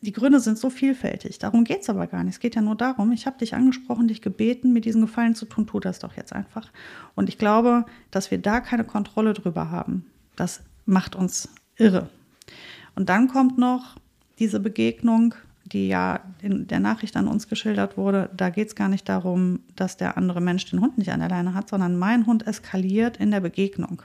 Die 0.00 0.12
Gründe 0.12 0.38
sind 0.38 0.58
so 0.58 0.70
vielfältig. 0.70 1.38
Darum 1.38 1.64
geht 1.64 1.80
es 1.82 1.90
aber 1.90 2.06
gar 2.06 2.22
nicht. 2.22 2.34
Es 2.34 2.40
geht 2.40 2.54
ja 2.54 2.62
nur 2.62 2.76
darum, 2.76 3.10
ich 3.10 3.26
habe 3.26 3.38
dich 3.38 3.54
angesprochen, 3.54 4.06
dich 4.06 4.22
gebeten, 4.22 4.72
mir 4.72 4.80
diesen 4.80 5.00
Gefallen 5.00 5.34
zu 5.34 5.44
tun, 5.44 5.66
tu 5.66 5.80
das 5.80 5.98
doch 5.98 6.16
jetzt 6.16 6.32
einfach. 6.32 6.70
Und 7.16 7.28
ich 7.28 7.36
glaube, 7.36 7.84
dass 8.10 8.30
wir 8.30 8.38
da 8.38 8.60
keine 8.60 8.84
Kontrolle 8.84 9.34
drüber 9.34 9.70
haben. 9.70 10.06
Das 10.36 10.62
macht 10.86 11.16
uns 11.16 11.48
irre. 11.76 12.08
Und 12.94 13.08
dann 13.08 13.28
kommt 13.28 13.58
noch 13.58 13.96
diese 14.38 14.60
Begegnung, 14.60 15.34
die 15.64 15.88
ja 15.88 16.20
in 16.40 16.66
der 16.66 16.80
Nachricht 16.80 17.16
an 17.16 17.28
uns 17.28 17.48
geschildert 17.48 17.96
wurde. 17.96 18.30
Da 18.36 18.50
geht 18.50 18.68
es 18.68 18.74
gar 18.74 18.88
nicht 18.88 19.08
darum, 19.08 19.60
dass 19.76 19.96
der 19.96 20.16
andere 20.16 20.40
Mensch 20.40 20.66
den 20.66 20.80
Hund 20.80 20.98
nicht 20.98 21.12
an 21.12 21.20
der 21.20 21.28
Leine 21.28 21.54
hat, 21.54 21.68
sondern 21.68 21.98
mein 21.98 22.26
Hund 22.26 22.46
eskaliert 22.46 23.16
in 23.16 23.30
der 23.30 23.40
Begegnung. 23.40 24.02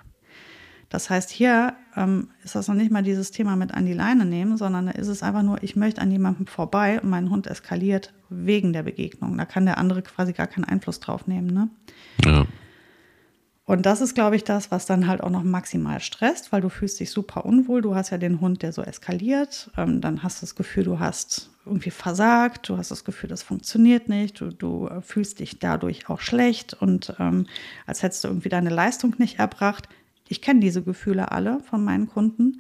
Das 0.93 1.09
heißt, 1.09 1.31
hier 1.31 1.73
ähm, 1.95 2.27
ist 2.43 2.53
das 2.53 2.67
noch 2.67 2.75
nicht 2.75 2.91
mal 2.91 3.01
dieses 3.01 3.31
Thema 3.31 3.55
mit 3.55 3.73
an 3.73 3.87
die 3.87 3.93
Leine 3.93 4.25
nehmen, 4.25 4.57
sondern 4.57 4.85
da 4.85 4.91
ist 4.91 5.07
es 5.07 5.23
einfach 5.23 5.41
nur, 5.41 5.63
ich 5.63 5.75
möchte 5.75 5.99
an 5.99 6.11
jemandem 6.11 6.45
vorbei 6.45 7.01
und 7.01 7.09
mein 7.09 7.31
Hund 7.31 7.47
eskaliert 7.47 8.13
wegen 8.29 8.73
der 8.73 8.83
Begegnung. 8.83 9.35
Da 9.35 9.45
kann 9.45 9.65
der 9.65 9.79
andere 9.79 10.03
quasi 10.03 10.33
gar 10.33 10.45
keinen 10.45 10.65
Einfluss 10.65 10.99
drauf 10.99 11.25
nehmen. 11.25 11.47
Ne? 11.47 11.69
Ja. 12.23 12.45
Und 13.65 13.87
das 13.87 14.01
ist, 14.01 14.13
glaube 14.13 14.35
ich, 14.35 14.43
das, 14.43 14.69
was 14.69 14.85
dann 14.85 15.07
halt 15.07 15.21
auch 15.21 15.31
noch 15.31 15.41
maximal 15.41 15.99
stresst, 15.99 16.51
weil 16.51 16.61
du 16.61 16.69
fühlst 16.69 16.99
dich 16.99 17.09
super 17.09 17.43
unwohl. 17.43 17.81
Du 17.81 17.95
hast 17.95 18.11
ja 18.11 18.19
den 18.19 18.39
Hund, 18.39 18.61
der 18.61 18.71
so 18.71 18.83
eskaliert. 18.83 19.71
Ähm, 19.75 19.99
dann 19.99 20.21
hast 20.21 20.41
du 20.41 20.45
das 20.45 20.53
Gefühl, 20.53 20.83
du 20.83 20.99
hast 20.99 21.49
irgendwie 21.65 21.89
versagt. 21.89 22.69
Du 22.69 22.77
hast 22.77 22.91
das 22.91 23.03
Gefühl, 23.03 23.29
das 23.29 23.41
funktioniert 23.41 24.09
nicht. 24.09 24.39
Du, 24.39 24.49
du 24.49 24.89
äh, 24.89 25.01
fühlst 25.01 25.39
dich 25.39 25.57
dadurch 25.57 26.07
auch 26.07 26.19
schlecht 26.19 26.75
und 26.75 27.15
ähm, 27.17 27.47
als 27.87 28.03
hättest 28.03 28.25
du 28.25 28.27
irgendwie 28.27 28.49
deine 28.49 28.69
Leistung 28.69 29.15
nicht 29.17 29.39
erbracht. 29.39 29.89
Ich 30.33 30.41
kenne 30.41 30.61
diese 30.61 30.81
Gefühle 30.81 31.31
alle 31.31 31.59
von 31.59 31.83
meinen 31.83 32.07
Kunden. 32.07 32.59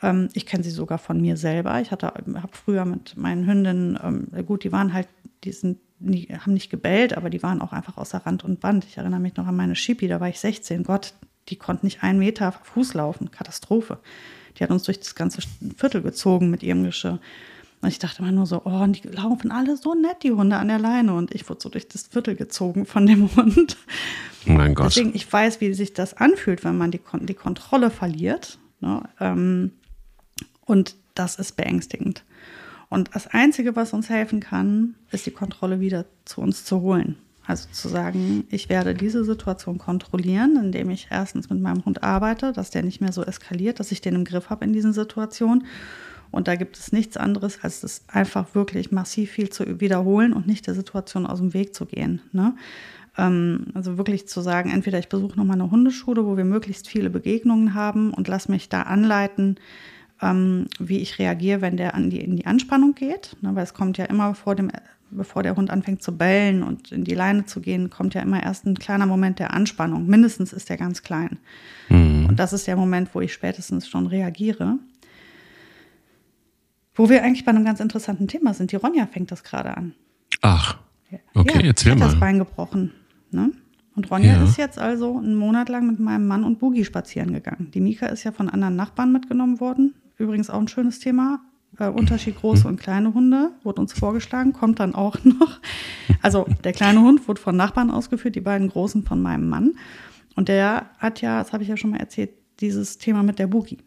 Ähm, 0.00 0.30
ich 0.32 0.46
kenne 0.46 0.64
sie 0.64 0.70
sogar 0.70 0.96
von 0.96 1.20
mir 1.20 1.36
selber. 1.36 1.78
Ich 1.82 1.90
hatte, 1.90 2.06
habe 2.06 2.52
früher 2.52 2.86
mit 2.86 3.18
meinen 3.18 3.46
Hündinnen, 3.46 3.98
ähm, 4.02 4.46
gut, 4.46 4.64
die 4.64 4.72
waren 4.72 4.94
halt, 4.94 5.08
die 5.44 5.52
sind 5.52 5.76
die 6.04 6.26
haben 6.34 6.54
nicht 6.54 6.70
gebellt, 6.70 7.16
aber 7.16 7.30
die 7.30 7.42
waren 7.42 7.60
auch 7.60 7.72
einfach 7.72 7.98
außer 7.98 8.18
Rand 8.18 8.44
und 8.44 8.60
Band. 8.60 8.84
Ich 8.86 8.96
erinnere 8.96 9.20
mich 9.20 9.36
noch 9.36 9.46
an 9.46 9.54
meine 9.54 9.76
Shipi, 9.76 10.08
da 10.08 10.20
war 10.20 10.28
ich 10.28 10.40
16. 10.40 10.82
Gott, 10.84 11.12
die 11.48 11.56
konnte 11.56 11.84
nicht 11.86 12.02
einen 12.02 12.18
Meter 12.18 12.50
Fuß 12.50 12.94
laufen. 12.94 13.30
Katastrophe. 13.30 13.98
Die 14.56 14.64
hat 14.64 14.70
uns 14.70 14.84
durch 14.84 14.98
das 14.98 15.14
ganze 15.14 15.42
Viertel 15.76 16.00
gezogen 16.02 16.50
mit 16.50 16.62
ihrem 16.62 16.82
Geschirr. 16.82 17.20
Und 17.82 17.88
ich 17.88 17.98
dachte 17.98 18.22
immer 18.22 18.30
nur 18.30 18.46
so, 18.46 18.62
oh, 18.64 18.86
die 18.86 19.08
laufen 19.08 19.50
alle 19.50 19.76
so 19.76 19.94
nett, 19.94 20.22
die 20.22 20.30
Hunde 20.30 20.56
an 20.56 20.68
der 20.68 20.78
Leine. 20.78 21.14
Und 21.14 21.34
ich 21.34 21.48
wurde 21.48 21.60
so 21.60 21.68
durch 21.68 21.88
das 21.88 22.06
Viertel 22.06 22.36
gezogen 22.36 22.86
von 22.86 23.06
dem 23.06 23.28
Hund. 23.36 23.76
Oh 24.46 24.52
mein 24.52 24.74
Gott. 24.74 24.86
Deswegen, 24.86 25.14
ich 25.14 25.30
weiß, 25.30 25.60
wie 25.60 25.74
sich 25.74 25.92
das 25.92 26.14
anfühlt, 26.14 26.62
wenn 26.64 26.78
man 26.78 26.92
die, 26.92 27.00
die 27.22 27.34
Kontrolle 27.34 27.90
verliert. 27.90 28.58
Ne? 28.80 29.02
Ähm, 29.20 29.72
und 30.64 30.94
das 31.14 31.36
ist 31.36 31.56
beängstigend. 31.56 32.24
Und 32.88 33.10
das 33.14 33.26
Einzige, 33.26 33.74
was 33.74 33.92
uns 33.92 34.08
helfen 34.08 34.38
kann, 34.38 34.94
ist 35.10 35.26
die 35.26 35.30
Kontrolle 35.30 35.80
wieder 35.80 36.04
zu 36.24 36.40
uns 36.40 36.64
zu 36.64 36.82
holen. 36.82 37.16
Also 37.44 37.68
zu 37.72 37.88
sagen, 37.88 38.44
ich 38.50 38.68
werde 38.68 38.94
diese 38.94 39.24
Situation 39.24 39.78
kontrollieren, 39.78 40.56
indem 40.56 40.90
ich 40.90 41.08
erstens 41.10 41.50
mit 41.50 41.60
meinem 41.60 41.84
Hund 41.84 42.04
arbeite, 42.04 42.52
dass 42.52 42.70
der 42.70 42.84
nicht 42.84 43.00
mehr 43.00 43.12
so 43.12 43.24
eskaliert, 43.24 43.80
dass 43.80 43.90
ich 43.90 44.00
den 44.00 44.14
im 44.14 44.24
Griff 44.24 44.50
habe 44.50 44.64
in 44.64 44.72
diesen 44.72 44.92
Situationen. 44.92 45.66
Und 46.32 46.48
da 46.48 46.56
gibt 46.56 46.76
es 46.76 46.90
nichts 46.90 47.16
anderes, 47.16 47.60
als 47.62 47.82
das 47.82 48.02
einfach 48.08 48.54
wirklich 48.54 48.90
massiv 48.90 49.30
viel 49.30 49.50
zu 49.50 49.80
wiederholen 49.80 50.32
und 50.32 50.46
nicht 50.46 50.66
der 50.66 50.74
Situation 50.74 51.26
aus 51.26 51.38
dem 51.38 51.54
Weg 51.54 51.74
zu 51.74 51.86
gehen. 51.86 52.22
Ne? 52.32 52.54
Ähm, 53.16 53.66
also 53.74 53.98
wirklich 53.98 54.26
zu 54.26 54.40
sagen, 54.40 54.70
entweder 54.70 54.98
ich 54.98 55.08
besuche 55.08 55.36
nochmal 55.36 55.60
eine 55.60 55.70
Hundeschule, 55.70 56.24
wo 56.24 56.36
wir 56.36 56.44
möglichst 56.44 56.88
viele 56.88 57.10
Begegnungen 57.10 57.74
haben 57.74 58.12
und 58.12 58.26
lass 58.28 58.48
mich 58.48 58.68
da 58.68 58.82
anleiten, 58.82 59.56
ähm, 60.22 60.66
wie 60.78 60.98
ich 60.98 61.18
reagiere, 61.18 61.60
wenn 61.60 61.76
der 61.76 61.94
an 61.94 62.08
die, 62.08 62.20
in 62.20 62.36
die 62.36 62.46
Anspannung 62.46 62.94
geht. 62.94 63.36
Ne, 63.42 63.54
weil 63.54 63.64
es 63.64 63.74
kommt 63.74 63.98
ja 63.98 64.06
immer 64.06 64.34
vor 64.34 64.54
dem, 64.54 64.70
bevor 65.10 65.42
der 65.42 65.56
Hund 65.56 65.70
anfängt 65.70 66.02
zu 66.02 66.16
bellen 66.16 66.62
und 66.62 66.92
in 66.92 67.04
die 67.04 67.14
Leine 67.14 67.44
zu 67.44 67.60
gehen, 67.60 67.90
kommt 67.90 68.14
ja 68.14 68.22
immer 68.22 68.42
erst 68.42 68.64
ein 68.64 68.78
kleiner 68.78 69.06
Moment 69.06 69.38
der 69.38 69.52
Anspannung. 69.52 70.06
Mindestens 70.06 70.54
ist 70.54 70.70
der 70.70 70.78
ganz 70.78 71.02
klein. 71.02 71.38
Mhm. 71.90 72.26
Und 72.26 72.38
das 72.38 72.54
ist 72.54 72.66
der 72.66 72.76
Moment, 72.76 73.14
wo 73.14 73.20
ich 73.20 73.34
spätestens 73.34 73.86
schon 73.86 74.06
reagiere. 74.06 74.78
Wo 76.94 77.08
wir 77.08 77.22
eigentlich 77.22 77.44
bei 77.44 77.50
einem 77.50 77.64
ganz 77.64 77.80
interessanten 77.80 78.28
Thema 78.28 78.54
sind. 78.54 78.72
Die 78.72 78.76
Ronja 78.76 79.06
fängt 79.06 79.30
das 79.30 79.42
gerade 79.42 79.76
an. 79.76 79.94
Ach, 80.42 80.78
okay, 81.34 81.60
ja, 81.60 81.66
erzähl 81.68 81.92
hat 81.92 81.98
mal. 81.98 82.06
das 82.06 82.20
Bein 82.20 82.38
gebrochen. 82.38 82.92
Ne? 83.30 83.52
Und 83.94 84.10
Ronja 84.10 84.34
ja. 84.34 84.44
ist 84.44 84.56
jetzt 84.56 84.78
also 84.78 85.18
einen 85.18 85.36
Monat 85.36 85.68
lang 85.68 85.86
mit 85.86 86.00
meinem 86.00 86.26
Mann 86.26 86.44
und 86.44 86.58
Boogie 86.58 86.84
spazieren 86.84 87.32
gegangen. 87.32 87.70
Die 87.72 87.80
Mika 87.80 88.06
ist 88.06 88.24
ja 88.24 88.32
von 88.32 88.48
anderen 88.48 88.76
Nachbarn 88.76 89.12
mitgenommen 89.12 89.60
worden. 89.60 89.94
Übrigens 90.16 90.50
auch 90.50 90.60
ein 90.60 90.68
schönes 90.68 90.98
Thema. 90.98 91.40
Äh, 91.78 91.88
Unterschied 91.88 92.36
große 92.36 92.68
und 92.68 92.78
kleine 92.78 93.14
Hunde 93.14 93.52
wurde 93.62 93.80
uns 93.80 93.92
vorgeschlagen, 93.92 94.52
kommt 94.52 94.80
dann 94.80 94.94
auch 94.94 95.16
noch. 95.24 95.60
Also 96.20 96.46
der 96.64 96.72
kleine 96.72 97.00
Hund 97.00 97.26
wurde 97.28 97.40
von 97.40 97.56
Nachbarn 97.56 97.90
ausgeführt, 97.90 98.34
die 98.34 98.40
beiden 98.40 98.68
großen 98.68 99.02
von 99.04 99.20
meinem 99.20 99.48
Mann. 99.48 99.72
Und 100.36 100.48
der 100.48 100.90
hat 100.98 101.20
ja, 101.20 101.42
das 101.42 101.52
habe 101.52 101.62
ich 101.62 101.68
ja 101.68 101.76
schon 101.76 101.90
mal 101.90 102.00
erzählt, 102.00 102.30
dieses 102.60 102.98
Thema 102.98 103.22
mit 103.22 103.38
der 103.38 103.46
Boogie. 103.46 103.78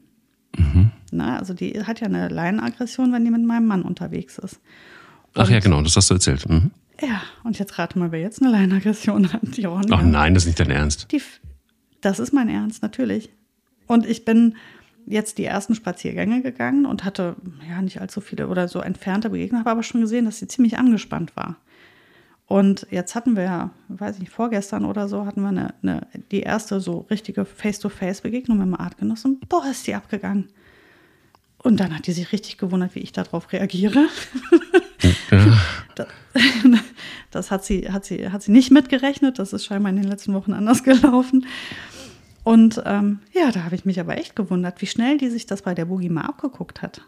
Na, 1.16 1.38
also 1.38 1.54
die 1.54 1.84
hat 1.84 2.00
ja 2.00 2.08
eine 2.08 2.30
Leinenaggression, 2.30 3.12
wenn 3.12 3.26
die 3.26 3.32
mit 3.32 3.44
meinem 3.44 3.68
Mann 3.68 3.82
unterwegs 3.84 4.38
ist. 4.38 4.60
Und 5.34 5.42
Ach 5.42 5.50
ja, 5.50 5.60
genau, 5.60 5.82
das 5.82 5.96
hast 5.96 6.10
du 6.10 6.16
erzählt. 6.16 6.48
Mhm. 6.50 6.72
Ja, 7.02 7.22
und 7.44 7.60
jetzt 7.60 7.78
rate 7.78 8.00
mal, 8.00 8.12
wer 8.12 8.22
jetzt 8.22 8.42
eine 8.42 8.52
Leinenaggression 8.52 9.34
hat. 9.34 9.42
Die 9.44 9.66
Ronja. 9.66 9.98
Ach 9.98 10.02
nein, 10.02 10.34
das 10.34 10.44
ist 10.44 10.48
nicht 10.48 10.60
dein 10.60 10.72
Ernst. 10.72 11.12
Die, 11.12 11.22
das 12.02 12.20
ist 12.20 12.34
mein 12.34 12.50
Ernst, 12.50 12.82
natürlich. 12.82 13.30
Und 13.88 14.06
ich 14.06 14.26
bin 14.26 14.56
jetzt 15.06 15.38
die 15.38 15.46
ersten 15.46 15.76
Spaziergänge 15.76 16.42
gegangen 16.42 16.86
und 16.86 17.04
hatte 17.04 17.36
ja 17.70 17.82
nicht 17.82 18.02
allzu 18.02 18.22
viele 18.22 18.48
oder 18.48 18.68
so 18.68 18.80
entfernte 18.80 19.30
Begegnungen, 19.30 19.66
habe 19.66 19.72
aber 19.72 19.84
schon 19.84 20.02
gesehen, 20.02 20.26
dass 20.26 20.40
sie 20.40 20.48
ziemlich 20.48 20.78
angespannt 20.78 21.36
war. 21.36 21.58
Und 22.48 22.88
jetzt 22.92 23.16
hatten 23.16 23.36
wir 23.36 23.44
ja, 23.44 23.72
weiß 23.88 24.16
ich 24.16 24.22
nicht, 24.22 24.32
vorgestern 24.32 24.86
oder 24.86 25.08
so, 25.08 25.26
hatten 25.26 25.42
wir 25.42 25.50
eine, 25.50 25.74
eine 25.82 26.08
die 26.32 26.42
erste 26.42 26.80
so 26.80 27.00
richtige 27.10 27.44
Face-to-Face-Begegnung 27.44 28.58
mit 28.58 28.68
dem 28.68 28.80
Artgenossen. 28.80 29.40
Boah, 29.50 29.66
ist 29.70 29.88
die 29.88 29.96
abgegangen. 29.96 30.50
Und 31.66 31.80
dann 31.80 31.96
hat 31.96 32.06
die 32.06 32.12
sich 32.12 32.32
richtig 32.32 32.60
gewundert, 32.60 32.94
wie 32.94 33.00
ich 33.00 33.12
darauf 33.12 33.52
reagiere. 33.52 34.08
Ja. 35.32 35.58
Das, 35.96 36.08
das, 37.32 37.52
hat, 37.52 37.64
sie, 37.64 37.90
hat, 37.90 38.04
sie, 38.04 38.30
hat 38.30 38.44
sie 38.44 38.52
nicht 38.52 38.70
mitgerechnet. 38.70 39.40
Das 39.40 39.54
ist 39.54 39.66
scheinbar 39.66 39.92
in 39.92 39.96
den 39.96 40.10
letzten 40.10 40.34
Wochen 40.34 40.54
anders 40.54 40.84
gelaufen. 40.84 41.46
Und 42.44 42.82
ähm, 42.86 43.20
ja, 43.34 43.50
da 43.52 43.64
habe 43.64 43.76
ich 43.76 43.86
mich 43.86 44.00
aber 44.00 44.18
echt 44.18 44.36
gewundert, 44.36 44.82
wie 44.82 44.88
schnell 44.88 45.18
die 45.18 45.30
sich 45.30 45.46
das 45.46 45.62
bei 45.62 45.74
der 45.74 45.86
Boogie 45.86 46.10
mal 46.10 46.26
abgeguckt 46.26 46.82
hat. 46.82 47.02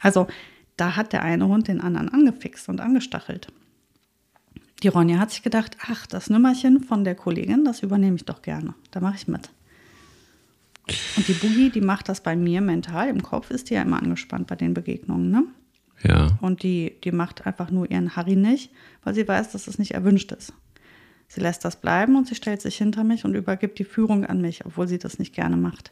Also 0.00 0.26
da 0.76 0.96
hat 0.96 1.12
der 1.12 1.22
eine 1.22 1.46
Hund 1.46 1.68
den 1.68 1.80
anderen 1.80 2.08
angefixt 2.08 2.68
und 2.68 2.80
angestachelt. 2.80 3.48
Die 4.82 4.88
Ronja 4.88 5.18
hat 5.18 5.30
sich 5.30 5.42
gedacht, 5.42 5.76
ach, 5.86 6.06
das 6.06 6.30
Nümmerchen 6.30 6.80
von 6.80 7.04
der 7.04 7.14
Kollegin, 7.14 7.64
das 7.64 7.82
übernehme 7.82 8.16
ich 8.16 8.24
doch 8.24 8.42
gerne. 8.42 8.74
Da 8.90 9.00
mache 9.00 9.16
ich 9.16 9.28
mit. 9.28 9.50
Und 11.18 11.26
die 11.26 11.32
Boogie, 11.32 11.68
die 11.68 11.80
macht 11.80 12.08
das 12.08 12.20
bei 12.20 12.36
mir 12.36 12.60
mental. 12.60 13.08
Im 13.08 13.24
Kopf 13.24 13.50
ist 13.50 13.70
die 13.70 13.74
ja 13.74 13.82
immer 13.82 14.00
angespannt 14.00 14.46
bei 14.46 14.54
den 14.54 14.72
Begegnungen, 14.72 15.32
ne? 15.32 15.44
Ja. 16.04 16.38
Und 16.40 16.62
die, 16.62 16.94
die 17.02 17.10
macht 17.10 17.44
einfach 17.44 17.72
nur 17.72 17.90
ihren 17.90 18.14
Harry 18.14 18.36
nicht, 18.36 18.70
weil 19.02 19.14
sie 19.14 19.26
weiß, 19.26 19.50
dass 19.50 19.66
es 19.66 19.80
nicht 19.80 19.94
erwünscht 19.94 20.30
ist. 20.30 20.52
Sie 21.26 21.40
lässt 21.40 21.64
das 21.64 21.74
bleiben 21.74 22.14
und 22.14 22.28
sie 22.28 22.36
stellt 22.36 22.62
sich 22.62 22.76
hinter 22.76 23.02
mich 23.02 23.24
und 23.24 23.34
übergibt 23.34 23.80
die 23.80 23.84
Führung 23.84 24.24
an 24.26 24.40
mich, 24.40 24.64
obwohl 24.64 24.86
sie 24.86 24.98
das 24.98 25.18
nicht 25.18 25.34
gerne 25.34 25.56
macht. 25.56 25.90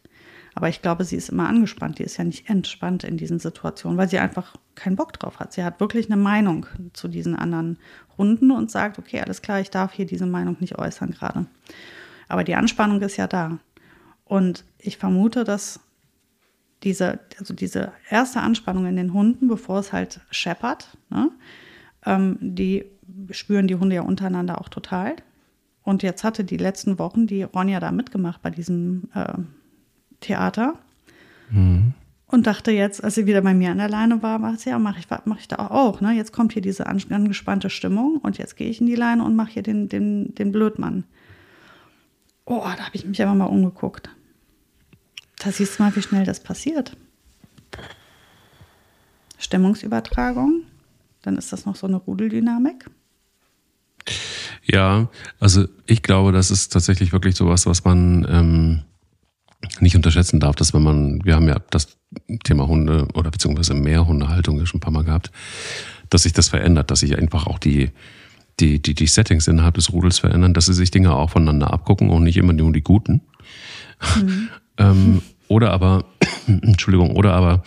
Aber 0.54 0.68
ich 0.68 0.80
glaube, 0.80 1.02
sie 1.02 1.16
ist 1.16 1.28
immer 1.28 1.48
angespannt. 1.48 1.98
Die 1.98 2.04
ist 2.04 2.18
ja 2.18 2.24
nicht 2.24 2.48
entspannt 2.48 3.02
in 3.02 3.16
diesen 3.16 3.40
Situationen, 3.40 3.98
weil 3.98 4.08
sie 4.08 4.20
einfach 4.20 4.54
keinen 4.76 4.94
Bock 4.94 5.12
drauf 5.12 5.40
hat. 5.40 5.52
Sie 5.52 5.64
hat 5.64 5.80
wirklich 5.80 6.06
eine 6.06 6.22
Meinung 6.22 6.66
zu 6.92 7.08
diesen 7.08 7.34
anderen 7.34 7.78
Runden 8.16 8.52
und 8.52 8.70
sagt, 8.70 9.00
okay, 9.00 9.20
alles 9.20 9.42
klar, 9.42 9.60
ich 9.60 9.70
darf 9.70 9.92
hier 9.92 10.06
diese 10.06 10.26
Meinung 10.26 10.56
nicht 10.60 10.78
äußern 10.78 11.10
gerade. 11.10 11.46
Aber 12.28 12.44
die 12.44 12.54
Anspannung 12.54 13.02
ist 13.02 13.16
ja 13.16 13.26
da. 13.26 13.58
Und 14.26 14.64
ich 14.78 14.98
vermute, 14.98 15.44
dass 15.44 15.80
diese, 16.82 17.20
also 17.38 17.54
diese 17.54 17.92
erste 18.10 18.40
Anspannung 18.40 18.86
in 18.86 18.96
den 18.96 19.12
Hunden, 19.12 19.48
bevor 19.48 19.78
es 19.78 19.92
halt 19.92 20.20
scheppert, 20.30 20.96
ne, 21.08 21.30
ähm, 22.04 22.36
die 22.40 22.84
spüren 23.30 23.66
die 23.66 23.76
Hunde 23.76 23.96
ja 23.96 24.02
untereinander 24.02 24.60
auch 24.60 24.68
total. 24.68 25.16
Und 25.82 26.02
jetzt 26.02 26.24
hatte 26.24 26.44
die 26.44 26.56
letzten 26.56 26.98
Wochen 26.98 27.26
die 27.26 27.44
Ronja 27.44 27.80
da 27.80 27.92
mitgemacht 27.92 28.42
bei 28.42 28.50
diesem 28.50 29.08
äh, 29.14 29.34
Theater. 30.20 30.74
Mhm. 31.50 31.94
Und 32.28 32.48
dachte 32.48 32.72
jetzt, 32.72 33.04
als 33.04 33.14
sie 33.14 33.26
wieder 33.26 33.40
bei 33.40 33.54
mir 33.54 33.70
an 33.70 33.78
der 33.78 33.88
Leine 33.88 34.20
war, 34.20 34.40
macht 34.40 34.58
sie, 34.58 34.70
ja, 34.70 34.80
mache 34.80 34.98
ich, 34.98 35.06
mach 35.26 35.38
ich 35.38 35.46
da 35.46 35.68
auch. 35.68 36.00
Ne? 36.00 36.12
Jetzt 36.12 36.32
kommt 36.32 36.52
hier 36.52 36.62
diese 36.62 36.86
angespannte 36.88 37.70
Stimmung 37.70 38.18
und 38.18 38.36
jetzt 38.38 38.56
gehe 38.56 38.68
ich 38.68 38.80
in 38.80 38.88
die 38.88 38.96
Leine 38.96 39.24
und 39.24 39.36
mache 39.36 39.52
hier 39.52 39.62
den, 39.62 39.88
den, 39.88 40.34
den 40.34 40.50
Blödmann. 40.50 41.04
Oh, 42.44 42.62
da 42.64 42.86
habe 42.86 42.96
ich 42.96 43.06
mich 43.06 43.22
aber 43.22 43.34
mal 43.34 43.44
umgeguckt. 43.44 44.10
Da 45.38 45.52
siehst 45.52 45.78
du 45.78 45.82
mal, 45.82 45.94
wie 45.94 46.02
schnell 46.02 46.24
das 46.24 46.40
passiert. 46.40 46.96
Stimmungsübertragung, 49.38 50.62
dann 51.22 51.36
ist 51.36 51.52
das 51.52 51.66
noch 51.66 51.76
so 51.76 51.86
eine 51.86 51.96
Rudeldynamik. 51.96 52.88
Ja, 54.64 55.08
also 55.38 55.66
ich 55.86 56.02
glaube, 56.02 56.32
das 56.32 56.50
ist 56.50 56.72
tatsächlich 56.72 57.12
wirklich 57.12 57.36
sowas, 57.36 57.66
was 57.66 57.84
man 57.84 58.26
ähm, 58.28 58.82
nicht 59.80 59.94
unterschätzen 59.94 60.40
darf, 60.40 60.56
dass 60.56 60.74
wenn 60.74 60.82
man, 60.82 61.24
wir 61.24 61.34
haben 61.34 61.48
ja 61.48 61.60
das 61.70 61.96
Thema 62.44 62.66
Hunde 62.66 63.06
oder 63.14 63.30
beziehungsweise 63.30 63.74
Mehrhundehaltung 63.74 64.64
schon 64.66 64.78
ein 64.78 64.80
paar 64.80 64.92
Mal 64.92 65.04
gehabt, 65.04 65.30
dass 66.10 66.22
sich 66.22 66.32
das 66.32 66.48
verändert, 66.48 66.90
dass 66.90 67.00
sich 67.00 67.16
einfach 67.16 67.46
auch 67.46 67.58
die, 67.58 67.90
die, 68.58 68.80
die, 68.80 68.94
die 68.94 69.06
Settings 69.06 69.48
innerhalb 69.48 69.74
des 69.74 69.92
Rudels 69.92 70.18
verändern, 70.18 70.54
dass 70.54 70.66
sie 70.66 70.74
sich 70.74 70.90
Dinge 70.90 71.12
auch 71.12 71.30
voneinander 71.30 71.72
abgucken 71.72 72.10
und 72.10 72.24
nicht 72.24 72.36
immer 72.36 72.52
nur 72.52 72.72
die 72.72 72.82
guten. 72.82 73.20
Mhm. 74.16 74.48
Ähm, 74.78 75.22
oder 75.48 75.72
aber, 75.72 76.04
Entschuldigung, 76.46 77.10
oder 77.12 77.32
aber, 77.32 77.62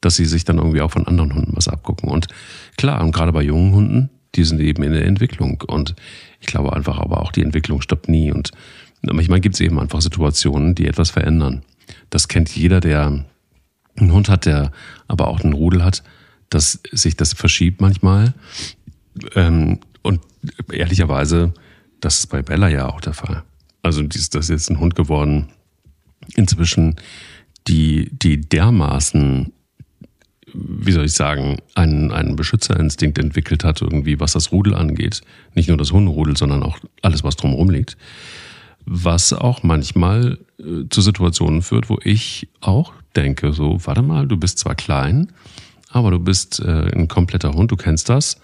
dass 0.00 0.16
sie 0.16 0.24
sich 0.24 0.44
dann 0.44 0.58
irgendwie 0.58 0.80
auch 0.80 0.90
von 0.90 1.06
anderen 1.06 1.34
Hunden 1.34 1.52
was 1.54 1.68
abgucken. 1.68 2.08
Und 2.08 2.28
klar, 2.76 3.02
und 3.02 3.12
gerade 3.12 3.32
bei 3.32 3.42
jungen 3.42 3.72
Hunden, 3.72 4.10
die 4.34 4.44
sind 4.44 4.60
eben 4.60 4.82
in 4.82 4.92
der 4.92 5.06
Entwicklung. 5.06 5.62
Und 5.66 5.94
ich 6.40 6.46
glaube 6.46 6.72
einfach 6.72 6.98
aber 6.98 7.20
auch, 7.22 7.32
die 7.32 7.42
Entwicklung 7.42 7.80
stoppt 7.80 8.08
nie. 8.08 8.30
Und 8.32 8.50
manchmal 9.02 9.40
gibt 9.40 9.54
es 9.54 9.60
eben 9.60 9.78
einfach 9.78 10.00
Situationen, 10.00 10.74
die 10.74 10.86
etwas 10.86 11.10
verändern. 11.10 11.62
Das 12.10 12.28
kennt 12.28 12.54
jeder, 12.54 12.80
der 12.80 13.24
einen 13.96 14.12
Hund 14.12 14.28
hat, 14.28 14.46
der 14.46 14.72
aber 15.08 15.28
auch 15.28 15.40
einen 15.40 15.52
Rudel 15.52 15.84
hat, 15.84 16.02
dass 16.50 16.80
sich 16.92 17.16
das 17.16 17.32
verschiebt 17.32 17.80
manchmal. 17.80 18.34
Ähm, 19.34 19.80
und 20.02 20.20
ehrlicherweise, 20.72 21.54
das 22.00 22.18
ist 22.18 22.26
bei 22.26 22.42
Bella 22.42 22.68
ja 22.68 22.88
auch 22.88 23.00
der 23.00 23.14
Fall. 23.14 23.44
Also 23.82 24.02
das 24.02 24.28
ist 24.28 24.50
jetzt 24.50 24.70
ein 24.70 24.80
Hund 24.80 24.94
geworden, 24.94 25.48
inzwischen, 26.36 26.96
die, 27.66 28.10
die 28.12 28.40
dermaßen, 28.40 29.52
wie 30.52 30.92
soll 30.92 31.06
ich 31.06 31.14
sagen, 31.14 31.58
einen, 31.74 32.12
einen 32.12 32.36
Beschützerinstinkt 32.36 33.18
entwickelt 33.18 33.64
hat, 33.64 33.80
irgendwie, 33.80 34.20
was 34.20 34.32
das 34.32 34.52
Rudel 34.52 34.74
angeht. 34.74 35.22
Nicht 35.54 35.68
nur 35.68 35.78
das 35.78 35.92
Hunderudel, 35.92 36.36
sondern 36.36 36.62
auch 36.62 36.78
alles, 37.02 37.24
was 37.24 37.36
drumherum 37.36 37.70
liegt 37.70 37.96
was 38.86 39.32
auch 39.32 39.62
manchmal 39.62 40.38
äh, 40.58 40.88
zu 40.90 41.00
Situationen 41.00 41.62
führt, 41.62 41.88
wo 41.88 41.98
ich 42.02 42.48
auch 42.60 42.92
denke, 43.16 43.52
so, 43.52 43.78
warte 43.84 44.02
mal, 44.02 44.26
du 44.26 44.36
bist 44.36 44.58
zwar 44.58 44.74
klein, 44.74 45.32
aber 45.90 46.10
du 46.10 46.18
bist 46.18 46.60
äh, 46.60 46.90
ein 46.94 47.08
kompletter 47.08 47.52
Hund, 47.52 47.70
du 47.70 47.76
kennst 47.76 48.08
das. 48.08 48.40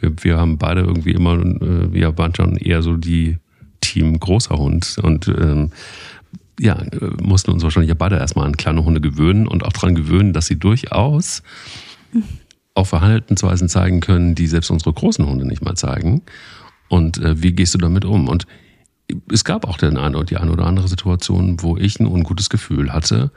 Wir, 0.00 0.12
wir 0.22 0.38
haben 0.38 0.58
beide 0.58 0.80
irgendwie 0.80 1.12
immer, 1.12 1.34
äh, 1.34 1.92
wir 1.92 2.16
waren 2.18 2.34
schon 2.34 2.56
eher 2.56 2.82
so 2.82 2.96
die 2.96 3.38
Team 3.80 4.18
großer 4.18 4.56
Hund 4.56 4.98
und 5.02 5.28
ähm, 5.28 5.72
ja, 6.60 6.74
äh, 6.74 7.10
mussten 7.22 7.50
uns 7.50 7.62
wahrscheinlich 7.62 7.88
ja 7.88 7.94
beide 7.94 8.16
erstmal 8.16 8.46
an 8.46 8.56
kleine 8.56 8.84
Hunde 8.84 9.00
gewöhnen 9.00 9.46
und 9.46 9.64
auch 9.64 9.72
daran 9.72 9.94
gewöhnen, 9.94 10.32
dass 10.32 10.46
sie 10.46 10.58
durchaus 10.58 11.42
auch 12.74 12.86
Verhaltensweisen 12.86 13.68
zeigen 13.68 14.00
können, 14.00 14.34
die 14.34 14.46
selbst 14.46 14.70
unsere 14.70 14.92
großen 14.92 15.26
Hunde 15.26 15.46
nicht 15.46 15.62
mal 15.62 15.74
zeigen. 15.74 16.22
Und 16.88 17.18
äh, 17.18 17.42
wie 17.42 17.52
gehst 17.52 17.74
du 17.74 17.78
damit 17.78 18.04
um? 18.04 18.28
Und 18.28 18.46
es 19.32 19.44
gab 19.44 19.66
auch 19.66 19.78
den 19.78 19.96
eine, 19.96 20.24
die 20.24 20.36
eine 20.36 20.52
oder 20.52 20.66
andere 20.66 20.88
Situation, 20.88 21.62
wo 21.62 21.76
ich 21.76 21.98
ein 21.98 22.06
ungutes 22.06 22.50
Gefühl 22.50 22.92
hatte, 22.92 23.32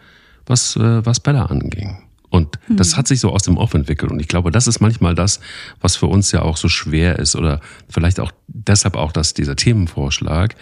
was, 0.46 0.76
äh, 0.76 1.06
was 1.06 1.20
Bella 1.20 1.46
anging. 1.46 1.98
Und 2.30 2.60
hm. 2.66 2.78
das 2.78 2.98
hat 2.98 3.08
sich 3.08 3.20
so 3.20 3.32
aus 3.32 3.44
dem 3.44 3.58
Off 3.58 3.74
entwickelt. 3.74 4.12
Und 4.12 4.20
ich 4.20 4.28
glaube, 4.28 4.52
das 4.52 4.68
ist 4.68 4.82
manchmal 4.82 5.16
das, 5.16 5.40
was 5.80 5.96
für 5.96 6.08
uns 6.08 6.32
ja 6.32 6.42
auch 6.42 6.58
so 6.58 6.68
schwer 6.68 7.20
ist. 7.20 7.36
Oder 7.36 7.62
vielleicht 7.90 8.20
auch 8.20 8.32
deshalb 8.48 8.96
auch 8.96 9.12
dass 9.12 9.34
dieser 9.34 9.56
Themenvorschlag, 9.56 10.56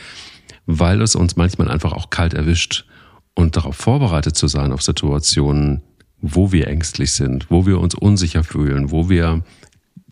weil 0.79 1.01
es 1.01 1.15
uns 1.15 1.35
manchmal 1.35 1.69
einfach 1.69 1.93
auch 1.93 2.09
kalt 2.09 2.33
erwischt. 2.33 2.85
Und 3.33 3.55
darauf 3.55 3.77
vorbereitet 3.77 4.35
zu 4.35 4.47
sein 4.47 4.73
auf 4.73 4.81
Situationen, 4.81 5.81
wo 6.21 6.51
wir 6.51 6.67
ängstlich 6.67 7.13
sind, 7.13 7.49
wo 7.49 7.65
wir 7.65 7.79
uns 7.79 7.95
unsicher 7.95 8.43
fühlen, 8.43 8.91
wo 8.91 9.09
wir 9.09 9.43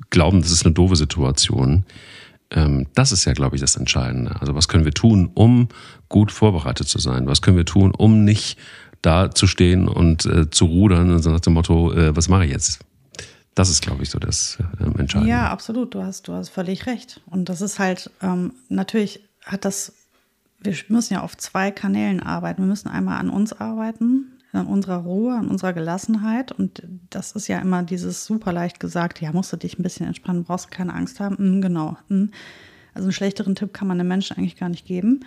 glauben, 0.10 0.41
das 0.41 0.51
ist 0.51 0.66
eine 0.66 0.74
doofe 0.74 0.95
Situation, 0.95 1.86
ähm, 2.51 2.88
das 2.95 3.12
ist 3.12 3.26
ja, 3.26 3.34
glaube 3.34 3.55
ich, 3.55 3.62
das 3.62 3.76
Entscheidende. 3.76 4.39
Also 4.39 4.55
was 4.55 4.68
können 4.68 4.86
wir 4.86 4.93
tun, 4.93 5.30
um 5.34 5.70
gut 6.07 6.32
vorbereitet 6.32 6.88
zu 6.88 6.99
sein? 6.99 7.28
Was 7.28 7.41
können 7.41 7.57
wir 7.57 7.66
tun, 7.66 7.91
um 7.95 8.24
nicht 8.24 8.57
da 9.01 9.32
zu 9.32 9.47
stehen 9.47 9.88
und 9.88 10.26
äh, 10.26 10.49
zu 10.49 10.66
rudern 10.66 11.12
und 11.12 11.22
so 11.22 11.30
nach 11.30 11.39
dem 11.39 11.53
Motto, 11.53 11.93
äh, 11.93 12.16
was 12.16 12.28
mache 12.28 12.45
ich 12.45 12.51
jetzt? 12.51 12.80
Das 13.55 13.70
ist, 13.70 13.82
glaube 13.82 14.03
ich, 14.03 14.10
so 14.10 14.20
das 14.20 14.57
äh, 14.80 14.99
Entscheidende. 14.99 15.30
Ja, 15.30 15.49
absolut. 15.49 15.93
Du 15.93 16.01
hast, 16.01 16.28
du 16.28 16.34
hast 16.34 16.49
völlig 16.49 16.86
recht. 16.86 17.22
Und 17.28 17.49
das 17.49 17.62
ist 17.62 17.80
halt, 17.80 18.10
ähm, 18.22 18.53
natürlich 18.70 19.22
hat 19.45 19.66
das, 19.66 19.93
wir 20.62 20.76
müssen 20.89 21.14
ja 21.14 21.22
auf 21.22 21.38
zwei 21.38 21.72
Kanälen 21.72 22.22
arbeiten. 22.22 22.64
Wir 22.64 22.68
müssen 22.68 22.89
einmal 22.89 23.20
an 23.20 23.30
uns 23.30 23.53
arbeiten, 23.53 24.38
an 24.51 24.68
unserer 24.68 24.97
Ruhe, 24.97 25.36
an 25.36 25.47
unserer 25.47 25.74
Gelassenheit. 25.74 26.51
Und 26.51 26.84
das 27.10 27.32
ist 27.34 27.47
ja 27.47 27.60
immer 27.60 27.84
dieses 27.84 28.26
super 28.26 28.51
leicht 28.51 28.80
gesagt, 28.80 29.22
ja, 29.22 29.32
musst 29.32 29.53
du 29.53 29.57
dich 29.57 29.80
ein 29.80 29.84
bisschen 29.84 30.07
entspannen, 30.07 30.43
brauchst 30.43 30.72
keine 30.72 30.93
Angst 30.93 31.20
haben. 31.20 31.36
Mhm, 31.39 31.62
genau. 31.62 31.97
Mhm. 32.10 32.32
Also 32.93 33.05
einen 33.05 33.14
schlechteren 33.14 33.55
Tipp 33.55 33.74
kann 33.74 33.88
man 33.88 33.97
den 33.97 34.07
Menschen 34.07 34.38
eigentlich 34.38 34.57
gar 34.57 34.70
nicht 34.70 34.86
geben, 34.86 35.26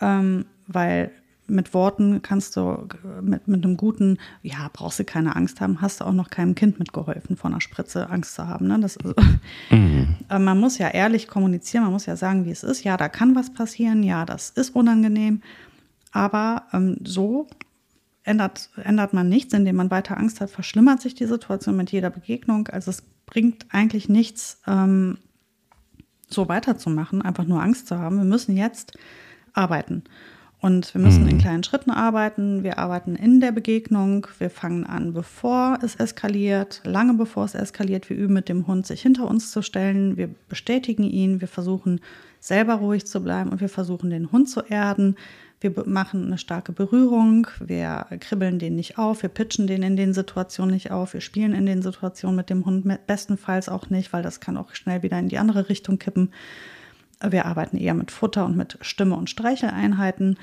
ähm, 0.00 0.46
weil 0.66 1.10
mit 1.50 1.74
Worten 1.74 2.22
kannst 2.22 2.56
du, 2.56 2.88
mit, 3.20 3.48
mit 3.48 3.64
einem 3.64 3.76
guten, 3.76 4.18
ja, 4.42 4.70
brauchst 4.72 4.98
du 4.98 5.04
keine 5.04 5.36
Angst 5.36 5.60
haben, 5.60 5.80
hast 5.80 6.00
du 6.00 6.04
auch 6.04 6.12
noch 6.12 6.30
keinem 6.30 6.54
Kind 6.54 6.78
mitgeholfen, 6.78 7.36
vor 7.36 7.50
einer 7.50 7.60
Spritze 7.60 8.08
Angst 8.08 8.34
zu 8.34 8.46
haben. 8.46 8.68
Ne? 8.68 8.78
Das 8.80 8.96
ist, 8.96 9.14
mhm. 9.70 10.16
man 10.28 10.58
muss 10.58 10.78
ja 10.78 10.88
ehrlich 10.88 11.28
kommunizieren, 11.28 11.84
man 11.84 11.92
muss 11.92 12.06
ja 12.06 12.16
sagen, 12.16 12.44
wie 12.44 12.50
es 12.50 12.62
ist. 12.62 12.84
Ja, 12.84 12.96
da 12.96 13.08
kann 13.08 13.34
was 13.34 13.52
passieren, 13.52 14.02
ja, 14.02 14.24
das 14.24 14.50
ist 14.50 14.74
unangenehm. 14.74 15.42
Aber 16.12 16.64
ähm, 16.72 16.96
so 17.04 17.46
ändert, 18.22 18.70
ändert 18.82 19.12
man 19.12 19.28
nichts, 19.28 19.52
indem 19.54 19.76
man 19.76 19.90
weiter 19.90 20.16
Angst 20.16 20.40
hat, 20.40 20.50
verschlimmert 20.50 21.00
sich 21.00 21.14
die 21.14 21.26
Situation 21.26 21.76
mit 21.76 21.92
jeder 21.92 22.10
Begegnung. 22.10 22.68
Also 22.68 22.90
es 22.90 23.02
bringt 23.26 23.66
eigentlich 23.70 24.08
nichts, 24.08 24.60
ähm, 24.66 25.18
so 26.28 26.48
weiterzumachen, 26.48 27.22
einfach 27.22 27.44
nur 27.44 27.62
Angst 27.62 27.88
zu 27.88 27.98
haben. 27.98 28.18
Wir 28.18 28.24
müssen 28.24 28.56
jetzt 28.56 28.96
arbeiten. 29.52 30.04
Und 30.60 30.92
wir 30.94 31.00
müssen 31.00 31.22
mhm. 31.22 31.30
in 31.30 31.38
kleinen 31.38 31.62
Schritten 31.62 31.90
arbeiten. 31.90 32.62
Wir 32.62 32.78
arbeiten 32.78 33.16
in 33.16 33.40
der 33.40 33.50
Begegnung. 33.50 34.26
Wir 34.38 34.50
fangen 34.50 34.84
an, 34.84 35.14
bevor 35.14 35.78
es 35.82 35.96
eskaliert, 35.96 36.82
lange 36.84 37.14
bevor 37.14 37.46
es 37.46 37.54
eskaliert. 37.54 38.10
Wir 38.10 38.16
üben 38.16 38.34
mit 38.34 38.48
dem 38.48 38.66
Hund, 38.66 38.86
sich 38.86 39.00
hinter 39.00 39.26
uns 39.26 39.50
zu 39.50 39.62
stellen. 39.62 40.18
Wir 40.18 40.28
bestätigen 40.48 41.04
ihn. 41.04 41.40
Wir 41.40 41.48
versuchen 41.48 42.00
selber 42.40 42.74
ruhig 42.74 43.06
zu 43.06 43.22
bleiben 43.22 43.50
und 43.50 43.60
wir 43.60 43.68
versuchen 43.68 44.10
den 44.10 44.32
Hund 44.32 44.48
zu 44.48 44.62
erden. 44.62 45.16
Wir 45.60 45.72
machen 45.84 46.24
eine 46.24 46.38
starke 46.38 46.72
Berührung, 46.72 47.46
wir 47.60 48.06
kribbeln 48.18 48.58
den 48.58 48.76
nicht 48.76 48.96
auf, 48.96 49.20
wir 49.20 49.28
pitchen 49.28 49.66
den 49.66 49.82
in 49.82 49.94
den 49.94 50.14
Situationen 50.14 50.72
nicht 50.72 50.90
auf, 50.90 51.12
wir 51.12 51.20
spielen 51.20 51.52
in 51.52 51.66
den 51.66 51.82
Situationen 51.82 52.34
mit 52.34 52.48
dem 52.48 52.64
Hund 52.64 52.86
bestenfalls 53.06 53.68
auch 53.68 53.90
nicht, 53.90 54.10
weil 54.14 54.22
das 54.22 54.40
kann 54.40 54.56
auch 54.56 54.74
schnell 54.74 55.02
wieder 55.02 55.18
in 55.18 55.28
die 55.28 55.36
andere 55.36 55.68
Richtung 55.68 55.98
kippen. 55.98 56.32
Wir 57.28 57.46
arbeiten 57.46 57.76
eher 57.76 57.94
mit 57.94 58.10
Futter 58.10 58.44
und 58.46 58.56
mit 58.56 58.78
Stimme- 58.80 59.16
und 59.16 59.30
Streicheleinheiten. 59.30 60.38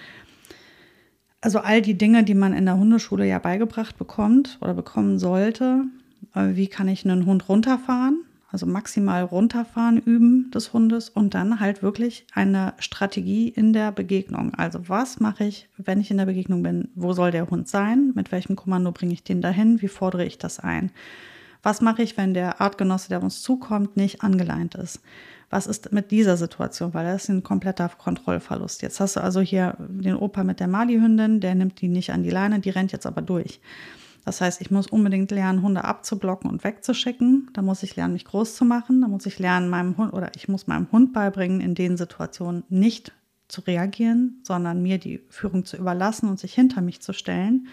Also 1.42 1.60
all 1.60 1.82
die 1.82 1.98
Dinge, 1.98 2.24
die 2.24 2.36
man 2.36 2.54
in 2.54 2.66
der 2.66 2.78
Hundeschule 2.78 3.28
ja 3.28 3.40
beigebracht 3.40 3.98
bekommt 3.98 4.58
oder 4.62 4.74
bekommen 4.74 5.20
sollte, 5.20 5.86
Äh, 6.34 6.56
wie 6.56 6.68
kann 6.68 6.88
ich 6.88 7.06
einen 7.06 7.26
Hund 7.26 7.48
runterfahren? 7.48 8.24
Also 8.50 8.66
maximal 8.66 9.24
runterfahren 9.24 9.98
üben 9.98 10.50
des 10.52 10.72
Hundes 10.72 11.10
und 11.10 11.34
dann 11.34 11.60
halt 11.60 11.84
wirklich 11.84 12.26
eine 12.34 12.74
Strategie 12.80 13.50
in 13.50 13.74
der 13.74 13.92
Begegnung. 13.92 14.54
Also 14.56 14.88
was 14.88 15.20
mache 15.20 15.44
ich, 15.44 15.68
wenn 15.78 16.00
ich 16.00 16.12
in 16.12 16.18
der 16.18 16.26
Begegnung 16.26 16.64
bin? 16.64 16.90
Wo 16.96 17.14
soll 17.14 17.32
der 17.32 17.50
Hund 17.50 17.68
sein? 17.68 18.14
Mit 18.16 18.32
welchem 18.32 18.56
Kommando 18.56 18.92
bringe 18.92 19.14
ich 19.14 19.24
den 19.24 19.42
dahin? 19.42 19.82
Wie 19.82 19.90
fordere 19.90 20.26
ich 20.26 20.38
das 20.38 20.60
ein? 20.60 20.92
Was 21.62 21.82
mache 21.82 22.04
ich, 22.04 22.16
wenn 22.18 22.34
der 22.34 22.62
Artgenosse, 22.62 23.10
der 23.10 23.22
uns 23.22 23.42
zukommt, 23.42 23.98
nicht 23.98 24.22
angeleint 24.24 24.76
ist? 24.76 25.02
Was 25.50 25.68
ist 25.68 25.94
mit 25.94 26.12
dieser 26.12 26.36
Situation? 26.36 26.94
Weil 26.94 27.06
das 27.06 27.24
ist 27.24 27.30
ein 27.30 27.44
kompletter 27.44 27.90
Kontrollverlust. 27.90 28.82
Jetzt 28.82 29.00
hast 29.00 29.16
du 29.16 29.22
also 29.22 29.40
hier 29.40 29.78
den 29.80 30.16
Opa 30.16 30.44
mit 30.44 30.60
der 30.60 30.68
Mali-Hündin, 30.68 31.40
der 31.40 31.56
nimmt 31.56 31.80
die 31.80 31.88
nicht 31.88 32.12
an 32.12 32.24
die 32.24 32.30
Leine, 32.30 32.60
die 32.60 32.70
rennt 32.70 32.92
jetzt 32.92 33.06
aber 33.06 33.22
durch. 33.22 33.62
Das 34.26 34.42
heißt, 34.42 34.60
ich 34.60 34.72
muss 34.72 34.88
unbedingt 34.88 35.32
lernen, 35.32 35.62
Hunde 35.62 35.86
abzublocken 35.86 36.50
und 36.50 36.66
wegzuschicken. 36.66 37.50
Da 37.54 37.62
muss 37.62 37.82
ich 37.82 37.96
lernen, 37.96 38.12
mich 38.12 38.26
groß 38.26 38.58
zu 38.58 38.66
machen. 38.66 39.00
Da 39.00 39.08
muss 39.08 39.26
ich 39.26 39.40
lernen, 39.40 39.70
meinem 39.70 39.96
Hund 39.96 40.12
oder 40.12 40.32
ich 40.36 40.50
muss 40.50 40.68
meinem 40.68 40.92
Hund 40.92 41.14
beibringen, 41.14 41.62
in 41.62 41.76
den 41.76 41.96
Situationen 41.96 42.66
nicht 42.68 43.14
zu 43.48 43.62
reagieren, 43.62 44.42
sondern 44.44 44.82
mir 44.82 44.98
die 44.98 45.22
Führung 45.30 45.64
zu 45.64 45.78
überlassen 45.78 46.28
und 46.28 46.42
sich 46.42 46.54
hinter 46.54 46.82
mich 46.82 47.02
zu 47.02 47.14
stellen. 47.14 47.68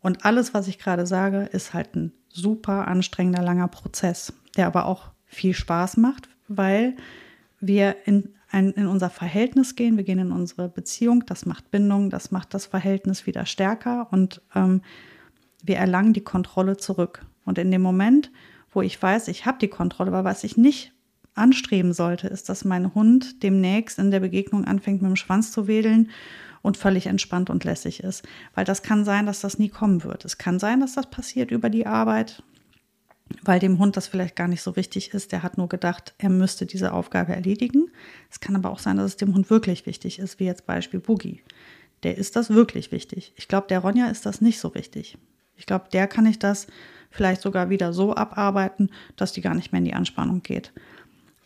Und 0.00 0.24
alles, 0.24 0.52
was 0.52 0.66
ich 0.66 0.80
gerade 0.80 1.06
sage, 1.06 1.48
ist 1.52 1.74
halt 1.74 1.94
ein 1.94 2.12
super 2.28 2.88
anstrengender, 2.88 3.42
langer 3.42 3.68
Prozess, 3.68 4.32
der 4.56 4.66
aber 4.66 4.86
auch 4.86 5.12
viel 5.26 5.54
Spaß 5.54 5.96
macht, 5.96 6.28
weil 6.48 6.96
wir 7.60 7.96
in, 8.04 8.34
ein, 8.50 8.72
in 8.72 8.86
unser 8.86 9.10
Verhältnis 9.10 9.76
gehen, 9.76 9.96
wir 9.96 10.04
gehen 10.04 10.18
in 10.18 10.32
unsere 10.32 10.68
Beziehung, 10.68 11.24
das 11.26 11.46
macht 11.46 11.70
Bindung, 11.70 12.10
das 12.10 12.30
macht 12.30 12.54
das 12.54 12.66
Verhältnis 12.66 13.26
wieder 13.26 13.46
stärker 13.46 14.08
und 14.10 14.42
ähm, 14.54 14.82
wir 15.62 15.76
erlangen 15.76 16.12
die 16.12 16.22
Kontrolle 16.22 16.76
zurück. 16.76 17.24
Und 17.44 17.58
in 17.58 17.70
dem 17.70 17.82
Moment, 17.82 18.30
wo 18.70 18.82
ich 18.82 19.00
weiß, 19.00 19.28
ich 19.28 19.46
habe 19.46 19.58
die 19.58 19.68
Kontrolle, 19.68 20.10
aber 20.10 20.24
was 20.24 20.44
ich 20.44 20.56
nicht 20.56 20.92
anstreben 21.34 21.92
sollte, 21.92 22.28
ist, 22.28 22.48
dass 22.48 22.64
mein 22.64 22.94
Hund 22.94 23.42
demnächst 23.42 23.98
in 23.98 24.10
der 24.10 24.20
Begegnung 24.20 24.64
anfängt, 24.64 25.02
mit 25.02 25.08
dem 25.10 25.16
Schwanz 25.16 25.52
zu 25.52 25.66
wedeln 25.66 26.10
und 26.62 26.76
völlig 26.76 27.06
entspannt 27.06 27.50
und 27.50 27.64
lässig 27.64 28.02
ist. 28.02 28.26
Weil 28.54 28.64
das 28.64 28.82
kann 28.82 29.04
sein, 29.04 29.26
dass 29.26 29.40
das 29.40 29.58
nie 29.58 29.68
kommen 29.68 30.04
wird. 30.04 30.24
Es 30.24 30.38
kann 30.38 30.58
sein, 30.58 30.80
dass 30.80 30.94
das 30.94 31.08
passiert 31.08 31.50
über 31.50 31.70
die 31.70 31.86
Arbeit, 31.86 32.42
weil 33.42 33.60
dem 33.60 33.78
Hund 33.78 33.96
das 33.96 34.08
vielleicht 34.08 34.36
gar 34.36 34.48
nicht 34.48 34.62
so 34.62 34.76
wichtig 34.76 35.14
ist. 35.14 35.32
Der 35.32 35.42
hat 35.42 35.58
nur 35.58 35.68
gedacht, 35.68 36.14
er 36.18 36.30
müsste 36.30 36.66
diese 36.66 36.92
Aufgabe 36.92 37.34
erledigen. 37.34 37.90
Es 38.30 38.40
kann 38.40 38.56
aber 38.56 38.70
auch 38.70 38.78
sein, 38.78 38.96
dass 38.96 39.06
es 39.06 39.16
dem 39.16 39.34
Hund 39.34 39.50
wirklich 39.50 39.86
wichtig 39.86 40.18
ist, 40.18 40.40
wie 40.40 40.44
jetzt 40.44 40.66
Beispiel 40.66 41.00
Boogie. 41.00 41.42
Der 42.02 42.16
ist 42.16 42.36
das 42.36 42.50
wirklich 42.50 42.92
wichtig. 42.92 43.32
Ich 43.36 43.48
glaube, 43.48 43.66
der 43.68 43.80
Ronja 43.80 44.08
ist 44.08 44.24
das 44.26 44.40
nicht 44.40 44.60
so 44.60 44.74
wichtig. 44.74 45.18
Ich 45.56 45.66
glaube, 45.66 45.86
der 45.92 46.06
kann 46.06 46.26
ich 46.26 46.38
das 46.38 46.68
vielleicht 47.10 47.40
sogar 47.42 47.70
wieder 47.70 47.92
so 47.92 48.14
abarbeiten, 48.14 48.90
dass 49.16 49.32
die 49.32 49.40
gar 49.40 49.54
nicht 49.54 49.72
mehr 49.72 49.80
in 49.80 49.84
die 49.84 49.94
Anspannung 49.94 50.42
geht. 50.42 50.72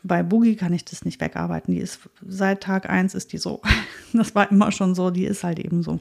Bei 0.02 0.22
Boogie 0.22 0.56
kann 0.56 0.72
ich 0.72 0.84
das 0.84 1.04
nicht 1.04 1.20
wegarbeiten. 1.20 1.74
Die 1.74 1.80
ist 1.80 2.00
seit 2.26 2.62
Tag 2.62 2.90
1 2.90 3.14
ist 3.14 3.32
die 3.32 3.38
so. 3.38 3.60
Das 4.12 4.34
war 4.34 4.50
immer 4.50 4.72
schon 4.72 4.94
so, 4.94 5.10
die 5.10 5.24
ist 5.24 5.42
halt 5.42 5.58
eben 5.58 5.82
so. 5.82 5.98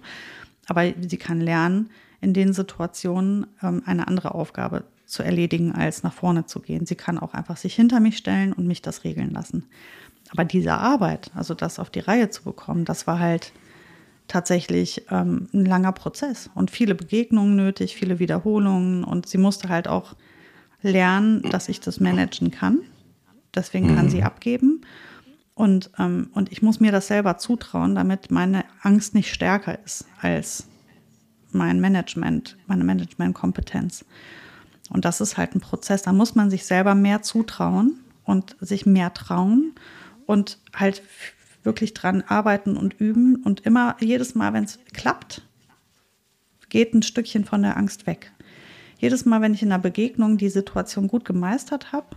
Aber 0.68 0.84
sie 1.00 1.18
kann 1.18 1.40
lernen, 1.40 1.90
in 2.20 2.34
den 2.34 2.54
Situationen 2.54 3.48
ähm, 3.64 3.82
eine 3.86 4.08
andere 4.08 4.36
Aufgabe 4.36 4.84
zu 5.12 5.24
erledigen, 5.24 5.74
als 5.74 6.04
nach 6.04 6.14
vorne 6.14 6.46
zu 6.46 6.62
gehen. 6.62 6.86
Sie 6.86 6.96
kann 6.96 7.20
auch 7.20 7.34
einfach 7.34 7.58
sich 7.58 7.76
hinter 7.76 8.00
mich 8.00 8.18
stellen 8.18 8.54
und 8.54 8.66
mich 8.66 8.82
das 8.82 9.04
regeln 9.04 9.32
lassen. 9.32 9.66
Aber 10.30 10.46
diese 10.46 10.74
Arbeit, 10.74 11.32
also 11.36 11.54
das 11.54 11.80
auf 11.80 11.90
die 11.90 12.00
Reihe 12.00 12.30
zu 12.30 12.44
bekommen, 12.44 12.86
das 12.86 13.08
war 13.08 13.20
halt 13.20 13.52
tatsächlich 14.30 15.06
ähm, 15.12 15.50
ein 15.54 15.66
langer 15.66 15.92
Prozess 15.92 16.50
und 16.56 16.72
viele 16.72 16.96
Begegnungen 16.96 17.58
nötig, 17.58 17.96
viele 17.96 18.20
Wiederholungen 18.20 19.04
und 19.04 19.28
sie 19.28 19.38
musste 19.38 19.68
halt 19.68 19.90
auch 19.90 20.16
lernen, 20.82 21.42
dass 21.42 21.68
ich 21.68 21.82
das 21.82 22.00
managen 22.00 22.50
kann. 22.50 22.80
Deswegen 23.54 23.94
kann 23.94 24.06
mhm. 24.06 24.10
sie 24.10 24.24
abgeben. 24.24 24.82
Und, 25.54 25.92
ähm, 26.00 26.30
und 26.34 26.50
ich 26.54 26.62
muss 26.62 26.80
mir 26.80 26.94
das 26.94 27.08
selber 27.08 27.38
zutrauen, 27.38 27.96
damit 27.96 28.32
meine 28.32 28.64
Angst 28.82 29.14
nicht 29.14 29.34
stärker 29.34 29.78
ist 29.84 30.06
als 30.22 30.68
mein 31.52 31.82
Management, 31.82 32.58
meine 32.68 32.86
Managementkompetenz. 32.86 34.06
Und 34.92 35.06
das 35.06 35.22
ist 35.22 35.38
halt 35.38 35.56
ein 35.56 35.62
Prozess. 35.62 36.04
Da 36.04 36.14
muss 36.14 36.36
man 36.36 36.50
sich 36.50 36.66
selber 36.66 36.96
mehr 36.96 37.22
zutrauen 37.22 38.00
und 38.24 38.56
sich 38.60 38.86
mehr 38.86 39.14
trauen 39.14 39.74
und 40.26 40.60
halt 40.76 41.02
wirklich 41.64 41.94
dran 41.94 42.24
arbeiten 42.28 42.78
und 42.78 43.00
üben 43.00 43.38
und 43.38 43.62
immer 43.62 43.96
jedes 44.00 44.36
Mal, 44.36 44.54
wenn 44.54 44.66
es 44.66 44.80
klappt, 44.94 45.44
geht 46.70 46.94
ein 46.94 47.04
Stückchen 47.04 47.46
von 47.46 47.62
der 47.62 47.78
Angst 47.78 48.08
weg. 48.08 48.32
Jedes 48.98 49.26
Mal, 49.26 49.42
wenn 49.42 49.54
ich 49.54 49.64
in 49.64 49.72
einer 49.72 49.82
Begegnung 49.82 50.38
die 50.38 50.50
Situation 50.50 51.08
gut 51.08 51.26
gemeistert 51.26 51.92
habe, 51.92 52.16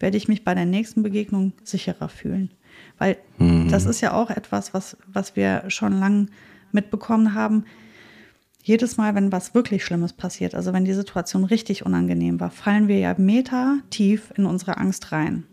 werde 0.00 0.16
ich 0.16 0.28
mich 0.28 0.44
bei 0.44 0.54
der 0.54 0.66
nächsten 0.66 1.02
Begegnung 1.02 1.52
sicherer 1.62 2.08
fühlen. 2.08 2.50
Weil 2.98 3.16
mhm. 3.38 3.68
das 3.68 3.86
ist 3.86 4.00
ja 4.00 4.12
auch 4.12 4.30
etwas, 4.30 4.74
was, 4.74 4.96
was 5.06 5.36
wir 5.36 5.64
schon 5.68 5.98
lange 5.98 6.26
mitbekommen 6.72 7.34
haben. 7.34 7.64
Jedes 8.66 8.96
Mal, 8.96 9.14
wenn 9.14 9.30
was 9.30 9.54
wirklich 9.54 9.84
Schlimmes 9.84 10.12
passiert, 10.12 10.54
also 10.54 10.72
wenn 10.72 10.84
die 10.84 10.92
Situation 10.92 11.44
richtig 11.44 11.86
unangenehm 11.86 12.40
war, 12.40 12.50
fallen 12.50 12.88
wir 12.88 12.98
ja 12.98 13.14
Meter 13.16 13.78
tief 13.90 14.32
in 14.36 14.44
unsere 14.44 14.78
Angst 14.78 15.12
rein 15.12 15.44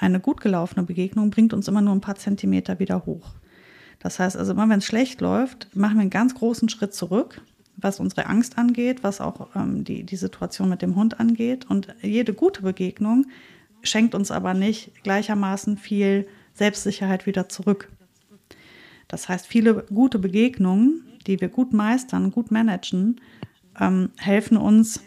eine 0.00 0.18
gut 0.18 0.40
gelaufene 0.40 0.84
Begegnung 0.84 1.30
bringt 1.30 1.52
uns 1.52 1.68
immer 1.68 1.82
nur 1.82 1.94
ein 1.94 2.00
paar 2.00 2.16
Zentimeter 2.16 2.78
wieder 2.78 3.04
hoch. 3.04 3.34
Das 3.98 4.18
heißt 4.18 4.36
also, 4.36 4.52
immer 4.52 4.68
wenn 4.68 4.78
es 4.78 4.86
schlecht 4.86 5.20
läuft, 5.20 5.74
machen 5.76 5.96
wir 5.96 6.02
einen 6.02 6.10
ganz 6.10 6.34
großen 6.34 6.70
Schritt 6.70 6.94
zurück, 6.94 7.42
was 7.76 8.00
unsere 8.00 8.26
Angst 8.26 8.56
angeht, 8.56 9.04
was 9.04 9.20
auch 9.20 9.54
ähm, 9.54 9.84
die, 9.84 10.04
die 10.04 10.16
Situation 10.16 10.70
mit 10.70 10.80
dem 10.80 10.96
Hund 10.96 11.20
angeht. 11.20 11.68
Und 11.68 11.88
jede 12.00 12.32
gute 12.32 12.62
Begegnung 12.62 13.26
schenkt 13.82 14.14
uns 14.14 14.30
aber 14.30 14.54
nicht 14.54 15.02
gleichermaßen 15.02 15.76
viel 15.76 16.26
Selbstsicherheit 16.54 17.26
wieder 17.26 17.48
zurück. 17.50 17.90
Das 19.10 19.28
heißt, 19.28 19.46
viele 19.46 19.84
gute 19.92 20.20
Begegnungen, 20.20 21.02
die 21.26 21.40
wir 21.40 21.48
gut 21.48 21.72
meistern, 21.72 22.30
gut 22.30 22.52
managen, 22.52 23.20
ähm, 23.78 24.10
helfen 24.18 24.56
uns 24.56 25.00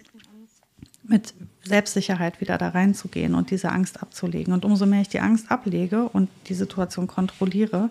mit 1.04 1.34
Selbstsicherheit 1.64 2.42
wieder 2.42 2.58
da 2.58 2.70
reinzugehen 2.70 3.34
und 3.34 3.50
diese 3.50 3.72
Angst 3.72 4.02
abzulegen. 4.02 4.54
Und 4.54 4.66
umso 4.66 4.86
mehr 4.86 5.02
ich 5.02 5.08
die 5.08 5.22
Angst 5.22 5.50
ablege 5.50 6.10
und 6.10 6.30
die 6.48 6.54
Situation 6.54 7.08
kontrolliere, 7.08 7.90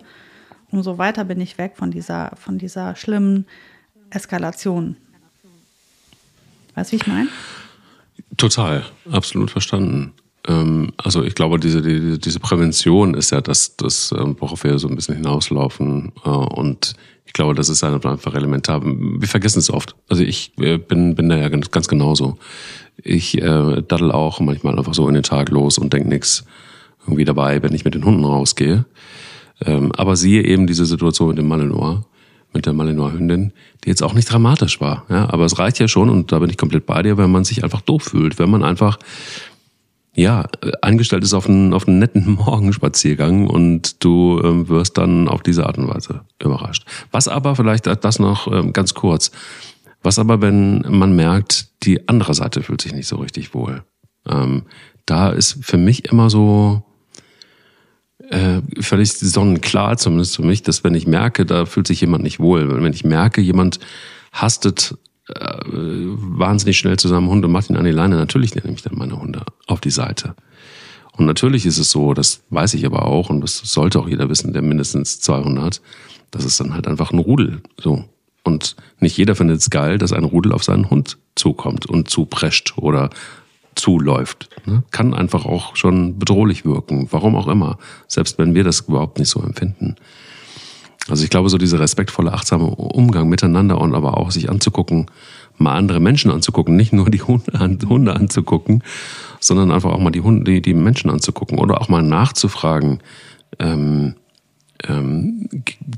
umso 0.69 0.99
weiter 0.99 1.25
bin 1.25 1.41
ich 1.41 1.57
weg 1.57 1.73
von 1.77 1.89
dieser, 1.89 2.31
von 2.35 2.59
dieser 2.59 2.95
schlimmen 2.95 3.47
Eskalation. 4.11 4.95
Weißt 6.75 6.91
du, 6.91 6.95
wie 6.95 7.01
ich 7.01 7.07
meine? 7.07 7.29
Total, 8.37 8.85
absolut 9.11 9.49
verstanden. 9.49 10.13
Ähm, 10.47 10.91
also 10.97 11.23
ich 11.23 11.35
glaube, 11.35 11.59
diese, 11.59 11.81
die, 11.81 12.19
diese 12.19 12.39
Prävention 12.39 13.13
ist 13.13 13.31
ja 13.31 13.41
das, 13.41 13.75
das, 13.77 14.11
worauf 14.11 14.63
wir 14.63 14.79
so 14.79 14.87
ein 14.87 14.95
bisschen 14.95 15.15
hinauslaufen. 15.15 16.11
Äh, 16.25 16.29
und 16.29 16.95
ich 17.25 17.33
glaube, 17.33 17.55
das 17.55 17.69
ist 17.69 17.83
einfach 17.83 18.35
elementar. 18.35 18.81
Wir 18.83 19.27
vergessen 19.27 19.59
es 19.59 19.71
oft. 19.71 19.95
Also 20.09 20.23
ich 20.23 20.51
äh, 20.59 20.77
bin, 20.77 21.15
bin 21.15 21.29
da 21.29 21.37
ja 21.37 21.49
ganz, 21.49 21.71
ganz 21.71 21.87
genauso. 21.87 22.37
Ich 23.01 23.37
äh, 23.41 23.81
daddel 23.87 24.11
auch 24.11 24.39
manchmal 24.39 24.77
einfach 24.77 24.93
so 24.93 25.07
in 25.07 25.15
den 25.15 25.23
Tag 25.23 25.49
los 25.49 25.77
und 25.77 25.93
denk 25.93 26.07
nix 26.07 26.45
irgendwie 27.05 27.25
dabei, 27.25 27.61
wenn 27.63 27.73
ich 27.73 27.85
mit 27.85 27.95
den 27.95 28.05
Hunden 28.05 28.23
rausgehe. 28.23 28.85
Ähm, 29.65 29.91
aber 29.93 30.15
siehe 30.15 30.43
eben 30.43 30.67
diese 30.67 30.85
Situation 30.85 31.29
mit 31.29 31.37
dem 31.37 31.47
Malinois, 31.47 32.01
mit 32.53 32.65
der 32.65 32.73
Malinois-Hündin, 32.73 33.51
die 33.83 33.89
jetzt 33.89 34.03
auch 34.03 34.13
nicht 34.13 34.31
dramatisch 34.31 34.79
war. 34.79 35.05
Ja, 35.09 35.29
aber 35.29 35.45
es 35.45 35.57
reicht 35.57 35.79
ja 35.79 35.87
schon, 35.87 36.09
und 36.09 36.31
da 36.31 36.39
bin 36.39 36.49
ich 36.49 36.57
komplett 36.57 36.85
bei 36.85 37.01
dir, 37.01 37.17
wenn 37.17 37.31
man 37.31 37.45
sich 37.45 37.63
einfach 37.63 37.81
doof 37.81 38.03
fühlt, 38.03 38.39
wenn 38.39 38.49
man 38.49 38.63
einfach 38.63 38.99
ja, 40.15 40.45
angestellt 40.81 41.23
ist 41.23 41.33
auf 41.33 41.47
einen, 41.47 41.73
auf 41.73 41.87
einen 41.87 41.99
netten 41.99 42.31
Morgenspaziergang 42.35 43.47
und 43.47 44.03
du 44.03 44.39
ähm, 44.43 44.69
wirst 44.69 44.97
dann 44.97 45.27
auf 45.27 45.41
diese 45.41 45.65
Art 45.65 45.77
und 45.77 45.87
Weise 45.87 46.21
überrascht. 46.41 46.85
Was 47.11 47.27
aber, 47.27 47.55
vielleicht 47.55 47.87
das 47.87 48.19
noch 48.19 48.47
ähm, 48.51 48.73
ganz 48.73 48.93
kurz, 48.93 49.31
was 50.03 50.19
aber, 50.19 50.41
wenn 50.41 50.85
man 50.87 51.15
merkt, 51.15 51.69
die 51.83 52.07
andere 52.07 52.33
Seite 52.33 52.61
fühlt 52.61 52.81
sich 52.81 52.93
nicht 52.93 53.07
so 53.07 53.17
richtig 53.17 53.53
wohl. 53.53 53.83
Ähm, 54.29 54.63
da 55.05 55.29
ist 55.29 55.65
für 55.65 55.77
mich 55.77 56.11
immer 56.11 56.29
so 56.29 56.83
äh, 58.29 58.61
völlig 58.79 59.13
sonnenklar, 59.13 59.97
zumindest 59.97 60.35
für 60.35 60.43
mich, 60.43 60.61
dass 60.63 60.83
wenn 60.83 60.95
ich 60.95 61.07
merke, 61.07 61.45
da 61.45 61.65
fühlt 61.65 61.87
sich 61.87 62.01
jemand 62.01 62.23
nicht 62.23 62.39
wohl, 62.39 62.69
wenn 62.69 62.93
ich 62.93 63.03
merke, 63.03 63.41
jemand 63.41 63.79
hastet 64.31 64.97
äh, 65.29 65.59
wahnsinnig 65.65 66.77
schnell 66.77 66.97
zusammen 66.97 67.29
Hunde 67.29 67.47
macht 67.47 67.69
ihn 67.69 67.77
an 67.77 67.85
die 67.85 67.91
Leine. 67.91 68.15
Natürlich 68.15 68.55
nehme 68.55 68.73
ich 68.73 68.81
dann 68.81 68.97
meine 68.97 69.19
Hunde 69.19 69.43
auf 69.67 69.79
die 69.81 69.91
Seite. 69.91 70.35
Und 71.15 71.25
natürlich 71.25 71.65
ist 71.65 71.77
es 71.77 71.91
so, 71.91 72.13
das 72.13 72.43
weiß 72.49 72.73
ich 72.73 72.85
aber 72.85 73.05
auch 73.05 73.29
und 73.29 73.41
das 73.41 73.57
sollte 73.59 73.99
auch 73.99 74.07
jeder 74.07 74.29
wissen, 74.29 74.51
der 74.51 74.61
mindestens 74.61 75.19
200, 75.19 75.81
das 76.31 76.43
ist 76.43 76.59
dann 76.59 76.73
halt 76.73 76.87
einfach 76.87 77.11
ein 77.11 77.19
Rudel. 77.19 77.61
So. 77.77 78.05
Und 78.43 78.75
nicht 78.99 79.17
jeder 79.17 79.35
findet 79.35 79.59
es 79.59 79.69
geil, 79.69 79.97
dass 79.97 80.11
ein 80.11 80.23
Rudel 80.23 80.51
auf 80.51 80.63
seinen 80.63 80.89
Hund 80.89 81.17
zukommt 81.35 81.85
und 81.85 82.09
zuprescht 82.09 82.77
oder 82.77 83.09
zuläuft. 83.75 84.49
Ne? 84.65 84.83
Kann 84.91 85.13
einfach 85.13 85.45
auch 85.45 85.75
schon 85.75 86.19
bedrohlich 86.19 86.65
wirken, 86.65 87.07
warum 87.11 87.35
auch 87.35 87.47
immer, 87.47 87.77
selbst 88.07 88.37
wenn 88.37 88.55
wir 88.55 88.63
das 88.63 88.81
überhaupt 88.81 89.19
nicht 89.19 89.29
so 89.29 89.41
empfinden. 89.41 89.95
Also 91.09 91.23
ich 91.23 91.29
glaube, 91.29 91.49
so 91.49 91.57
dieser 91.57 91.79
respektvolle, 91.79 92.31
achtsame 92.31 92.65
Umgang 92.65 93.27
miteinander 93.27 93.79
und 93.79 93.93
aber 93.93 94.17
auch 94.17 94.31
sich 94.31 94.49
anzugucken, 94.49 95.07
mal 95.57 95.75
andere 95.75 95.99
Menschen 95.99 96.31
anzugucken, 96.31 96.75
nicht 96.75 96.93
nur 96.93 97.09
die 97.09 97.21
Hunde, 97.21 98.13
anzugucken, 98.13 98.83
sondern 99.39 99.71
einfach 99.71 99.91
auch 99.91 99.99
mal 99.99 100.11
die 100.11 100.21
Hunde, 100.21 100.49
die, 100.49 100.61
die 100.61 100.73
Menschen 100.73 101.09
anzugucken 101.09 101.59
oder 101.59 101.81
auch 101.81 101.89
mal 101.89 102.01
nachzufragen, 102.01 102.99
ähm, 103.59 104.15
ähm, 104.87 105.47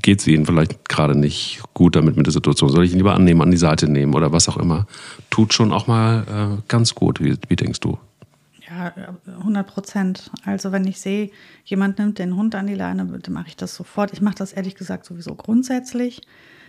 geht 0.02 0.20
es 0.20 0.26
Ihnen 0.26 0.46
vielleicht 0.46 0.88
gerade 0.88 1.16
nicht 1.18 1.60
gut 1.74 1.96
damit 1.96 2.16
mit 2.16 2.26
der 2.26 2.32
Situation? 2.32 2.70
Soll 2.70 2.84
ich 2.84 2.92
ihn 2.92 2.98
lieber 2.98 3.14
annehmen, 3.14 3.42
an 3.42 3.50
die 3.50 3.56
Seite 3.56 3.88
nehmen 3.88 4.14
oder 4.14 4.32
was 4.32 4.48
auch 4.48 4.56
immer? 4.56 4.86
Tut 5.30 5.54
schon 5.54 5.72
auch 5.72 5.86
mal 5.86 6.24
äh, 6.28 6.62
ganz 6.68 6.94
gut. 6.94 7.20
Wie, 7.20 7.36
wie 7.48 7.56
denkst 7.56 7.80
du? 7.80 7.98
Ja, 8.68 8.92
100 9.26 9.66
Prozent. 9.66 10.30
Also 10.44 10.72
wenn 10.72 10.86
ich 10.86 11.00
sehe, 11.00 11.30
jemand 11.64 11.98
nimmt 11.98 12.18
den 12.18 12.34
Hund 12.34 12.54
an 12.54 12.66
die 12.66 12.74
Leine, 12.74 13.06
dann 13.06 13.32
mache 13.32 13.48
ich 13.48 13.56
das 13.56 13.74
sofort. 13.74 14.12
Ich 14.12 14.20
mache 14.20 14.34
das 14.34 14.52
ehrlich 14.52 14.74
gesagt 14.74 15.04
sowieso 15.04 15.36
grundsätzlich, 15.36 16.22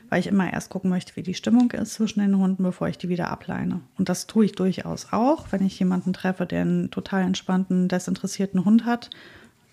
weil 0.09 0.19
ich 0.19 0.27
immer 0.27 0.51
erst 0.51 0.69
gucken 0.69 0.91
möchte, 0.91 1.15
wie 1.15 1.23
die 1.23 1.33
Stimmung 1.33 1.71
ist 1.71 1.95
zwischen 1.95 2.19
den 2.19 2.37
Hunden, 2.37 2.61
bevor 2.61 2.87
ich 2.87 2.99
die 2.99 3.09
wieder 3.09 3.29
ableine. 3.29 3.81
Und 3.97 4.09
das 4.09 4.27
tue 4.27 4.45
ich 4.45 4.51
durchaus 4.51 5.11
auch, 5.11 5.51
wenn 5.51 5.65
ich 5.65 5.79
jemanden 5.79 6.13
treffe, 6.13 6.45
der 6.45 6.61
einen 6.61 6.91
total 6.91 7.23
entspannten, 7.23 7.87
desinteressierten 7.87 8.63
Hund 8.63 8.85
hat. 8.85 9.09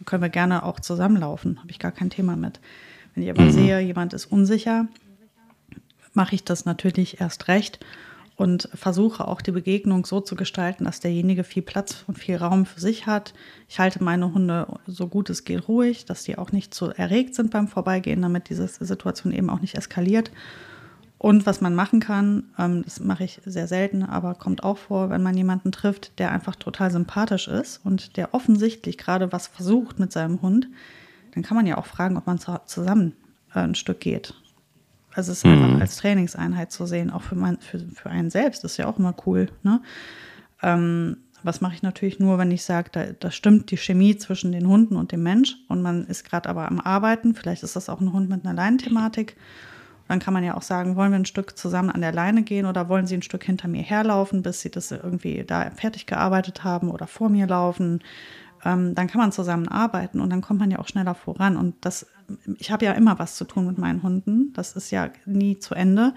Können 0.06 0.22
wir 0.22 0.30
gerne 0.30 0.64
auch 0.64 0.80
zusammenlaufen, 0.80 1.60
habe 1.60 1.70
ich 1.70 1.78
gar 1.78 1.92
kein 1.92 2.10
Thema 2.10 2.36
mit. 2.36 2.58
Wenn 3.14 3.22
ich 3.22 3.30
aber 3.30 3.42
mhm. 3.42 3.52
sehe, 3.52 3.80
jemand 3.80 4.12
ist 4.14 4.26
unsicher, 4.26 4.88
mache 6.14 6.34
ich 6.34 6.44
das 6.44 6.64
natürlich 6.64 7.20
erst 7.20 7.48
recht 7.48 7.80
und 8.36 8.68
versuche 8.74 9.26
auch 9.28 9.40
die 9.40 9.52
Begegnung 9.52 10.04
so 10.04 10.20
zu 10.20 10.34
gestalten, 10.34 10.84
dass 10.84 11.00
derjenige 11.00 11.44
viel 11.44 11.62
Platz 11.62 12.04
und 12.06 12.18
viel 12.18 12.36
Raum 12.36 12.66
für 12.66 12.80
sich 12.80 13.06
hat. 13.06 13.32
Ich 13.68 13.78
halte 13.78 14.02
meine 14.02 14.34
Hunde 14.34 14.66
so 14.86 15.06
gut 15.06 15.30
es 15.30 15.44
geht 15.44 15.68
ruhig, 15.68 16.04
dass 16.04 16.24
die 16.24 16.36
auch 16.36 16.50
nicht 16.50 16.74
zu 16.74 16.86
erregt 16.86 17.34
sind 17.34 17.50
beim 17.50 17.68
Vorbeigehen, 17.68 18.22
damit 18.22 18.48
diese 18.48 18.66
Situation 18.66 19.32
eben 19.32 19.50
auch 19.50 19.60
nicht 19.60 19.76
eskaliert. 19.76 20.32
Und 21.18 21.46
was 21.46 21.60
man 21.60 21.74
machen 21.74 22.00
kann, 22.00 22.50
ähm, 22.58 22.82
das 22.82 23.00
mache 23.00 23.24
ich 23.24 23.40
sehr 23.46 23.66
selten, 23.66 24.02
aber 24.02 24.34
kommt 24.34 24.62
auch 24.62 24.76
vor, 24.76 25.08
wenn 25.10 25.22
man 25.22 25.36
jemanden 25.36 25.72
trifft, 25.72 26.18
der 26.18 26.32
einfach 26.32 26.56
total 26.56 26.90
sympathisch 26.90 27.48
ist 27.48 27.80
und 27.84 28.16
der 28.16 28.34
offensichtlich 28.34 28.98
gerade 28.98 29.32
was 29.32 29.46
versucht 29.46 29.98
mit 29.98 30.12
seinem 30.12 30.42
Hund, 30.42 30.68
dann 31.32 31.42
kann 31.42 31.56
man 31.56 31.66
ja 31.66 31.78
auch 31.78 31.86
fragen, 31.86 32.16
ob 32.16 32.26
man 32.26 32.38
zusammen 32.66 33.14
äh, 33.54 33.60
ein 33.60 33.74
Stück 33.74 34.00
geht. 34.00 34.34
Also 35.14 35.32
es 35.32 35.38
ist 35.38 35.46
mhm. 35.46 35.62
einfach 35.62 35.80
als 35.80 35.96
Trainingseinheit 35.96 36.72
zu 36.72 36.86
sehen, 36.86 37.10
auch 37.10 37.22
für, 37.22 37.36
mein, 37.36 37.58
für, 37.58 37.78
für 37.78 38.10
einen 38.10 38.30
selbst, 38.30 38.64
das 38.64 38.72
ist 38.72 38.76
ja 38.78 38.86
auch 38.86 38.98
immer 38.98 39.14
cool. 39.26 39.48
Ne? 39.62 39.80
Ähm, 40.62 41.18
was 41.42 41.60
mache 41.60 41.74
ich 41.74 41.82
natürlich 41.82 42.18
nur, 42.18 42.38
wenn 42.38 42.50
ich 42.50 42.64
sage, 42.64 42.88
da, 42.90 43.04
da 43.18 43.30
stimmt 43.30 43.70
die 43.70 43.76
Chemie 43.76 44.16
zwischen 44.16 44.50
den 44.50 44.66
Hunden 44.66 44.96
und 44.96 45.12
dem 45.12 45.22
Mensch 45.22 45.56
und 45.68 45.82
man 45.82 46.06
ist 46.06 46.24
gerade 46.24 46.48
aber 46.48 46.66
am 46.66 46.80
Arbeiten, 46.80 47.34
vielleicht 47.34 47.62
ist 47.62 47.76
das 47.76 47.88
auch 47.88 48.00
ein 48.00 48.12
Hund 48.12 48.28
mit 48.30 48.44
einer 48.44 48.54
Leinenthematik. 48.54 49.36
Dann 50.08 50.18
kann 50.18 50.34
man 50.34 50.44
ja 50.44 50.54
auch 50.54 50.62
sagen, 50.62 50.96
wollen 50.96 51.12
wir 51.12 51.18
ein 51.18 51.24
Stück 51.24 51.56
zusammen 51.56 51.90
an 51.90 52.02
der 52.02 52.12
Leine 52.12 52.42
gehen 52.42 52.66
oder 52.66 52.88
wollen 52.88 53.06
sie 53.06 53.14
ein 53.14 53.22
Stück 53.22 53.44
hinter 53.44 53.68
mir 53.68 53.82
herlaufen, 53.82 54.42
bis 54.42 54.60
sie 54.60 54.70
das 54.70 54.90
irgendwie 54.90 55.44
da 55.46 55.70
fertig 55.70 56.06
gearbeitet 56.06 56.62
haben 56.62 56.90
oder 56.90 57.06
vor 57.06 57.30
mir 57.30 57.46
laufen 57.46 58.02
ähm, 58.64 58.94
dann 58.94 59.06
kann 59.06 59.20
man 59.20 59.32
zusammen 59.32 59.68
arbeiten 59.68 60.20
und 60.20 60.30
dann 60.30 60.40
kommt 60.40 60.60
man 60.60 60.70
ja 60.70 60.78
auch 60.78 60.88
schneller 60.88 61.14
voran. 61.14 61.56
Und 61.56 61.76
das, 61.82 62.06
ich 62.58 62.70
habe 62.70 62.84
ja 62.84 62.92
immer 62.92 63.18
was 63.18 63.36
zu 63.36 63.44
tun 63.44 63.66
mit 63.66 63.78
meinen 63.78 64.02
Hunden. 64.02 64.52
Das 64.54 64.72
ist 64.72 64.90
ja 64.90 65.10
nie 65.26 65.58
zu 65.58 65.74
Ende. 65.74 66.14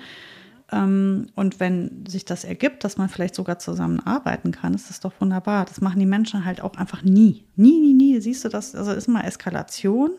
Ähm, 0.71 1.27
und 1.35 1.59
wenn 1.59 2.05
sich 2.07 2.25
das 2.25 2.43
ergibt, 2.43 2.83
dass 2.83 2.97
man 2.97 3.09
vielleicht 3.09 3.35
sogar 3.35 3.59
zusammen 3.59 3.99
arbeiten 3.99 4.51
kann, 4.51 4.73
ist 4.73 4.89
das 4.89 4.99
doch 4.99 5.13
wunderbar. 5.19 5.65
Das 5.65 5.81
machen 5.81 5.99
die 5.99 6.05
Menschen 6.05 6.45
halt 6.45 6.61
auch 6.61 6.75
einfach 6.75 7.03
nie. 7.03 7.45
Nie, 7.55 7.79
nie, 7.79 7.93
nie. 7.93 8.19
Siehst 8.19 8.45
du 8.45 8.49
das? 8.49 8.75
Also 8.75 8.91
ist 8.91 9.07
mal 9.07 9.21
Eskalation. 9.21 10.11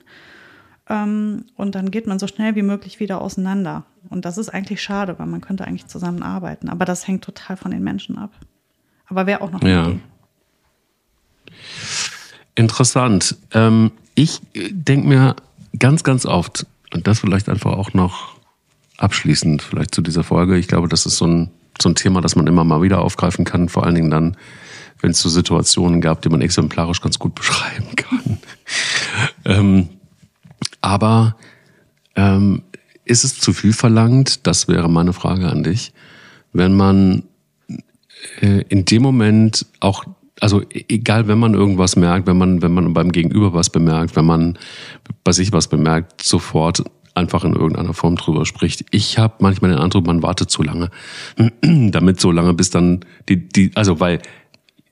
Ähm, 0.88 1.46
und 1.56 1.74
dann 1.74 1.90
geht 1.90 2.06
man 2.06 2.18
so 2.18 2.26
schnell 2.26 2.54
wie 2.56 2.62
möglich 2.62 3.00
wieder 3.00 3.20
auseinander. 3.20 3.84
Und 4.10 4.24
das 4.24 4.38
ist 4.38 4.48
eigentlich 4.48 4.82
schade, 4.82 5.18
weil 5.18 5.26
man 5.26 5.40
könnte 5.40 5.66
eigentlich 5.66 5.86
zusammen 5.86 6.22
arbeiten. 6.22 6.68
Aber 6.68 6.84
das 6.84 7.06
hängt 7.06 7.24
total 7.24 7.56
von 7.56 7.70
den 7.70 7.82
Menschen 7.82 8.18
ab. 8.18 8.32
Aber 9.06 9.26
wäre 9.26 9.40
auch 9.40 9.50
noch 9.50 9.60
eine 9.60 9.70
ja. 9.70 9.88
Idee. 9.88 10.00
Interessant. 12.58 13.36
Ähm, 13.52 13.92
ich 14.16 14.40
denke 14.52 15.06
mir 15.06 15.36
ganz, 15.78 16.02
ganz 16.02 16.26
oft, 16.26 16.66
und 16.92 17.06
das 17.06 17.20
vielleicht 17.20 17.48
einfach 17.48 17.74
auch 17.74 17.92
noch 17.92 18.34
abschließend 18.96 19.62
vielleicht 19.62 19.94
zu 19.94 20.02
dieser 20.02 20.24
Folge, 20.24 20.58
ich 20.58 20.66
glaube, 20.66 20.88
das 20.88 21.06
ist 21.06 21.18
so 21.18 21.26
ein, 21.28 21.50
so 21.80 21.88
ein 21.88 21.94
Thema, 21.94 22.20
das 22.20 22.34
man 22.34 22.48
immer 22.48 22.64
mal 22.64 22.82
wieder 22.82 23.00
aufgreifen 23.00 23.44
kann, 23.44 23.68
vor 23.68 23.84
allen 23.84 23.94
Dingen 23.94 24.10
dann, 24.10 24.36
wenn 25.00 25.12
es 25.12 25.20
so 25.20 25.28
Situationen 25.28 26.00
gab, 26.00 26.20
die 26.22 26.30
man 26.30 26.40
exemplarisch 26.40 27.00
ganz 27.00 27.20
gut 27.20 27.34
beschreiben 27.36 27.94
kann. 27.94 28.38
ähm, 29.44 29.88
aber 30.80 31.36
ähm, 32.16 32.64
ist 33.04 33.22
es 33.22 33.38
zu 33.38 33.52
viel 33.52 33.72
verlangt, 33.72 34.48
das 34.48 34.66
wäre 34.66 34.90
meine 34.90 35.12
Frage 35.12 35.48
an 35.48 35.62
dich, 35.62 35.92
wenn 36.52 36.74
man 36.74 37.22
äh, 38.40 38.62
in 38.68 38.84
dem 38.84 39.02
Moment 39.02 39.64
auch 39.78 40.04
also 40.40 40.62
e-, 40.62 40.84
egal, 40.88 41.28
wenn 41.28 41.38
man 41.38 41.54
irgendwas 41.54 41.96
merkt, 41.96 42.26
wenn 42.26 42.38
man, 42.38 42.62
wenn 42.62 42.72
man 42.72 42.92
beim 42.92 43.12
Gegenüber 43.12 43.52
was 43.52 43.70
bemerkt, 43.70 44.16
wenn 44.16 44.26
man 44.26 44.58
bei 45.24 45.32
sich 45.32 45.52
was 45.52 45.68
bemerkt, 45.68 46.22
sofort 46.22 46.82
einfach 47.14 47.44
in 47.44 47.54
irgendeiner 47.54 47.94
Form 47.94 48.16
drüber 48.16 48.46
spricht. 48.46 48.84
Ich 48.90 49.18
habe 49.18 49.34
manchmal 49.40 49.72
den 49.72 49.80
Eindruck, 49.80 50.06
man 50.06 50.22
wartet 50.22 50.50
zu 50.50 50.62
lange, 50.62 50.90
damit 51.62 52.20
so 52.20 52.30
lange, 52.30 52.54
bis 52.54 52.70
dann 52.70 53.04
die, 53.28 53.48
die, 53.48 53.72
also 53.74 54.00
weil 54.00 54.20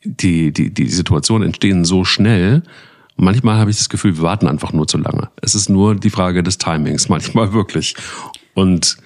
die, 0.05 0.53
die, 0.53 0.73
die 0.73 0.89
Situationen 0.89 1.47
entstehen 1.47 1.85
so 1.85 2.05
schnell. 2.05 2.63
Manchmal 3.17 3.59
habe 3.59 3.71
ich 3.71 3.79
das 3.79 3.89
Gefühl, 3.89 4.17
wir 4.17 4.23
warten 4.23 4.47
einfach 4.47 4.73
nur 4.73 4.87
zu 4.87 4.99
lange. 4.99 5.31
Es 5.41 5.55
ist 5.55 5.69
nur 5.69 5.95
die 5.95 6.11
Frage 6.11 6.43
des 6.43 6.59
Timings, 6.59 7.09
manchmal 7.09 7.53
wirklich. 7.53 7.95
Und 8.55 8.99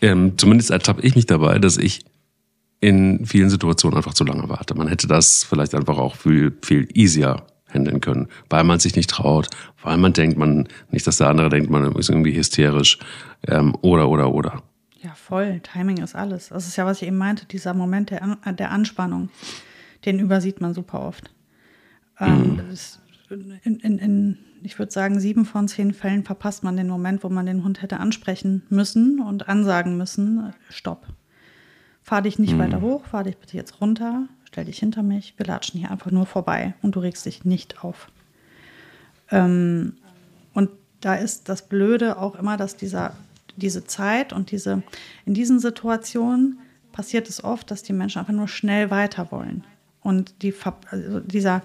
ähm, 0.00 0.38
zumindest 0.38 0.70
ertappe 0.70 1.02
ich 1.02 1.14
mich 1.14 1.26
dabei, 1.26 1.58
dass 1.58 1.76
ich 1.76 2.04
in 2.80 3.26
vielen 3.26 3.50
Situationen 3.50 3.96
einfach 3.96 4.14
zu 4.14 4.24
lange 4.24 4.48
warte. 4.48 4.74
Man 4.74 4.88
hätte 4.88 5.06
das 5.06 5.44
vielleicht 5.44 5.74
einfach 5.74 5.98
auch 5.98 6.16
viel, 6.16 6.56
viel 6.62 6.88
easier 6.94 7.44
handeln 7.68 8.00
können, 8.00 8.28
weil 8.48 8.64
man 8.64 8.80
sich 8.80 8.96
nicht 8.96 9.10
traut, 9.10 9.48
weil 9.82 9.96
man 9.96 10.12
denkt, 10.12 10.38
man 10.38 10.66
nicht, 10.90 11.06
dass 11.06 11.18
der 11.18 11.28
andere 11.28 11.50
denkt, 11.50 11.70
man 11.70 11.92
ist 11.94 12.08
irgendwie 12.08 12.36
hysterisch 12.36 12.98
ähm, 13.46 13.76
oder 13.82 14.08
oder 14.08 14.32
oder. 14.32 14.62
Ja, 15.02 15.14
voll. 15.14 15.60
Timing 15.60 15.98
ist 15.98 16.14
alles. 16.14 16.48
Das 16.48 16.66
ist 16.66 16.76
ja, 16.76 16.84
was 16.84 17.00
ich 17.00 17.08
eben 17.08 17.16
meinte, 17.16 17.46
dieser 17.46 17.72
Moment 17.74 18.10
der, 18.10 18.38
der 18.52 18.70
Anspannung, 18.70 19.30
den 20.04 20.18
übersieht 20.18 20.60
man 20.60 20.74
super 20.74 21.00
oft. 21.00 21.30
Ähm, 22.18 22.60
mhm. 23.30 23.58
in, 23.62 23.76
in, 23.80 23.98
in, 23.98 24.38
ich 24.62 24.78
würde 24.78 24.92
sagen, 24.92 25.20
sieben 25.20 25.46
von 25.46 25.68
zehn 25.68 25.94
Fällen 25.94 26.24
verpasst 26.24 26.64
man 26.64 26.76
den 26.76 26.88
Moment, 26.88 27.24
wo 27.24 27.30
man 27.30 27.46
den 27.46 27.64
Hund 27.64 27.80
hätte 27.80 27.98
ansprechen 27.98 28.62
müssen 28.68 29.20
und 29.20 29.48
ansagen 29.48 29.96
müssen, 29.96 30.52
stopp. 30.68 31.06
Fahr 32.10 32.22
dich 32.22 32.40
nicht 32.40 32.54
mhm. 32.54 32.58
weiter 32.58 32.80
hoch, 32.80 33.04
fahr 33.04 33.22
dich 33.22 33.36
bitte 33.36 33.56
jetzt 33.56 33.80
runter, 33.80 34.24
stell 34.42 34.64
dich 34.64 34.80
hinter 34.80 35.04
mich, 35.04 35.34
wir 35.36 35.46
latschen 35.46 35.78
hier 35.78 35.92
einfach 35.92 36.10
nur 36.10 36.26
vorbei 36.26 36.74
und 36.82 36.96
du 36.96 36.98
regst 36.98 37.24
dich 37.24 37.44
nicht 37.44 37.84
auf. 37.84 38.08
Ähm, 39.30 39.92
und 40.52 40.70
da 41.00 41.14
ist 41.14 41.48
das 41.48 41.68
Blöde 41.68 42.18
auch 42.18 42.34
immer, 42.34 42.56
dass 42.56 42.74
dieser, 42.74 43.14
diese 43.56 43.84
Zeit 43.84 44.32
und 44.32 44.50
diese, 44.50 44.82
in 45.24 45.34
diesen 45.34 45.60
Situationen 45.60 46.58
passiert 46.90 47.28
es 47.28 47.44
oft, 47.44 47.70
dass 47.70 47.84
die 47.84 47.92
Menschen 47.92 48.18
einfach 48.18 48.32
nur 48.32 48.48
schnell 48.48 48.90
weiter 48.90 49.30
wollen. 49.30 49.62
Und 50.02 50.42
die, 50.42 50.52
also 50.90 51.20
dieser, 51.20 51.62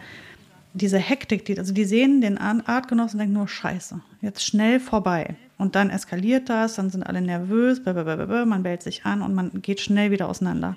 diese 0.75 0.99
Hektik, 0.99 1.45
die, 1.45 1.57
also 1.57 1.73
die 1.73 1.85
sehen 1.85 2.21
den 2.21 2.37
Artgenossen 2.37 3.15
und 3.15 3.21
denken 3.21 3.33
nur, 3.33 3.47
scheiße, 3.47 3.99
jetzt 4.21 4.45
schnell 4.45 4.79
vorbei. 4.79 5.37
Und 5.57 5.75
dann 5.75 5.89
eskaliert 5.89 6.49
das, 6.49 6.75
dann 6.75 6.89
sind 6.89 7.03
alle 7.03 7.21
nervös, 7.21 7.81
man 7.85 8.63
bellt 8.63 8.83
sich 8.83 9.05
an 9.05 9.21
und 9.21 9.33
man 9.33 9.61
geht 9.61 9.79
schnell 9.79 10.11
wieder 10.11 10.27
auseinander. 10.27 10.75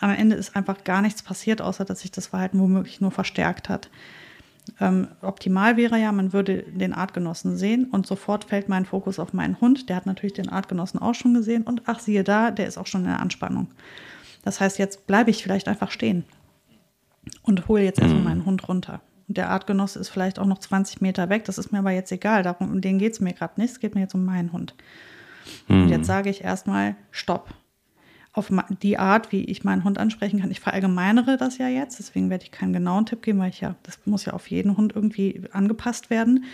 Am 0.00 0.10
Ende 0.10 0.36
ist 0.36 0.56
einfach 0.56 0.84
gar 0.84 1.02
nichts 1.02 1.22
passiert, 1.22 1.60
außer 1.60 1.84
dass 1.84 2.00
sich 2.00 2.10
das 2.10 2.28
Verhalten 2.28 2.60
womöglich 2.60 3.00
nur 3.00 3.10
verstärkt 3.10 3.68
hat. 3.68 3.90
Ähm, 4.80 5.08
optimal 5.22 5.76
wäre 5.76 5.98
ja, 5.98 6.12
man 6.12 6.32
würde 6.32 6.62
den 6.62 6.92
Artgenossen 6.92 7.56
sehen 7.56 7.86
und 7.90 8.06
sofort 8.06 8.44
fällt 8.44 8.68
mein 8.68 8.84
Fokus 8.84 9.18
auf 9.18 9.32
meinen 9.32 9.60
Hund. 9.60 9.88
Der 9.88 9.96
hat 9.96 10.06
natürlich 10.06 10.34
den 10.34 10.48
Artgenossen 10.48 11.00
auch 11.00 11.14
schon 11.14 11.34
gesehen 11.34 11.62
und 11.62 11.82
ach, 11.86 12.00
siehe 12.00 12.24
da, 12.24 12.50
der 12.50 12.66
ist 12.66 12.78
auch 12.78 12.86
schon 12.86 13.02
in 13.02 13.08
der 13.08 13.20
Anspannung. 13.20 13.68
Das 14.44 14.60
heißt, 14.60 14.78
jetzt 14.78 15.06
bleibe 15.06 15.30
ich 15.30 15.42
vielleicht 15.42 15.68
einfach 15.68 15.90
stehen 15.90 16.24
und 17.42 17.68
hole 17.68 17.82
jetzt 17.82 17.98
erstmal 17.98 18.20
mhm. 18.20 18.28
meinen 18.28 18.44
Hund 18.46 18.68
runter. 18.68 19.00
Und 19.28 19.36
der 19.36 19.50
Artgenosse 19.50 19.98
ist 19.98 20.08
vielleicht 20.08 20.38
auch 20.38 20.46
noch 20.46 20.58
20 20.58 21.00
Meter 21.00 21.28
weg. 21.28 21.44
Das 21.44 21.58
ist 21.58 21.70
mir 21.70 21.78
aber 21.78 21.90
jetzt 21.90 22.10
egal. 22.10 22.42
Darum, 22.42 22.70
um 22.70 22.80
den 22.80 22.98
geht 22.98 23.12
es 23.12 23.20
mir 23.20 23.34
gerade 23.34 23.60
nicht. 23.60 23.72
Es 23.72 23.80
geht 23.80 23.94
mir 23.94 24.00
jetzt 24.00 24.14
um 24.14 24.24
meinen 24.24 24.52
Hund. 24.52 24.74
Mhm. 25.68 25.82
Und 25.82 25.88
jetzt 25.90 26.06
sage 26.06 26.30
ich 26.30 26.42
erstmal 26.42 26.96
Stopp. 27.10 27.48
Auf 28.32 28.52
die 28.82 28.98
Art, 28.98 29.32
wie 29.32 29.44
ich 29.44 29.64
meinen 29.64 29.84
Hund 29.84 29.98
ansprechen 29.98 30.40
kann. 30.40 30.50
Ich 30.50 30.60
verallgemeinere 30.60 31.36
das 31.36 31.58
ja 31.58 31.68
jetzt. 31.68 31.98
Deswegen 31.98 32.30
werde 32.30 32.44
ich 32.44 32.52
keinen 32.52 32.72
genauen 32.72 33.04
Tipp 33.04 33.22
geben, 33.22 33.40
weil 33.40 33.50
ich 33.50 33.60
ja, 33.60 33.74
das 33.82 33.98
muss 34.04 34.26
ja 34.26 34.32
auf 34.32 34.48
jeden 34.48 34.76
Hund 34.76 34.94
irgendwie 34.94 35.42
angepasst 35.52 36.08
werden. 36.08 36.44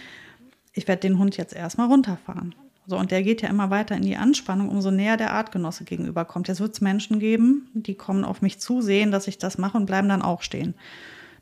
Ich 0.72 0.88
werde 0.88 1.00
den 1.00 1.18
Hund 1.18 1.36
jetzt 1.36 1.54
erstmal 1.54 1.88
runterfahren. 1.88 2.54
So, 2.86 2.98
und 2.98 3.10
der 3.10 3.22
geht 3.22 3.42
ja 3.42 3.48
immer 3.48 3.70
weiter 3.70 3.96
in 3.96 4.02
die 4.02 4.16
Anspannung, 4.16 4.68
umso 4.68 4.90
näher 4.90 5.16
der 5.16 5.32
Artgenosse 5.32 5.84
gegenüberkommt. 5.84 6.48
Jetzt 6.48 6.60
wird 6.60 6.74
es 6.74 6.80
Menschen 6.80 7.18
geben, 7.18 7.68
die 7.72 7.94
kommen 7.94 8.24
auf 8.24 8.42
mich 8.42 8.60
zu, 8.60 8.82
sehen, 8.82 9.10
dass 9.10 9.26
ich 9.26 9.38
das 9.38 9.56
mache 9.58 9.76
und 9.76 9.86
bleiben 9.86 10.08
dann 10.08 10.22
auch 10.22 10.42
stehen. 10.42 10.74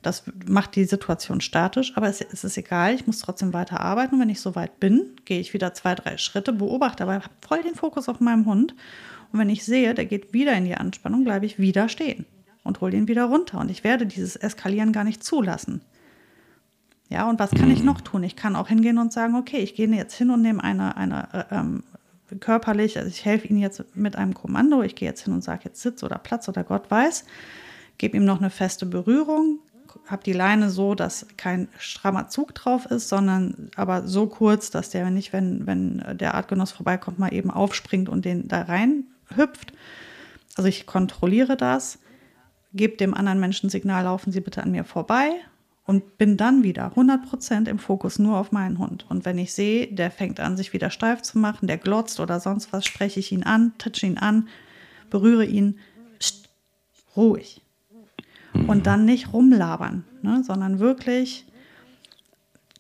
Das 0.03 0.25
macht 0.47 0.75
die 0.75 0.85
Situation 0.85 1.41
statisch, 1.41 1.93
aber 1.97 2.09
es, 2.09 2.21
es 2.21 2.43
ist 2.43 2.59
egal, 2.59 2.95
ich 2.95 3.07
muss 3.07 3.21
trotzdem 3.21 3.53
weiter 3.53 3.81
arbeiten. 3.81 4.17
Und 4.17 4.21
wenn 4.21 4.31
ich 4.31 4.41
so 4.41 4.55
weit 4.55 4.81
bin, 4.81 5.17
gehe 5.25 5.41
ich 5.41 5.55
wieder 5.55 5.75
zwei, 5.75 5.95
drei 5.95 6.17
Schritte, 6.17 6.53
beobachte, 6.53 7.05
aber 7.05 7.15
habe 7.15 7.29
voll 7.41 7.63
den 7.63 7.77
Fokus 7.77 8.09
auf 8.09 8.21
meinem 8.21 8.47
Hund 8.47 8.75
Und 9.33 9.39
wenn 9.39 9.49
ich 9.49 9.65
sehe, 9.65 9.95
der 9.95 10.05
geht 10.05 10.33
wieder 10.33 10.55
in 10.55 10.65
die 10.65 10.75
Anspannung, 10.75 11.25
bleibe 11.25 11.47
ich 11.47 11.59
wieder 11.59 11.89
stehen 11.89 12.27
und 12.65 12.81
hole 12.81 12.97
ihn 12.97 13.09
wieder 13.09 13.25
runter. 13.25 13.59
Und 13.61 13.71
ich 13.71 13.85
werde 13.85 14.07
dieses 14.07 14.37
Eskalieren 14.37 14.93
gar 14.93 15.05
nicht 15.05 15.23
zulassen. 15.23 15.83
Ja, 17.09 17.29
und 17.29 17.39
was 17.39 17.51
kann 17.51 17.71
ich 17.71 17.81
mhm. 17.81 17.87
noch 17.87 18.01
tun? 18.01 18.25
Ich 18.25 18.37
kann 18.37 18.57
auch 18.57 18.69
hingehen 18.69 18.99
und 18.99 19.13
sagen, 19.13 19.37
okay, 19.37 19.59
ich 19.59 19.75
gehe 19.75 19.87
jetzt 19.89 20.15
hin 20.15 20.31
und 20.31 20.43
nehme 20.43 20.65
eine, 20.65 20.97
eine 20.97 21.29
äh, 21.51 21.55
ähm, 21.55 21.85
körperlich, 22.41 22.99
also 22.99 23.11
ich 23.11 23.25
helfe 23.25 23.47
Ihnen 23.49 23.59
jetzt 23.59 23.85
mit 23.95 24.17
einem 24.17 24.35
Kommando, 24.35 24.83
ich 24.83 24.95
gehe 24.95 25.09
jetzt 25.09 25.25
hin 25.25 25.35
und 25.35 25.45
sage 25.45 25.63
jetzt 25.65 25.83
Sitz 25.83 26.03
oder 26.03 26.17
Platz 26.17 26.49
oder 26.49 26.65
Gott 26.65 26.91
weiß, 26.91 27.25
gebe 27.99 28.17
ihm 28.17 28.25
noch 28.25 28.41
eine 28.41 28.49
feste 28.49 28.87
Berührung, 28.87 29.59
habe 30.07 30.23
die 30.23 30.33
Leine 30.33 30.71
so, 30.71 30.95
dass 30.95 31.27
kein 31.37 31.69
strammer 31.79 32.29
Zug 32.29 32.55
drauf 32.55 32.87
ist, 32.87 33.09
sondern 33.09 33.71
aber 33.77 34.07
so 34.07 34.27
kurz, 34.27 34.71
dass 34.71 34.91
der 34.91 35.11
nicht, 35.11 35.33
wenn, 35.33 35.67
wenn 35.67 36.05
der 36.19 36.35
Artgenoss 36.35 36.73
vorbeikommt, 36.73 37.19
mal 37.19 37.33
eben 37.33 37.51
aufspringt 37.51 38.09
und 38.09 38.25
den 38.25 38.49
da 38.49 38.63
rein 38.63 39.05
hüpft. 39.35 39.73
Also 40.57 40.69
ich 40.69 40.87
kontrolliere 40.87 41.57
das, 41.57 41.99
gebe 42.73 42.97
dem 42.97 43.15
anderen 43.15 43.41
Menschen 43.41 43.71
Signal, 43.71 44.05
laufen 44.05 44.33
Sie 44.33 44.41
bitte 44.41 44.63
an 44.63 44.71
mir 44.71 44.85
vorbei 44.85 45.31
und 45.85 46.19
bin 46.19 46.37
dann 46.37 46.63
wieder 46.63 46.93
100% 46.95 47.69
im 47.69 47.79
Fokus 47.79 48.19
nur 48.19 48.39
auf 48.39 48.53
meinen 48.53 48.79
Hund. 48.79 49.07
Und 49.09 49.25
wenn 49.25 49.39
ich 49.39 49.53
sehe, 49.53 49.89
der 49.93 50.11
fängt 50.11 50.41
an, 50.41 50.57
sich 50.57 50.73
wieder 50.73 50.91
steif 50.91 51.23
zu 51.23 51.39
machen, 51.39 51.67
der 51.67 51.79
glotzt 51.79 52.21
oder 52.21 52.41
sonst 52.41 52.73
was, 52.73 52.85
spreche 52.85 53.21
ich 53.21 53.33
ihn 53.33 53.43
an, 53.43 53.73
touch 53.79 54.03
ihn 54.03 54.19
an, 54.19 54.49
berühre 55.11 55.45
ihn, 55.45 55.79
Psst, 56.19 56.49
ruhig. 57.17 57.63
Und 58.55 58.79
mhm. 58.79 58.83
dann 58.83 59.05
nicht 59.05 59.33
rumlabern, 59.33 60.05
ne, 60.21 60.43
sondern 60.45 60.79
wirklich 60.79 61.47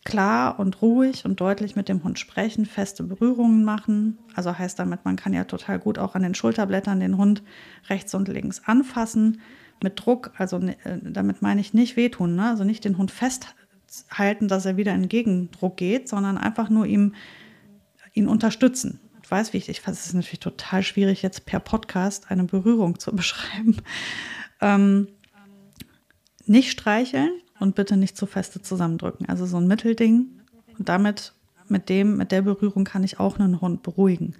klar 0.04 0.58
und 0.58 0.82
ruhig 0.82 1.24
und 1.24 1.40
deutlich 1.40 1.76
mit 1.76 1.88
dem 1.88 2.02
Hund 2.02 2.18
sprechen, 2.18 2.66
feste 2.66 3.04
Berührungen 3.04 3.64
machen. 3.64 4.18
Also 4.34 4.58
heißt 4.58 4.78
damit, 4.78 5.04
man 5.04 5.16
kann 5.16 5.32
ja 5.32 5.44
total 5.44 5.78
gut 5.78 5.98
auch 5.98 6.14
an 6.14 6.22
den 6.22 6.34
Schulterblättern 6.34 7.00
den 7.00 7.16
Hund 7.16 7.42
rechts 7.88 8.14
und 8.14 8.28
links 8.28 8.62
anfassen 8.64 9.40
mit 9.82 10.04
Druck, 10.04 10.32
also 10.38 10.58
äh, 10.58 10.76
damit 11.02 11.42
meine 11.42 11.60
ich 11.60 11.74
nicht 11.74 11.96
wehtun, 11.96 12.36
ne? 12.36 12.50
also 12.50 12.64
nicht 12.64 12.84
den 12.84 12.98
Hund 12.98 13.10
festhalten, 13.10 14.48
dass 14.48 14.64
er 14.66 14.76
wieder 14.76 14.94
in 14.94 15.08
Gegendruck 15.08 15.76
geht, 15.76 16.08
sondern 16.08 16.38
einfach 16.38 16.70
nur 16.70 16.86
ihm, 16.86 17.14
ihn 18.12 18.28
unterstützen. 18.28 19.00
Ich 19.22 19.30
weiß, 19.30 19.52
wie 19.52 19.58
ich, 19.58 19.68
ich 19.68 19.80
fand 19.80 19.96
es 19.96 20.06
ist 20.06 20.14
natürlich 20.14 20.40
total 20.40 20.82
schwierig, 20.82 21.22
jetzt 21.22 21.46
per 21.46 21.60
Podcast 21.60 22.30
eine 22.30 22.44
Berührung 22.44 22.98
zu 22.98 23.12
beschreiben. 23.16 23.76
Ähm, 24.60 25.08
nicht 26.46 26.70
streicheln 26.70 27.30
und 27.60 27.74
bitte 27.74 27.96
nicht 27.96 28.16
zu 28.16 28.26
feste 28.26 28.62
zusammendrücken. 28.62 29.28
Also 29.28 29.46
so 29.46 29.56
ein 29.58 29.66
Mittelding. 29.66 30.26
Und 30.78 30.88
damit, 30.88 31.32
mit 31.68 31.88
dem, 31.88 32.16
mit 32.16 32.32
der 32.32 32.42
Berührung 32.42 32.84
kann 32.84 33.04
ich 33.04 33.20
auch 33.20 33.38
einen 33.38 33.60
Hund 33.60 33.82
beruhigen. 33.82 34.34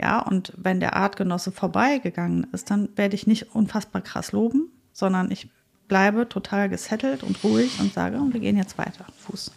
Ja, 0.00 0.20
und 0.20 0.52
wenn 0.56 0.80
der 0.80 0.96
Artgenosse 0.96 1.52
vorbeigegangen 1.52 2.46
ist, 2.52 2.70
dann 2.70 2.88
werde 2.96 3.14
ich 3.14 3.26
nicht 3.26 3.54
unfassbar 3.54 4.02
krass 4.02 4.32
loben, 4.32 4.70
sondern 4.92 5.30
ich 5.30 5.48
bleibe 5.88 6.28
total 6.28 6.68
gesettelt 6.68 7.22
und 7.22 7.42
ruhig 7.42 7.80
und 7.80 7.92
sage, 7.92 8.18
wir 8.30 8.40
gehen 8.40 8.56
jetzt 8.56 8.78
weiter, 8.78 9.06
Fuß. 9.18 9.52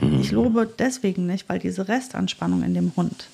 Mhm. 0.00 0.20
Ich 0.20 0.30
lobe 0.30 0.72
deswegen 0.78 1.26
nicht, 1.26 1.48
weil 1.48 1.58
diese 1.58 1.88
Restanspannung 1.88 2.62
in 2.62 2.74
dem 2.74 2.92
Hund, 2.94 3.28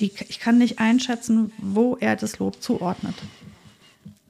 die, 0.00 0.12
ich 0.28 0.40
kann 0.40 0.58
nicht 0.58 0.78
einschätzen, 0.78 1.52
wo 1.58 1.96
er 1.96 2.16
das 2.16 2.38
Lob 2.38 2.62
zuordnet. 2.62 3.16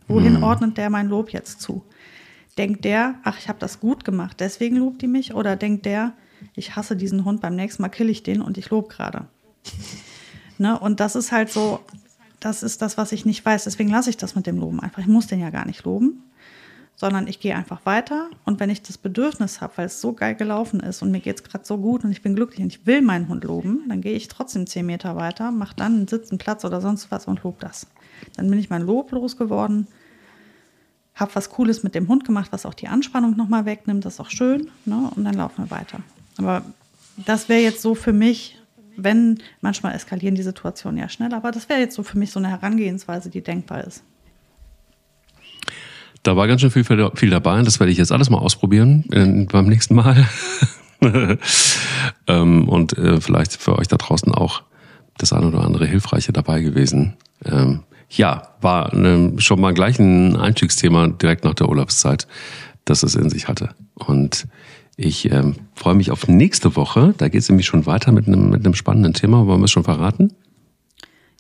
Wohin 0.09 0.39
mhm. 0.39 0.43
ordnet 0.43 0.77
der 0.79 0.91
mein 0.91 1.09
Lob 1.09 1.31
jetzt 1.31 1.61
zu? 1.61 1.85
Denkt 2.59 2.85
der, 2.85 3.17
ach, 3.25 3.39
ich 3.39 3.49
habe 3.49 3.59
das 3.59 3.81
gut 3.81 4.05
gemacht, 4.05 4.37
deswegen 4.39 4.77
lobt 4.77 5.03
die 5.03 5.09
mich? 5.09 5.35
Oder 5.35 5.57
denkt 5.57 5.87
der, 5.87 6.13
ich 6.55 6.77
hasse 6.77 6.97
diesen 6.97 7.25
Hund, 7.25 7.41
beim 7.41 7.57
nächsten 7.57 7.83
Mal 7.83 7.89
kill 7.89 8.11
ich 8.11 8.23
den 8.23 8.43
und 8.43 8.59
ich 8.59 8.71
lobe 8.71 8.89
gerade? 8.89 9.27
Ne? 10.57 10.79
Und 10.79 11.01
das 11.01 11.17
ist 11.17 11.33
halt 11.33 11.51
so, 11.51 11.81
das 12.45 12.63
ist 12.63 12.83
das, 12.83 12.99
was 12.99 13.11
ich 13.13 13.25
nicht 13.25 13.45
weiß. 13.45 13.65
Deswegen 13.65 13.89
lasse 13.89 14.11
ich 14.11 14.17
das 14.17 14.37
mit 14.37 14.47
dem 14.47 14.59
Loben 14.59 14.79
einfach. 14.79 15.01
Ich 15.01 15.09
muss 15.09 15.27
den 15.27 15.41
ja 15.41 15.51
gar 15.51 15.67
nicht 15.67 15.83
loben, 15.85 16.23
sondern 16.95 17.27
ich 17.27 17.41
gehe 17.41 17.57
einfach 17.57 17.85
weiter. 17.87 18.29
Und 18.45 18.61
wenn 18.61 18.71
ich 18.71 18.83
das 18.83 18.99
Bedürfnis 18.99 19.61
habe, 19.61 19.73
weil 19.77 19.87
es 19.87 20.01
so 20.01 20.13
geil 20.13 20.35
gelaufen 20.35 20.81
ist 20.81 21.03
und 21.03 21.11
mir 21.11 21.21
geht 21.21 21.41
es 21.41 21.43
gerade 21.43 21.65
so 21.65 21.79
gut 21.79 22.05
und 22.05 22.13
ich 22.13 22.23
bin 22.23 22.37
glücklich 22.37 22.61
und 22.61 22.69
ich 22.69 22.87
will 22.87 23.03
meinen 23.03 23.29
Hund 23.29 23.45
loben, 23.45 23.85
dann 23.89 24.01
gehe 24.01 24.13
ich 24.13 24.29
trotzdem 24.29 24.67
zehn 24.67 24.87
Meter 24.87 25.17
weiter, 25.17 25.51
mache 25.51 25.75
dann 25.75 25.95
einen 25.95 26.09
Sitz, 26.09 26.31
einen 26.31 26.39
Platz 26.39 26.65
oder 26.65 26.81
sonst 26.81 27.11
was 27.11 27.27
und 27.27 27.43
lobe 27.43 27.57
das. 27.61 27.87
Dann 28.37 28.49
bin 28.49 28.59
ich 28.59 28.71
mein 28.71 28.83
Lob 28.83 29.11
losgeworden, 29.11 29.87
habe 31.15 31.35
was 31.35 31.51
Cooles 31.51 31.83
mit 31.83 31.95
dem 31.95 32.09
Hund 32.09 32.25
gemacht, 32.25 32.49
was 32.51 32.67
auch 32.67 32.75
die 32.75 32.89
Anspannung 32.89 33.37
nochmal 33.37 33.67
wegnimmt. 33.67 34.05
Das 34.05 34.15
ist 34.15 34.21
auch 34.21 34.31
schön. 34.31 34.69
Ne? 34.85 35.11
Und 35.15 35.25
dann 35.25 35.35
laufen 35.35 35.65
wir 35.65 35.71
weiter. 35.71 36.01
Aber 36.39 36.63
das 37.17 37.49
wäre 37.49 37.61
jetzt 37.61 37.83
so 37.83 37.95
für 37.95 38.13
mich 38.13 38.59
wenn, 38.97 39.39
manchmal 39.61 39.95
eskalieren 39.95 40.35
die 40.35 40.43
Situationen 40.43 40.99
ja 40.99 41.09
schnell, 41.09 41.33
aber 41.35 41.51
das 41.51 41.69
wäre 41.69 41.81
jetzt 41.81 41.95
so 41.95 42.03
für 42.03 42.19
mich 42.19 42.31
so 42.31 42.39
eine 42.39 42.49
Herangehensweise, 42.49 43.31
die 43.31 43.43
denkbar 43.43 43.85
ist. 43.85 44.03
Da 46.23 46.37
war 46.37 46.47
ganz 46.47 46.63
schön 46.63 46.71
viel, 46.71 46.85
viel 46.85 47.31
dabei 47.31 47.59
und 47.59 47.67
das 47.67 47.81
werde 47.81 47.93
ich 47.93 47.99
jetzt 47.99 48.13
alles 48.13 48.31
mal 48.31 48.39
ausprobieren 48.39 49.05
äh, 49.13 49.45
beim 49.45 49.67
nächsten 49.67 49.95
Mal. 49.95 50.27
ähm, 52.27 52.69
und 52.69 52.97
äh, 52.97 53.21
vielleicht 53.21 53.57
für 53.57 53.79
euch 53.79 53.89
da 53.89 53.97
draußen 53.97 54.33
auch 54.33 54.63
das 55.19 55.33
eine 55.33 55.49
oder 55.49 55.61
andere 55.61 55.87
Hilfreiche 55.87 56.33
dabei 56.33 56.63
gewesen. 56.63 57.15
Ähm, 57.45 57.81
ja, 58.09 58.55
war 58.61 58.95
ne, 58.95 59.35
schon 59.39 59.61
mal 59.61 59.75
gleich 59.75 59.99
ein 59.99 60.37
Einstiegsthema 60.37 61.09
direkt 61.09 61.45
nach 61.45 61.55
der 61.55 61.69
Urlaubszeit, 61.69 62.27
das 62.85 63.03
es 63.03 63.15
in 63.15 63.31
sich 63.31 63.49
hatte. 63.49 63.71
Und 63.95 64.47
ich 64.97 65.31
ähm, 65.31 65.57
freue 65.75 65.95
mich 65.95 66.11
auf 66.11 66.29
nächste 66.29 66.77
Woche. 66.77 67.15
Da 67.17 67.29
geht 67.29 67.41
es 67.41 67.49
nämlich 67.49 67.67
schon 67.67 67.87
weiter 67.87 68.13
mit 68.13 68.27
einem, 68.27 68.51
mit 68.51 68.77
spannenden 68.77 69.13
Thema. 69.13 69.47
Wollen 69.47 69.61
wir 69.61 69.65
es 69.65 69.73
schon 69.73 69.85
verraten? 69.85 70.33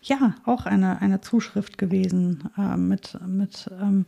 Ja, 0.03 0.35
auch 0.45 0.67
eine, 0.67 1.01
eine 1.01 1.21
Zuschrift 1.21 1.79
gewesen 1.79 2.51
äh, 2.59 2.77
mit, 2.77 3.17
mit 3.27 3.71
ähm, 3.81 4.07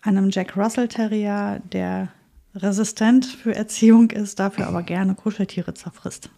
einem 0.00 0.30
Jack 0.30 0.56
Russell 0.56 0.88
Terrier, 0.88 1.60
der 1.72 2.08
resistent 2.54 3.24
für 3.24 3.54
Erziehung 3.54 4.10
ist, 4.10 4.38
dafür 4.38 4.66
aber 4.66 4.82
gerne 4.82 5.14
Kuscheltiere 5.14 5.74
zerfrisst. 5.74 6.30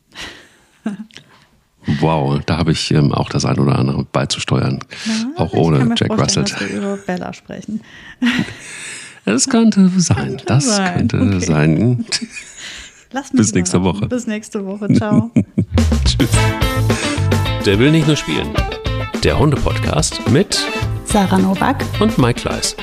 Wow, 2.00 2.40
da 2.46 2.56
habe 2.56 2.72
ich 2.72 2.90
ähm, 2.90 3.12
auch 3.12 3.28
das 3.28 3.44
ein 3.44 3.58
oder 3.58 3.78
andere 3.78 4.04
beizusteuern. 4.04 4.80
Ja, 5.04 5.42
auch 5.42 5.52
ohne 5.52 5.94
Jack 5.96 6.10
Russell. 6.12 6.44
Dass 6.44 6.60
wir 6.60 6.68
über 6.68 6.96
Bella 6.96 7.32
sprechen. 7.32 7.80
Es 9.26 9.48
könnte 9.48 9.88
sein. 9.96 10.16
Könnte 10.16 10.44
das 10.44 10.76
sein. 10.76 11.08
könnte 11.08 11.16
okay. 11.16 11.40
sein. 11.40 12.04
Bis 13.32 13.54
nächste 13.54 13.82
Woche. 13.82 14.06
Bis 14.06 14.26
nächste 14.26 14.66
Woche. 14.66 14.92
Ciao. 14.92 15.30
Tschüss. 16.04 16.28
Der 17.64 17.78
will 17.78 17.90
nicht 17.90 18.06
nur 18.06 18.16
spielen. 18.16 18.50
Der 19.22 19.38
Hunde-Podcast 19.38 20.28
mit 20.30 20.62
Sarah 21.06 21.38
Novak 21.38 21.82
und 22.00 22.18
Mike 22.18 22.40
Kleiss. 22.40 22.76